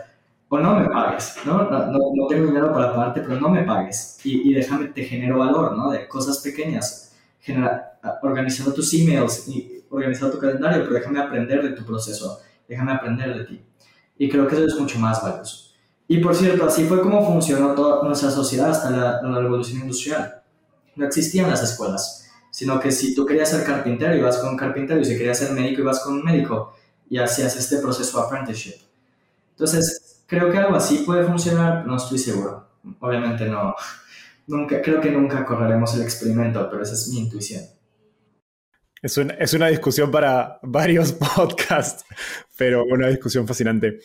O 0.48 0.58
no 0.58 0.80
me 0.80 0.88
pagues, 0.88 1.36
¿no? 1.44 1.64
No, 1.70 1.92
no, 1.92 2.26
tengo 2.26 2.46
dinero 2.46 2.72
para 2.72 2.94
pagarte, 2.94 3.20
pero 3.20 3.38
no 3.38 3.50
me 3.50 3.64
pagues. 3.64 4.18
Y, 4.24 4.50
y, 4.50 4.54
déjame, 4.54 4.86
te 4.86 5.04
genero 5.04 5.38
valor, 5.38 5.76
¿no? 5.76 5.90
De 5.90 6.08
cosas 6.08 6.38
pequeñas. 6.38 7.14
Genera, 7.40 7.98
organizando 8.22 8.72
tus 8.72 8.94
emails 8.94 9.46
y 9.48 9.84
organizando 9.90 10.34
tu 10.34 10.40
calendario, 10.40 10.82
pero 10.84 10.94
déjame 10.94 11.20
aprender 11.20 11.62
de 11.62 11.70
tu 11.76 11.84
proceso. 11.84 12.40
Déjame 12.66 12.92
aprender 12.92 13.36
de 13.36 13.44
ti. 13.44 13.62
Y 14.16 14.28
creo 14.30 14.46
que 14.46 14.54
eso 14.54 14.64
es 14.64 14.80
mucho 14.80 14.98
más 14.98 15.22
valioso. 15.22 15.67
Y 16.10 16.18
por 16.18 16.34
cierto, 16.34 16.64
así 16.64 16.84
fue 16.84 17.02
como 17.02 17.24
funcionó 17.24 17.74
toda 17.74 18.02
nuestra 18.02 18.30
sociedad 18.30 18.70
hasta 18.70 18.90
la, 18.90 19.22
la 19.22 19.40
revolución 19.40 19.82
industrial. 19.82 20.42
No 20.96 21.06
existían 21.06 21.50
las 21.50 21.62
escuelas, 21.62 22.30
sino 22.50 22.80
que 22.80 22.90
si 22.90 23.14
tú 23.14 23.26
querías 23.26 23.50
ser 23.50 23.62
carpintero, 23.62 24.16
ibas 24.16 24.38
con 24.38 24.48
un 24.48 24.56
carpintero, 24.56 24.98
y 25.00 25.04
si 25.04 25.18
querías 25.18 25.38
ser 25.38 25.52
médico, 25.52 25.82
ibas 25.82 26.00
con 26.00 26.14
un 26.14 26.24
médico 26.24 26.74
y 27.10 27.18
hacías 27.18 27.56
este 27.56 27.76
proceso 27.76 28.18
de 28.18 28.24
apprenticeship. 28.24 28.80
Entonces, 29.50 30.24
creo 30.26 30.50
que 30.50 30.56
algo 30.56 30.76
así 30.76 30.98
puede 30.98 31.24
funcionar, 31.24 31.86
no 31.86 31.96
estoy 31.96 32.18
seguro. 32.18 32.68
Obviamente 33.00 33.46
no, 33.46 33.74
nunca, 34.46 34.80
creo 34.80 35.02
que 35.02 35.10
nunca 35.10 35.44
correremos 35.44 35.94
el 35.94 36.02
experimento, 36.02 36.68
pero 36.70 36.82
esa 36.82 36.94
es 36.94 37.08
mi 37.08 37.18
intuición. 37.18 37.64
Es 39.02 39.16
una, 39.18 39.34
es 39.34 39.52
una 39.52 39.68
discusión 39.68 40.10
para 40.10 40.58
varios 40.62 41.12
podcasts, 41.36 42.04
pero 42.56 42.84
una 42.84 43.08
discusión 43.08 43.46
fascinante. 43.46 44.00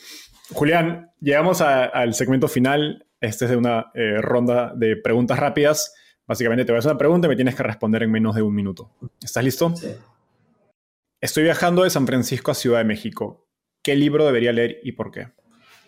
Julián, 0.52 1.10
llegamos 1.20 1.60
al 1.60 2.14
segmento 2.14 2.48
final. 2.48 3.06
Este 3.20 3.46
es 3.46 3.50
de 3.50 3.56
una 3.56 3.90
eh, 3.94 4.20
ronda 4.20 4.72
de 4.74 4.96
preguntas 4.96 5.38
rápidas. 5.38 5.94
Básicamente 6.26 6.64
te 6.64 6.72
voy 6.72 6.76
a 6.76 6.80
hacer 6.80 6.92
una 6.92 6.98
pregunta 6.98 7.26
y 7.26 7.30
me 7.30 7.36
tienes 7.36 7.54
que 7.54 7.62
responder 7.62 8.02
en 8.02 8.10
menos 8.10 8.34
de 8.34 8.42
un 8.42 8.54
minuto. 8.54 8.90
¿Estás 9.22 9.44
listo? 9.44 9.74
Sí. 9.76 9.94
Estoy 11.20 11.44
viajando 11.44 11.84
de 11.84 11.90
San 11.90 12.06
Francisco 12.06 12.50
a 12.50 12.54
Ciudad 12.54 12.78
de 12.78 12.84
México. 12.84 13.48
¿Qué 13.82 13.94
libro 13.94 14.26
debería 14.26 14.52
leer 14.52 14.80
y 14.82 14.92
por 14.92 15.10
qué? 15.10 15.28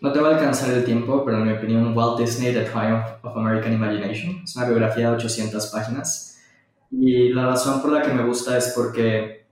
No 0.01 0.12
te 0.12 0.20
va 0.20 0.28
a 0.28 0.35
alcanzar 0.35 0.70
el 0.73 0.85
tiempo, 0.85 1.24
pero 1.24 1.39
en 1.39 1.45
mi 1.45 1.53
opinión, 1.53 1.97
Walt 1.97 2.19
Disney, 2.19 2.53
The 2.53 2.65
Triumph 2.65 3.07
of 3.23 3.37
American 3.37 3.73
Imagination. 3.73 4.43
Es 4.45 4.57
una 4.57 4.66
biografía 4.66 5.11
de 5.11 5.16
800 5.16 5.66
páginas. 5.69 6.39
Y 6.91 7.31
la 7.31 7.47
razón 7.47 7.81
por 7.83 7.93
la 7.93 8.03
que 8.03 8.12
me 8.12 8.24
gusta 8.24 8.57
es 8.57 8.73
porque 8.77 9.45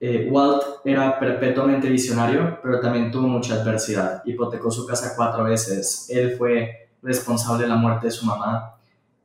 eh, 0.00 0.28
Walt 0.30 0.62
era 0.84 1.18
perpetuamente 1.18 1.88
visionario, 1.88 2.58
pero 2.62 2.80
también 2.80 3.10
tuvo 3.10 3.26
mucha 3.26 3.54
adversidad. 3.54 4.22
Hipotecó 4.24 4.70
su 4.70 4.86
casa 4.86 5.14
cuatro 5.16 5.44
veces. 5.44 6.06
Él 6.08 6.36
fue 6.36 6.90
responsable 7.02 7.64
de 7.64 7.68
la 7.68 7.76
muerte 7.76 8.06
de 8.06 8.12
su 8.12 8.24
mamá 8.24 8.76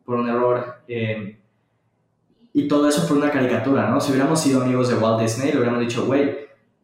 por 0.03 0.15
un 0.15 0.27
error. 0.27 0.81
Eh, 0.87 1.39
y 2.53 2.67
todo 2.67 2.87
eso 2.87 3.07
por 3.07 3.17
una 3.17 3.31
caricatura, 3.31 3.89
¿no? 3.89 3.99
Si 3.99 4.11
hubiéramos 4.11 4.41
sido 4.41 4.61
amigos 4.61 4.89
de 4.89 4.95
Walt 4.95 5.21
Disney, 5.21 5.51
le 5.51 5.57
hubiéramos 5.57 5.81
dicho, 5.81 6.05
güey, 6.05 6.37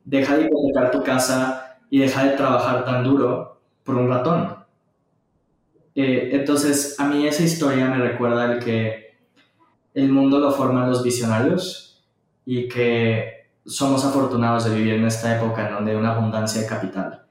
deja 0.04 0.38
de 0.38 0.46
hipotecar 0.46 0.92
tu 0.92 1.04
casa 1.04 1.78
y 1.90 2.00
deja 2.00 2.26
de 2.26 2.38
trabajar 2.38 2.86
tan 2.86 3.04
duro 3.04 3.60
por 3.84 3.96
un 3.96 4.08
ratón. 4.10 4.56
Eh, 5.96 6.30
entonces, 6.34 7.00
a 7.00 7.08
mí 7.08 7.26
esa 7.28 7.44
historia 7.44 7.88
me 7.88 7.98
recuerda 7.98 8.54
el 8.54 8.64
que 8.64 9.18
el 9.94 10.10
mundo 10.10 10.40
lo 10.40 10.52
forman 10.52 10.90
los 10.90 11.04
visionarios 11.04 12.04
y 12.46 12.68
que 12.68 13.39
somos 13.70 14.04
afortunados 14.04 14.66
de 14.66 14.76
vivir 14.76 14.96
en 14.96 15.06
esta 15.06 15.38
época 15.38 15.68
en 15.68 15.76
donde 15.76 15.92
hay 15.92 15.98
una 15.98 16.14
abundancia 16.14 16.62
de 16.62 16.68
capital. 16.68 17.24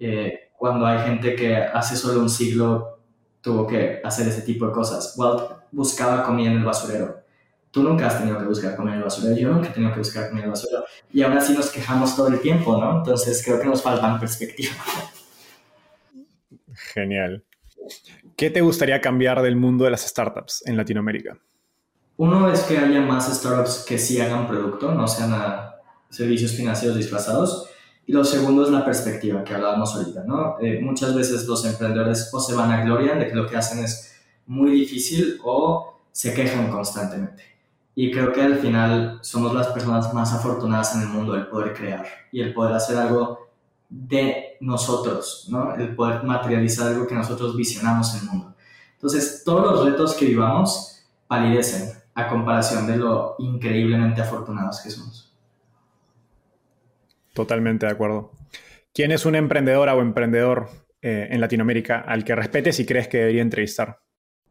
Eh, 0.00 0.50
cuando 0.56 0.86
hay 0.86 0.98
gente 1.00 1.36
que 1.36 1.56
hace 1.56 1.94
solo 1.94 2.20
un 2.20 2.30
siglo 2.30 3.00
tuvo 3.40 3.66
que 3.66 4.00
hacer 4.02 4.26
ese 4.26 4.42
tipo 4.42 4.66
de 4.66 4.72
cosas. 4.72 5.14
Walt 5.16 5.50
buscaba 5.70 6.24
comida 6.24 6.50
en 6.50 6.58
el 6.58 6.64
basurero. 6.64 7.22
Tú 7.70 7.82
nunca 7.82 8.06
has 8.06 8.18
tenido 8.18 8.38
que 8.38 8.46
buscar 8.46 8.76
comida 8.76 8.94
en 8.94 8.98
el 8.98 9.04
basurero, 9.04 9.36
yo 9.36 9.50
nunca 9.50 9.68
he 9.68 9.72
tenido 9.72 9.92
que 9.92 9.98
buscar 9.98 10.28
comida 10.28 10.44
en 10.44 10.46
el 10.46 10.50
basurero. 10.52 10.84
Y 11.12 11.22
aún 11.22 11.36
así 11.36 11.52
nos 11.52 11.70
quejamos 11.70 12.16
todo 12.16 12.28
el 12.28 12.40
tiempo, 12.40 12.78
¿no? 12.78 12.98
Entonces 12.98 13.42
creo 13.44 13.60
que 13.60 13.66
nos 13.66 13.82
falta 13.82 14.18
perspectiva. 14.18 14.72
Genial. 16.72 17.44
¿Qué 18.36 18.50
te 18.50 18.62
gustaría 18.62 19.00
cambiar 19.00 19.42
del 19.42 19.56
mundo 19.56 19.84
de 19.84 19.90
las 19.90 20.06
startups 20.06 20.66
en 20.66 20.76
Latinoamérica? 20.76 21.36
Uno 22.16 22.50
es 22.50 22.60
que 22.62 22.78
haya 22.78 23.00
más 23.00 23.32
startups 23.32 23.84
que 23.86 23.98
sí 23.98 24.20
hagan 24.20 24.46
producto, 24.46 24.94
no 24.94 25.06
sean 25.06 25.32
servicios 26.14 26.52
financieros 26.52 26.96
disfrazados. 26.96 27.68
Y 28.06 28.12
lo 28.12 28.24
segundo 28.24 28.64
es 28.64 28.70
la 28.70 28.84
perspectiva 28.84 29.42
que 29.44 29.54
hablábamos 29.54 29.94
ahorita, 29.94 30.24
¿no? 30.26 30.56
Eh, 30.60 30.78
muchas 30.82 31.14
veces 31.14 31.46
los 31.46 31.64
emprendedores 31.64 32.28
o 32.32 32.40
se 32.40 32.54
van 32.54 32.70
a 32.70 32.84
gloria 32.84 33.14
de 33.14 33.28
que 33.28 33.34
lo 33.34 33.46
que 33.46 33.56
hacen 33.56 33.82
es 33.82 34.14
muy 34.46 34.72
difícil 34.72 35.40
o 35.42 35.98
se 36.12 36.34
quejan 36.34 36.70
constantemente. 36.70 37.42
Y 37.94 38.10
creo 38.10 38.32
que 38.32 38.42
al 38.42 38.56
final 38.56 39.18
somos 39.22 39.54
las 39.54 39.68
personas 39.68 40.12
más 40.12 40.32
afortunadas 40.32 40.94
en 40.94 41.02
el 41.02 41.08
mundo 41.08 41.34
el 41.34 41.46
poder 41.46 41.72
crear 41.72 42.06
y 42.30 42.40
el 42.40 42.52
poder 42.52 42.74
hacer 42.74 42.98
algo 42.98 43.48
de 43.88 44.56
nosotros, 44.60 45.46
¿no? 45.48 45.74
El 45.74 45.94
poder 45.94 46.24
materializar 46.24 46.88
algo 46.88 47.06
que 47.06 47.14
nosotros 47.14 47.56
visionamos 47.56 48.14
en 48.14 48.20
el 48.20 48.26
mundo. 48.26 48.54
Entonces, 48.94 49.42
todos 49.44 49.62
los 49.62 49.84
retos 49.84 50.14
que 50.14 50.26
vivamos 50.26 51.04
palidecen 51.26 51.92
a 52.14 52.28
comparación 52.28 52.86
de 52.86 52.96
lo 52.96 53.36
increíblemente 53.38 54.20
afortunados 54.20 54.80
que 54.80 54.90
somos. 54.90 55.23
Totalmente 57.34 57.86
de 57.86 57.92
acuerdo. 57.92 58.30
¿Quién 58.94 59.10
es 59.10 59.26
una 59.26 59.38
emprendedora 59.38 59.94
o 59.94 60.00
emprendedor 60.00 60.68
eh, 61.02 61.28
en 61.30 61.40
Latinoamérica 61.40 62.00
al 62.00 62.24
que 62.24 62.34
respetes 62.34 62.78
y 62.78 62.86
crees 62.86 63.08
que 63.08 63.18
debería 63.18 63.42
entrevistar? 63.42 63.98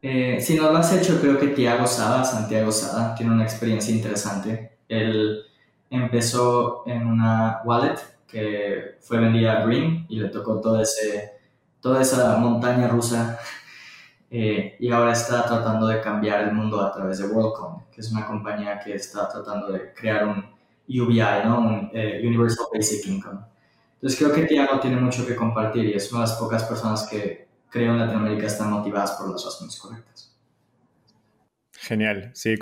Eh, 0.02 0.42
si 0.42 0.56
no 0.56 0.70
lo 0.70 0.78
has 0.78 0.92
hecho, 0.92 1.20
creo 1.22 1.40
que 1.40 1.48
Tiago 1.48 1.88
Sada, 1.88 2.26
Santiago 2.26 2.74
Sada, 2.74 3.16
tiene 3.16 3.32
una 3.32 3.44
experiencia 3.44 3.96
interesante. 3.96 4.80
Él 4.90 5.44
empezó 5.90 6.84
en 6.86 7.08
una 7.08 7.62
wallet 7.64 7.96
que 8.28 8.98
fue 9.00 9.20
vendida 9.20 9.62
a 9.62 9.66
Green 9.66 10.06
y 10.10 10.20
le 10.20 10.28
tocó 10.28 10.60
todo 10.60 10.82
ese, 10.82 11.32
toda 11.80 12.02
esa 12.02 12.36
montaña 12.38 12.90
rusa 12.90 13.40
eh, 14.30 14.76
y 14.78 14.92
ahora 14.92 15.14
está 15.14 15.46
tratando 15.46 15.88
de 15.88 16.02
cambiar 16.02 16.42
el 16.42 16.52
mundo 16.52 16.82
a 16.82 16.92
través 16.92 17.20
de 17.20 17.28
WorldCoin, 17.28 17.86
que 17.90 18.02
es 18.02 18.12
una 18.12 18.26
compañía 18.26 18.78
que 18.78 18.96
está 18.96 19.30
tratando 19.30 19.72
de 19.72 19.94
crear 19.94 20.28
un 20.28 20.53
UBI, 20.88 21.46
¿no? 21.46 21.60
un 21.60 21.92
eh, 21.94 22.22
Universal 22.26 22.66
Basic 22.74 23.06
Income. 23.08 23.40
Entonces 23.96 24.20
creo 24.20 24.34
que 24.34 24.44
Tiago 24.44 24.80
tiene 24.80 24.98
mucho 24.98 25.26
que 25.26 25.36
compartir 25.36 25.86
y 25.86 25.94
es 25.94 26.12
una 26.12 26.24
de 26.24 26.28
las 26.28 26.38
pocas 26.38 26.64
personas 26.64 27.08
que 27.10 27.48
creo 27.70 27.94
en 27.94 28.00
Latinoamérica 28.00 28.48
están 28.48 28.70
motivadas 28.70 29.12
por 29.12 29.32
las 29.32 29.44
razones 29.44 29.78
correctas. 29.78 30.36
Genial, 31.72 32.32
sí, 32.34 32.56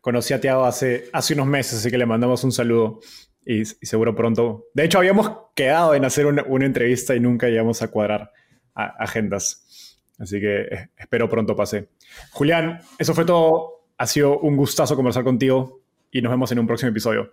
conocí 0.00 0.34
a 0.34 0.40
Tiago 0.40 0.64
hace, 0.64 1.08
hace 1.12 1.34
unos 1.34 1.46
meses, 1.46 1.78
así 1.78 1.90
que 1.90 1.98
le 1.98 2.06
mandamos 2.06 2.42
un 2.42 2.50
saludo 2.50 3.00
y, 3.44 3.64
seguro 3.64 4.14
pronto. 4.14 4.66
De 4.74 4.84
hecho, 4.84 4.98
habíamos 4.98 5.30
quedado 5.54 5.94
en 5.94 6.04
hacer 6.04 6.26
una, 6.26 6.42
entrevista 6.64 7.14
y 7.14 7.20
nunca 7.20 7.48
llegamos 7.48 7.82
a 7.82 7.88
cuadrar 7.88 8.32
agendas. 8.74 10.00
Así 10.18 10.40
que 10.40 10.62
eh, 10.62 10.90
espero 10.96 11.28
pronto 11.28 11.54
pase. 11.54 11.90
Julián, 12.32 12.80
eso 12.98 13.14
fue 13.14 13.24
todo. 13.24 13.86
Ha 13.98 14.06
sido 14.06 14.38
un 14.38 14.56
gustazo 14.56 14.96
conversar 14.96 15.24
contigo 15.24 15.80
y 16.10 16.22
nos 16.22 16.30
vemos 16.30 16.50
en 16.52 16.58
un 16.58 16.66
próximo 16.66 16.90
episodio. 16.90 17.32